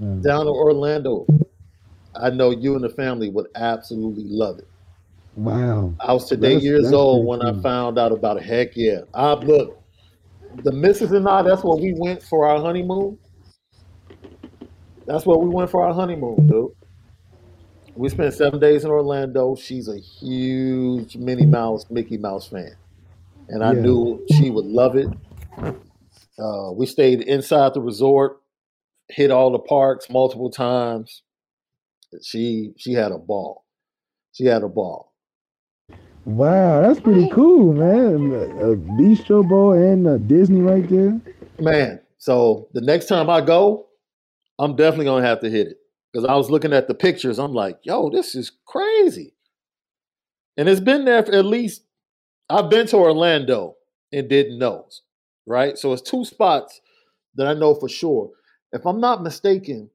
mm. 0.00 0.22
down 0.22 0.46
to 0.46 0.50
Orlando, 0.50 1.26
I 2.16 2.30
know 2.30 2.50
you 2.50 2.74
and 2.74 2.82
the 2.82 2.88
family 2.88 3.28
would 3.28 3.48
absolutely 3.54 4.24
love 4.24 4.58
it. 4.58 4.68
Wow. 5.36 5.92
I 6.00 6.14
was 6.14 6.26
today 6.26 6.54
That's- 6.54 6.64
years 6.64 6.82
that's 6.84 6.94
old 6.94 7.26
when 7.26 7.42
I 7.42 7.52
found 7.60 7.98
out 7.98 8.12
about 8.12 8.38
it. 8.38 8.44
Heck 8.44 8.76
yeah. 8.76 9.00
I 9.12 9.34
look, 9.34 9.78
the 10.62 10.72
missus 10.72 11.12
and 11.12 11.28
I, 11.28 11.42
that's 11.42 11.62
where 11.62 11.76
we 11.76 11.92
went 11.96 12.22
for 12.22 12.46
our 12.46 12.60
honeymoon. 12.60 13.18
That's 15.06 15.26
where 15.26 15.36
we 15.36 15.50
went 15.50 15.70
for 15.70 15.84
our 15.84 15.92
honeymoon, 15.92 16.46
dude. 16.46 16.70
We 17.94 18.08
spent 18.08 18.32
seven 18.32 18.58
days 18.58 18.84
in 18.84 18.90
Orlando. 18.90 19.54
She's 19.54 19.88
a 19.88 19.98
huge 19.98 21.16
Minnie 21.16 21.46
Mouse, 21.46 21.84
Mickey 21.90 22.16
Mouse 22.16 22.48
fan. 22.48 22.74
And 23.48 23.62
I 23.62 23.72
Yeah. 23.72 23.80
knew 23.80 24.26
she 24.30 24.50
would 24.50 24.66
love 24.66 24.96
it. 24.96 25.08
Uh, 26.38 26.72
we 26.72 26.86
stayed 26.86 27.20
inside 27.22 27.74
the 27.74 27.80
resort, 27.80 28.40
hit 29.08 29.30
all 29.30 29.50
the 29.52 29.58
parks 29.58 30.10
multiple 30.10 30.50
times. 30.50 31.22
She 32.22 32.72
she 32.76 32.92
had 32.92 33.12
a 33.12 33.18
ball. 33.18 33.64
She 34.32 34.44
had 34.46 34.62
a 34.62 34.68
ball. 34.68 35.12
Wow, 36.24 36.80
that's 36.80 37.00
pretty 37.00 37.28
cool, 37.28 37.74
man. 37.74 38.32
A, 38.32 38.70
a 38.72 38.76
Bistro 38.76 39.46
Bowl 39.46 39.72
and 39.72 40.06
a 40.06 40.18
Disney 40.18 40.60
right 40.60 40.88
there. 40.88 41.20
Man, 41.60 42.00
so 42.18 42.68
the 42.72 42.80
next 42.80 43.06
time 43.06 43.28
I 43.28 43.40
go, 43.42 43.88
I'm 44.58 44.74
definitely 44.74 45.04
gonna 45.06 45.26
have 45.26 45.40
to 45.40 45.50
hit 45.50 45.68
it. 45.68 45.78
Because 46.12 46.24
I 46.28 46.34
was 46.36 46.50
looking 46.50 46.72
at 46.72 46.88
the 46.88 46.94
pictures, 46.94 47.38
I'm 47.38 47.52
like, 47.52 47.78
yo, 47.82 48.08
this 48.08 48.34
is 48.34 48.52
crazy. 48.66 49.34
And 50.56 50.68
it's 50.68 50.80
been 50.80 51.04
there 51.04 51.24
for 51.24 51.32
at 51.32 51.44
least 51.44 51.82
I've 52.50 52.70
been 52.70 52.86
to 52.88 52.96
Orlando 52.96 53.76
and 54.12 54.28
didn't 54.28 54.58
know, 54.58 54.88
right? 55.46 55.78
So 55.78 55.92
it's 55.92 56.02
two 56.02 56.24
spots 56.24 56.80
that 57.36 57.46
I 57.46 57.54
know 57.54 57.74
for 57.74 57.88
sure. 57.88 58.30
If 58.72 58.86
I'm 58.86 59.00
not 59.00 59.22
mistaken, 59.22 59.90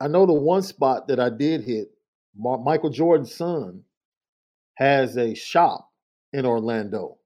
I 0.00 0.08
know 0.08 0.26
the 0.26 0.32
one 0.32 0.62
spot 0.62 1.08
that 1.08 1.20
I 1.20 1.30
did 1.30 1.62
hit, 1.62 1.88
Michael 2.36 2.90
Jordan's 2.90 3.34
son 3.34 3.82
has 4.74 5.16
a 5.16 5.34
shop 5.34 5.90
in 6.32 6.44
Orlando 6.44 7.18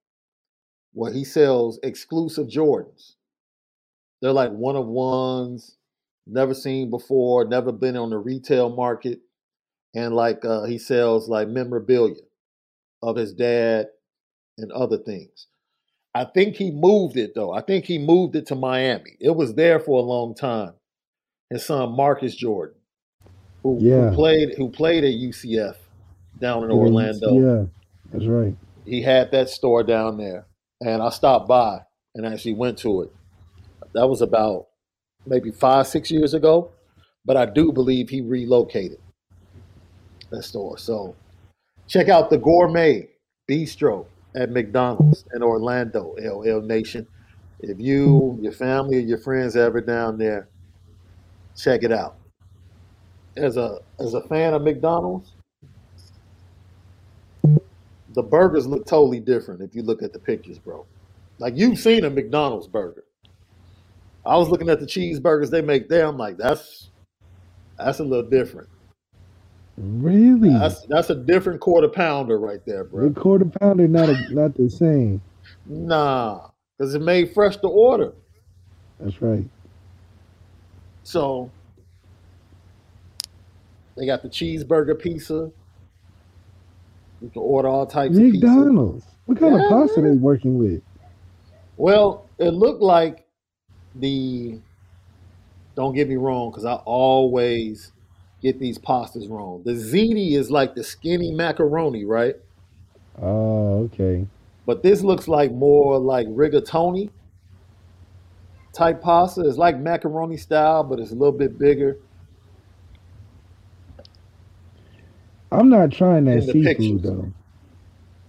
where 0.93 1.13
he 1.13 1.25
sells 1.25 1.79
exclusive 1.83 2.49
Jordans. 2.49 3.15
They're 4.21 4.33
like 4.33 4.51
one 4.53 4.77
of 4.77 4.87
ones, 4.87 5.77
never 6.27 6.55
seen 6.55 6.91
before, 6.91 7.45
never 7.47 7.73
been 7.73 7.97
on 7.97 8.11
the 8.11 8.19
retail 8.19 8.75
market. 8.75 9.21
And 9.95 10.15
like 10.15 10.45
uh, 10.45 10.65
he 10.65 10.79
sells 10.79 11.29
like 11.29 11.49
memorabilia 11.49 12.23
of 13.03 13.17
his 13.17 13.33
dad 13.33 13.87
and 14.61 14.71
other 14.73 14.99
things. 14.99 15.47
I 16.15 16.25
think 16.25 16.57
he 16.57 16.71
moved 16.71 17.17
it 17.17 17.35
though. 17.35 17.53
I 17.53 17.61
think 17.61 17.85
he 17.85 17.99
moved 17.99 18.35
it 18.37 18.47
to 18.47 18.55
Miami. 18.55 19.17
It 19.21 19.35
was 19.37 19.55
there 19.55 19.79
for 19.79 19.99
a 20.01 20.03
long 20.03 20.35
time. 20.35 20.73
His 21.51 21.65
son 21.65 21.93
Marcus 21.97 22.35
Jordan, 22.35 22.77
who, 23.63 23.79
Yeah. 23.81 24.11
who 24.11 24.17
played 24.17 24.55
who 24.57 24.69
played 24.71 25.05
at 25.05 25.15
UCF 25.15 25.77
down 26.39 26.65
in 26.65 26.71
Yeah, 26.71 26.77
Orlando. 26.77 27.33
Yeah, 27.33 27.67
that's 28.13 28.27
right. 28.27 28.57
He 28.85 29.03
had 29.03 29.31
that 29.33 29.49
store 29.49 29.83
down 29.85 30.17
there, 30.17 30.47
and 30.81 31.03
I 31.03 31.11
stopped 31.11 31.49
by 31.49 31.83
and 32.15 32.27
actually 32.27 32.55
went 32.55 32.79
to 32.79 33.03
it. 33.03 33.13
That 33.93 34.09
was 34.09 34.21
about 34.21 34.67
maybe 35.27 35.51
five 35.51 35.87
six 35.87 36.11
years 36.11 36.35
ago, 36.35 36.71
but 37.25 37.37
I 37.37 37.47
do 37.47 37.73
believe 37.73 38.09
he 38.09 38.21
relocated 38.21 38.99
that 40.31 40.43
store. 40.43 40.79
So 40.79 41.15
check 41.87 42.09
out 42.09 42.31
the 42.31 42.39
Gourmet 42.39 43.09
Bistro 43.49 44.07
at 44.35 44.51
McDonald's 44.51 45.25
in 45.35 45.43
Orlando, 45.43 46.15
LL 46.19 46.61
Nation. 46.61 47.07
If 47.61 47.79
you, 47.79 48.39
your 48.41 48.53
family, 48.53 48.99
or 48.99 49.01
your 49.01 49.19
friends 49.19 49.57
ever 49.57 49.81
down 49.81 50.19
there, 50.19 50.49
check 51.57 51.83
it 51.83 51.93
out. 51.93 52.17
As 53.37 53.57
a 53.57 53.81
as 53.99 54.15
a 54.15 54.23
fan 54.23 54.55
of 54.55 54.63
McDonald's, 54.63 55.35
the 58.15 58.23
burgers 58.23 58.67
look 58.67 58.87
totally 58.87 59.21
different 59.21 59.61
if 59.61 59.75
you 59.75 59.83
look 59.83 60.03
at 60.03 60.13
the 60.13 60.19
pictures, 60.19 60.59
bro. 60.59 60.87
Like 61.39 61.57
you've 61.57 61.79
seen 61.79 62.05
a 62.05 62.11
McDonald's 62.11 62.67
burger. 62.67 63.05
I 64.27 64.37
was 64.37 64.49
looking 64.49 64.69
at 64.69 64.81
the 64.81 64.87
cheeseburgers 64.87 65.51
they 65.51 65.63
make 65.63 65.89
there. 65.89 66.07
I'm 66.07 66.19
like, 66.19 66.37
that's 66.37 66.91
that's 67.79 68.01
a 68.01 68.05
little 68.05 68.29
different. 68.29 68.69
Really? 69.83 70.51
That's 70.51 70.83
that's 70.87 71.09
a 71.09 71.15
different 71.15 71.61
quarter 71.61 71.89
pounder 71.89 72.39
right 72.39 72.61
there, 72.67 72.85
bro. 72.85 73.09
the 73.09 73.19
quarter 73.19 73.47
pounder 73.47 73.89
not 73.89 74.11
a, 74.11 74.35
not 74.35 74.55
the 74.55 74.69
same. 74.69 75.23
Nah, 75.65 76.49
because 76.77 76.95
it 76.95 77.01
made 77.01 77.33
fresh 77.33 77.57
to 77.59 77.67
order. 77.69 78.13
That's 78.99 79.23
right. 79.23 79.45
So 81.03 81.51
they 83.97 84.05
got 84.05 84.23
the 84.23 84.29
cheeseburger 84.29 84.99
pizza. 85.01 85.51
You 87.23 87.31
can 87.31 87.41
order 87.41 87.69
all 87.69 87.87
types 87.87 88.19
of. 88.19 88.23
McDonald's. 88.23 89.07
What 89.25 89.39
kind 89.39 89.55
of 89.55 89.61
Yeah, 89.63 89.69
pasta 89.71 90.03
they 90.03 90.11
working 90.11 90.59
with? 90.59 90.83
Well, 91.79 92.27
it 92.39 92.51
looked 92.51 92.83
like 92.83 93.27
the. 93.95 94.59
Don't 95.75 95.95
get 95.95 96.07
me 96.07 96.17
wrong, 96.17 96.51
because 96.51 96.67
I 96.67 96.75
always 96.75 97.93
get 98.41 98.59
these 98.59 98.79
pastas 98.79 99.29
wrong. 99.29 99.63
The 99.65 99.73
ziti 99.73 100.33
is 100.33 100.51
like 100.51 100.75
the 100.75 100.85
skinny 100.85 101.31
macaroni, 101.31 102.05
right? 102.05 102.37
Oh, 103.21 103.85
okay. 103.85 104.27
But 104.67 104.83
this 104.83 105.03
looks 105.03 105.29
like 105.29 105.53
more 105.53 105.99
like 105.99 106.27
rigatoni 106.29 107.11
type 108.73 109.03
pasta. 109.03 109.43
It's 109.43 109.59
like 109.59 109.79
macaroni 109.79 110.37
style, 110.37 110.85
but 110.85 110.99
it's 110.99 111.11
a 111.11 111.15
little 111.15 111.37
bit 111.37 111.59
bigger. 111.59 111.99
I'm 115.53 115.69
not 115.69 115.91
trying 115.91 116.27
that 116.27 116.45
seafood 116.45 116.65
pictures. 116.65 117.03
though. 117.03 117.33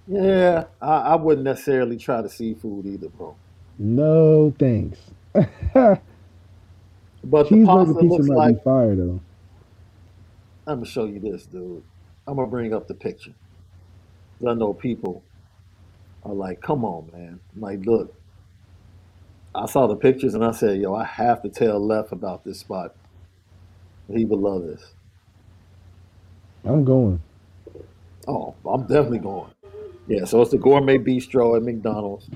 Yeah, 0.07 0.65
I, 0.81 0.93
I 0.97 1.15
wouldn't 1.15 1.45
necessarily 1.45 1.97
try 1.97 2.21
the 2.21 2.29
seafood 2.29 2.85
either, 2.85 3.09
bro. 3.09 3.35
No 3.77 4.53
thanks. 4.57 4.99
But 7.23 7.49
the 7.49 7.65
pasta 7.65 7.93
looks 7.93 8.27
like 8.27 8.63
fire 8.63 8.95
though. 8.95 9.21
I'm 10.67 10.77
gonna 10.77 10.85
show 10.85 11.05
you 11.05 11.19
this, 11.19 11.45
dude. 11.45 11.83
I'm 12.27 12.35
gonna 12.35 12.47
bring 12.47 12.73
up 12.73 12.87
the 12.87 12.93
picture. 12.93 13.33
'Cause 14.39 14.47
I 14.47 14.53
know 14.53 14.73
people 14.73 15.23
are 16.23 16.33
like, 16.33 16.61
"Come 16.61 16.85
on, 16.85 17.09
man!" 17.11 17.39
I'm 17.55 17.61
like, 17.61 17.85
look, 17.85 18.13
I 19.53 19.65
saw 19.65 19.87
the 19.87 19.95
pictures 19.95 20.33
and 20.33 20.45
I 20.45 20.51
said, 20.51 20.79
"Yo, 20.79 20.93
I 20.93 21.03
have 21.03 21.41
to 21.41 21.49
tell 21.49 21.79
Left 21.79 22.11
about 22.11 22.43
this 22.43 22.59
spot. 22.59 22.95
He 24.07 24.25
would 24.25 24.39
love 24.39 24.63
this." 24.63 24.93
I'm 26.63 26.83
going. 26.85 27.21
Oh, 28.27 28.53
I'm 28.65 28.81
definitely 28.81 29.19
going. 29.19 29.51
Yeah, 30.07 30.25
so 30.25 30.41
it's 30.41 30.51
the 30.51 30.57
gourmet 30.57 30.97
bistro 30.97 31.57
at 31.57 31.63
McDonald's. 31.63 32.29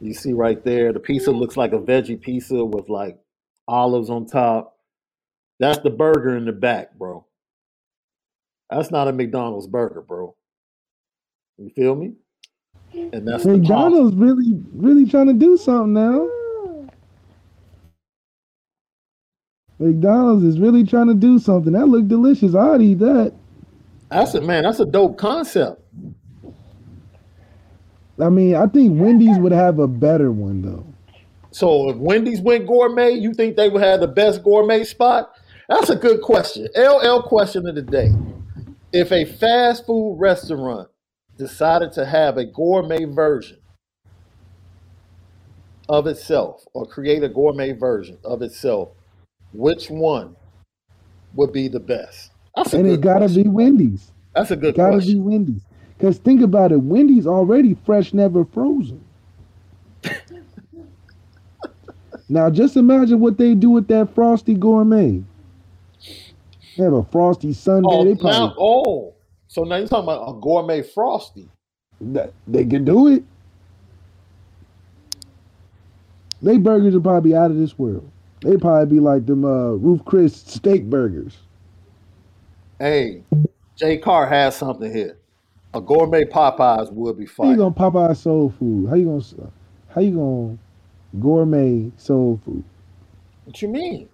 You 0.00 0.14
see 0.14 0.32
right 0.32 0.62
there, 0.64 0.92
the 0.92 1.00
pizza 1.00 1.30
looks 1.30 1.56
like 1.56 1.72
a 1.72 1.78
veggie 1.78 2.20
pizza 2.20 2.64
with 2.64 2.88
like 2.88 3.18
olives 3.68 4.10
on 4.10 4.26
top. 4.26 4.78
That's 5.58 5.78
the 5.80 5.90
burger 5.90 6.36
in 6.36 6.46
the 6.46 6.52
back, 6.52 6.96
bro. 6.98 7.24
That's 8.70 8.90
not 8.90 9.08
a 9.08 9.12
McDonald's 9.12 9.66
burger, 9.66 10.00
bro. 10.00 10.36
You 11.58 11.70
feel 11.70 11.94
me? 11.96 12.12
And 12.92 13.26
that's 13.26 13.44
the. 13.44 13.58
McDonald's 13.58 14.14
really, 14.14 14.60
really 14.72 15.06
trying 15.06 15.26
to 15.26 15.32
do 15.32 15.56
something 15.56 15.92
now. 15.92 16.28
McDonald's 19.78 20.44
is 20.44 20.58
really 20.58 20.84
trying 20.84 21.08
to 21.08 21.14
do 21.14 21.38
something. 21.38 21.72
That 21.72 21.88
look 21.88 22.06
delicious. 22.06 22.54
I'd 22.54 22.82
eat 22.82 22.98
that. 22.98 23.32
That's 24.10 24.34
a 24.34 24.40
man. 24.40 24.64
That's 24.64 24.80
a 24.80 24.86
dope 24.86 25.16
concept. 25.16 25.82
I 28.20 28.28
mean, 28.28 28.54
I 28.54 28.66
think 28.66 29.00
Wendy's 29.00 29.38
would 29.38 29.52
have 29.52 29.78
a 29.78 29.88
better 29.88 30.30
one 30.30 30.62
though. 30.62 30.86
So 31.52 31.88
if 31.88 31.96
Wendy's 31.96 32.40
went 32.40 32.66
gourmet, 32.66 33.12
you 33.12 33.32
think 33.32 33.56
they 33.56 33.68
would 33.68 33.82
have 33.82 34.00
the 34.00 34.06
best 34.08 34.42
gourmet 34.44 34.84
spot? 34.84 35.34
That's 35.68 35.88
a 35.88 35.96
good 35.96 36.20
question. 36.20 36.68
LL 36.76 37.22
question 37.22 37.66
of 37.66 37.74
the 37.74 37.82
day. 37.82 38.12
If 38.92 39.12
a 39.12 39.24
fast 39.24 39.86
food 39.86 40.16
restaurant 40.18 40.88
decided 41.38 41.92
to 41.92 42.04
have 42.04 42.38
a 42.38 42.44
gourmet 42.44 43.04
version 43.04 43.58
of 45.88 46.06
itself 46.06 46.64
or 46.74 46.86
create 46.86 47.22
a 47.22 47.28
gourmet 47.28 47.72
version 47.72 48.18
of 48.24 48.42
itself, 48.42 48.90
which 49.52 49.90
one 49.90 50.36
would 51.34 51.52
be 51.52 51.68
the 51.68 51.80
best? 51.80 52.32
That's 52.56 52.72
And 52.72 52.86
it's 52.86 52.96
good 52.96 53.02
gotta 53.02 53.26
question. 53.26 53.42
be 53.44 53.48
Wendy's. 53.48 54.12
That's 54.34 54.50
a 54.50 54.56
good 54.56 54.74
Gotta 54.74 54.94
question. 54.94 55.14
be 55.14 55.20
Wendy's. 55.20 55.62
Cause 56.00 56.18
think 56.18 56.42
about 56.42 56.72
it, 56.72 56.80
Wendy's 56.80 57.26
already 57.26 57.76
fresh, 57.86 58.12
never 58.14 58.44
frozen. 58.44 59.04
now 62.28 62.50
just 62.50 62.76
imagine 62.76 63.20
what 63.20 63.38
they 63.38 63.54
do 63.54 63.70
with 63.70 63.88
that 63.88 64.14
frosty 64.14 64.54
gourmet. 64.54 65.22
They 66.80 66.84
have 66.84 66.94
a 66.94 67.02
frosty 67.04 67.52
Sunday. 67.52 67.88
Oh, 67.92 68.04
they 68.04 68.14
now, 68.14 68.18
probably 68.20 68.54
oh, 68.58 69.14
so 69.48 69.64
now 69.64 69.76
you're 69.76 69.86
talking 69.86 70.04
about 70.04 70.30
a 70.30 70.40
gourmet 70.40 70.80
frosty. 70.80 71.46
that- 72.00 72.32
they 72.48 72.64
can 72.64 72.86
do 72.86 73.08
it. 73.08 73.22
They 76.40 76.56
burgers 76.56 76.94
are 76.94 77.00
probably 77.00 77.32
be 77.32 77.36
out 77.36 77.50
of 77.50 77.58
this 77.58 77.78
world. 77.78 78.10
They 78.40 78.56
probably 78.56 78.96
be 78.96 78.98
like 78.98 79.26
them 79.26 79.44
uh, 79.44 79.72
Ruth's 79.72 80.04
Chris 80.06 80.34
steak 80.34 80.84
burgers. 80.88 81.36
Hey, 82.78 83.24
Jay 83.76 83.98
Carr 83.98 84.26
has 84.26 84.56
something 84.56 84.90
here. 84.90 85.18
A 85.74 85.82
gourmet 85.82 86.24
Popeyes 86.24 86.90
would 86.90 87.18
be 87.18 87.26
How 87.26 87.50
you 87.50 87.56
gonna 87.58 87.74
Popeye 87.74 88.16
soul 88.16 88.54
food? 88.58 88.88
How 88.88 88.94
you 88.94 89.04
gonna 89.04 89.50
how 89.94 90.00
you 90.00 90.14
gonna 90.14 90.58
gourmet 91.20 91.90
soul 91.98 92.40
food? 92.42 92.64
What 93.44 93.60
you 93.60 93.68
mean? 93.68 94.08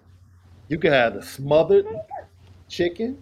You 0.67 0.77
could 0.77 0.91
have 0.91 1.13
the 1.13 1.21
smothered 1.21 1.85
chicken. 2.67 3.17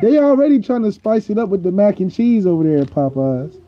They 0.00 0.18
already 0.18 0.60
trying 0.60 0.82
to 0.82 0.92
spice 0.92 1.30
it 1.30 1.38
up 1.38 1.48
with 1.48 1.62
the 1.62 1.72
mac 1.72 2.00
and 2.00 2.12
cheese 2.12 2.46
over 2.46 2.64
there 2.64 2.78
at 2.78 2.88
Popeyes. 2.88 3.60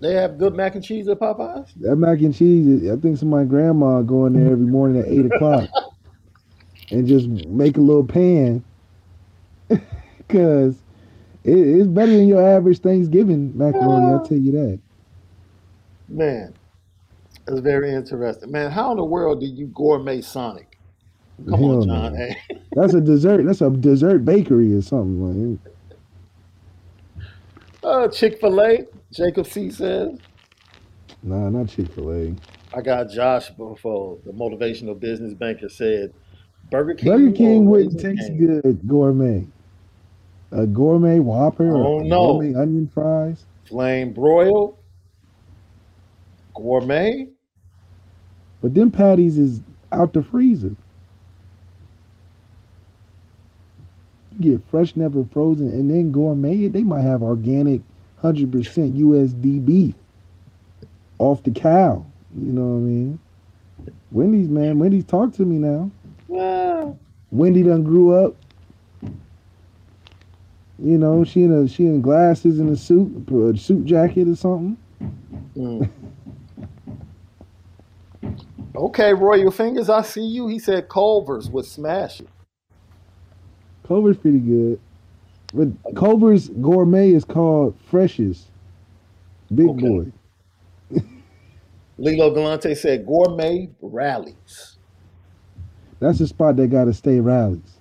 They 0.00 0.14
have 0.14 0.38
good 0.38 0.54
mac 0.54 0.74
and 0.76 0.84
cheese 0.84 1.08
at 1.08 1.18
Popeyes. 1.18 1.70
That 1.80 1.96
mac 1.96 2.20
and 2.20 2.34
cheese, 2.34 2.88
I 2.88 2.96
think 2.96 3.18
some 3.18 3.32
of 3.32 3.38
my 3.38 3.44
grandma 3.44 4.02
going 4.02 4.34
there 4.34 4.52
every 4.52 4.66
morning 4.66 5.02
at 5.02 5.08
eight 5.08 5.26
o'clock 5.26 5.68
and 6.90 7.06
just 7.06 7.28
make 7.28 7.76
a 7.76 7.80
little 7.80 8.04
pan, 8.04 8.64
cause 10.28 10.76
it, 11.44 11.58
it's 11.58 11.88
better 11.88 12.12
than 12.12 12.28
your 12.28 12.46
average 12.46 12.78
Thanksgiving 12.78 13.56
macaroni. 13.56 14.06
I'll 14.06 14.24
tell 14.24 14.38
you 14.38 14.52
that. 14.52 14.80
Man, 16.08 16.54
that's 17.44 17.60
very 17.60 17.92
interesting. 17.92 18.50
Man, 18.50 18.70
how 18.70 18.92
in 18.92 18.96
the 18.98 19.04
world 19.04 19.40
do 19.40 19.46
you 19.46 19.66
gourmet 19.66 20.20
Sonic? 20.20 20.67
Come 21.46 21.54
Hell 21.60 21.82
on, 21.82 21.88
no. 21.88 21.94
John. 21.94 22.14
Hey. 22.16 22.36
That's 22.72 22.94
a 22.94 23.00
dessert. 23.00 23.44
That's 23.44 23.60
a 23.60 23.70
dessert 23.70 24.24
bakery 24.24 24.74
or 24.74 24.82
something 24.82 25.58
like. 25.60 25.72
Uh, 27.82 28.08
Chick 28.08 28.40
Fil 28.40 28.60
A. 28.60 28.78
Jacob 29.12 29.46
C 29.46 29.70
says. 29.70 30.18
Nah, 31.22 31.48
not 31.48 31.68
Chick 31.68 31.90
Fil 31.92 32.10
A. 32.12 32.34
I 32.76 32.82
got 32.82 33.08
Josh 33.10 33.50
before 33.50 34.18
the 34.26 34.32
motivational 34.32 34.98
business 34.98 35.32
banker 35.34 35.68
said 35.68 36.12
Burger 36.70 36.94
King. 36.94 37.08
Burger 37.10 37.32
King 37.32 37.66
wouldn't 37.66 37.98
taste 37.98 38.30
good 38.36 38.80
gourmet. 38.86 39.46
A 40.52 40.66
gourmet 40.66 41.18
Whopper 41.18 41.68
Oh, 41.74 42.00
or 42.00 42.04
no. 42.04 42.32
gourmet 42.34 42.54
onion 42.60 42.90
fries. 42.92 43.44
Flame 43.66 44.12
broiled, 44.12 44.76
gourmet. 46.54 47.28
But 48.60 48.74
them 48.74 48.90
patties 48.90 49.38
is 49.38 49.60
out 49.92 50.12
the 50.12 50.22
freezer. 50.22 50.74
Get 54.40 54.60
fresh, 54.70 54.96
never 54.96 55.24
frozen, 55.24 55.68
and 55.68 55.90
then 55.90 56.12
gourmet. 56.12 56.68
They 56.68 56.82
might 56.82 57.02
have 57.02 57.22
organic, 57.22 57.82
hundred 58.18 58.52
percent 58.52 58.96
USD 58.96 59.64
beef 59.64 59.94
off 61.18 61.42
the 61.42 61.50
cow. 61.50 62.04
You 62.36 62.52
know 62.52 62.62
what 62.62 62.76
I 62.76 62.80
mean? 62.80 63.18
Wendy's 64.10 64.48
man, 64.48 64.78
Wendy's 64.78 65.04
talk 65.04 65.32
to 65.34 65.44
me 65.44 65.58
now. 65.58 65.90
Ah, 66.34 66.92
Wendy 67.30 67.62
done 67.62 67.84
grew 67.84 68.14
up. 68.14 68.34
You 70.80 70.96
know, 70.96 71.24
she 71.24 71.42
in 71.42 71.52
a 71.52 71.66
she 71.66 71.86
in 71.86 72.00
glasses 72.00 72.60
and 72.60 72.70
a 72.70 72.76
suit, 72.76 73.28
a 73.30 73.56
suit 73.56 73.84
jacket 73.84 74.28
or 74.28 74.36
something. 74.36 74.76
mm. 75.56 75.90
okay, 78.76 79.12
Royal 79.12 79.50
Fingers, 79.50 79.90
I 79.90 80.02
see 80.02 80.24
you. 80.24 80.46
He 80.46 80.60
said 80.60 80.88
Culver's 80.88 81.50
would 81.50 81.64
smash 81.64 82.20
it. 82.20 82.28
Culver's 83.88 84.18
pretty 84.18 84.38
good. 84.38 84.78
But 85.54 85.68
Culver's 85.96 86.50
gourmet 86.50 87.10
is 87.12 87.24
called 87.24 87.74
Fresh's. 87.90 88.46
Big 89.54 89.66
Okay. 89.70 89.88
boy. 89.88 90.12
Lilo 91.98 92.32
Galante 92.32 92.74
said 92.74 93.06
gourmet 93.06 93.70
Rally's. 93.80 94.76
That's 96.00 96.20
a 96.20 96.26
spot 96.26 96.56
that 96.56 96.68
gotta 96.68 96.92
stay 96.92 97.18
Rally's. 97.18 97.78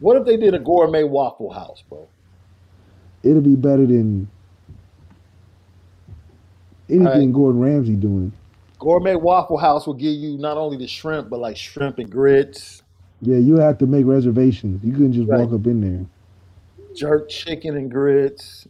What 0.00 0.16
if 0.16 0.26
they 0.26 0.36
did 0.36 0.54
a 0.54 0.58
gourmet 0.58 1.04
Waffle 1.04 1.52
House, 1.52 1.82
bro? 1.88 2.08
It'll 3.22 3.40
be 3.40 3.56
better 3.56 3.86
than 3.86 4.28
anything 6.88 7.06
Alright. 7.06 7.32
Gordon 7.32 7.60
Ramsay 7.60 7.94
doing. 7.94 8.32
Gourmet 8.78 9.14
Waffle 9.16 9.56
House 9.58 9.86
will 9.86 9.94
give 9.94 10.12
you 10.12 10.38
not 10.38 10.56
only 10.56 10.76
the 10.76 10.86
shrimp, 10.86 11.30
but 11.30 11.40
like 11.40 11.56
shrimp 11.56 11.98
and 11.98 12.10
grits, 12.10 12.82
Yeah, 13.20 13.38
you 13.38 13.56
have 13.56 13.78
to 13.78 13.86
make 13.86 14.06
reservations. 14.06 14.82
You 14.84 14.92
couldn't 14.92 15.12
just 15.12 15.28
Right. 15.28 15.40
walk 15.40 15.52
up 15.52 15.66
in 15.66 15.80
there. 15.80 16.06
jerk 16.94 17.28
chicken 17.28 17.76
and 17.76 17.90
grits, 17.90 18.66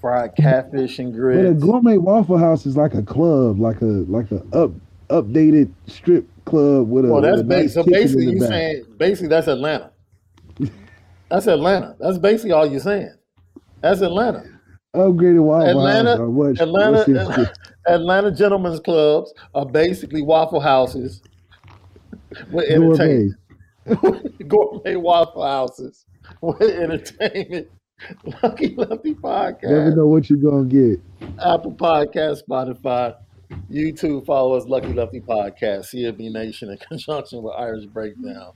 fried 0.00 0.34
catfish 0.36 0.98
and 0.98 1.12
But 1.12 1.18
a 1.18 1.20
grits. 1.20 1.62
gourmet 1.62 1.96
Waffle 1.98 2.38
House 2.38 2.66
is 2.66 2.76
like 2.76 2.94
a 2.94 3.02
club, 3.02 3.60
like 3.60 3.80
a 3.82 4.04
like 4.08 4.30
a 4.32 4.42
up 4.52 4.72
updated 5.10 5.70
strip 5.86 6.26
club 6.44 6.88
with 6.90 7.04
a, 7.04 7.08
Well, 7.08 7.22
that's 7.22 7.40
a 7.42 7.44
nice. 7.44 7.74
So 7.74 7.84
basically, 7.84 8.26
you 8.32 8.40
saying 8.40 8.84
basically 8.98 9.28
that's 9.28 9.46
Atlanta. 9.48 9.90
That's 11.28 11.46
Atlanta. 11.48 11.96
That's 11.98 12.18
basically 12.18 12.52
all 12.52 12.66
you're 12.66 12.78
saying. 12.80 13.10
That's 13.80 14.00
Atlanta. 14.00 14.44
upgraded 14.94 15.42
Waffle 15.42 15.68
Atlanta, 15.68 16.16
House. 16.16 16.28
What, 16.30 16.60
Atlanta, 16.60 17.04
your- 17.08 17.46
Atlanta 17.94 18.30
gentlemen's 18.30 18.78
clubs 18.80 19.34
are 19.54 19.66
basically 19.66 20.22
waffle 20.22 20.60
houses 20.60 21.20
with 22.52 22.64
entertainment. 22.70 23.34
Gourmet 24.48 24.96
waffle 24.96 25.46
houses 25.46 26.06
with 26.40 26.60
entertainment. 26.62 27.68
Lucky 28.42 28.74
Lefty 28.74 29.14
Podcast. 29.14 29.70
Never 29.70 29.96
know 29.96 30.06
what 30.06 30.28
you're 30.28 30.38
gonna 30.38 30.64
get. 30.64 31.00
Apple 31.42 31.72
Podcast, 31.72 32.42
Spotify, 32.48 33.16
YouTube. 33.70 34.26
Follow 34.26 34.54
us, 34.54 34.66
Lucky 34.66 34.92
Lefty 34.92 35.20
Podcast, 35.20 35.94
CFB 35.94 36.32
Nation, 36.32 36.70
in 36.70 36.76
conjunction 36.78 37.42
with 37.42 37.54
Irish 37.56 37.86
Breakdown. 37.86 38.52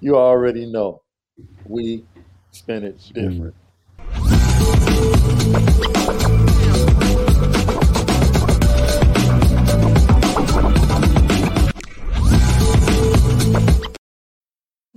You 0.00 0.16
already 0.16 0.66
know 0.70 1.02
we 1.66 2.04
spin 2.52 2.84
it 2.84 3.00
different. 3.12 3.54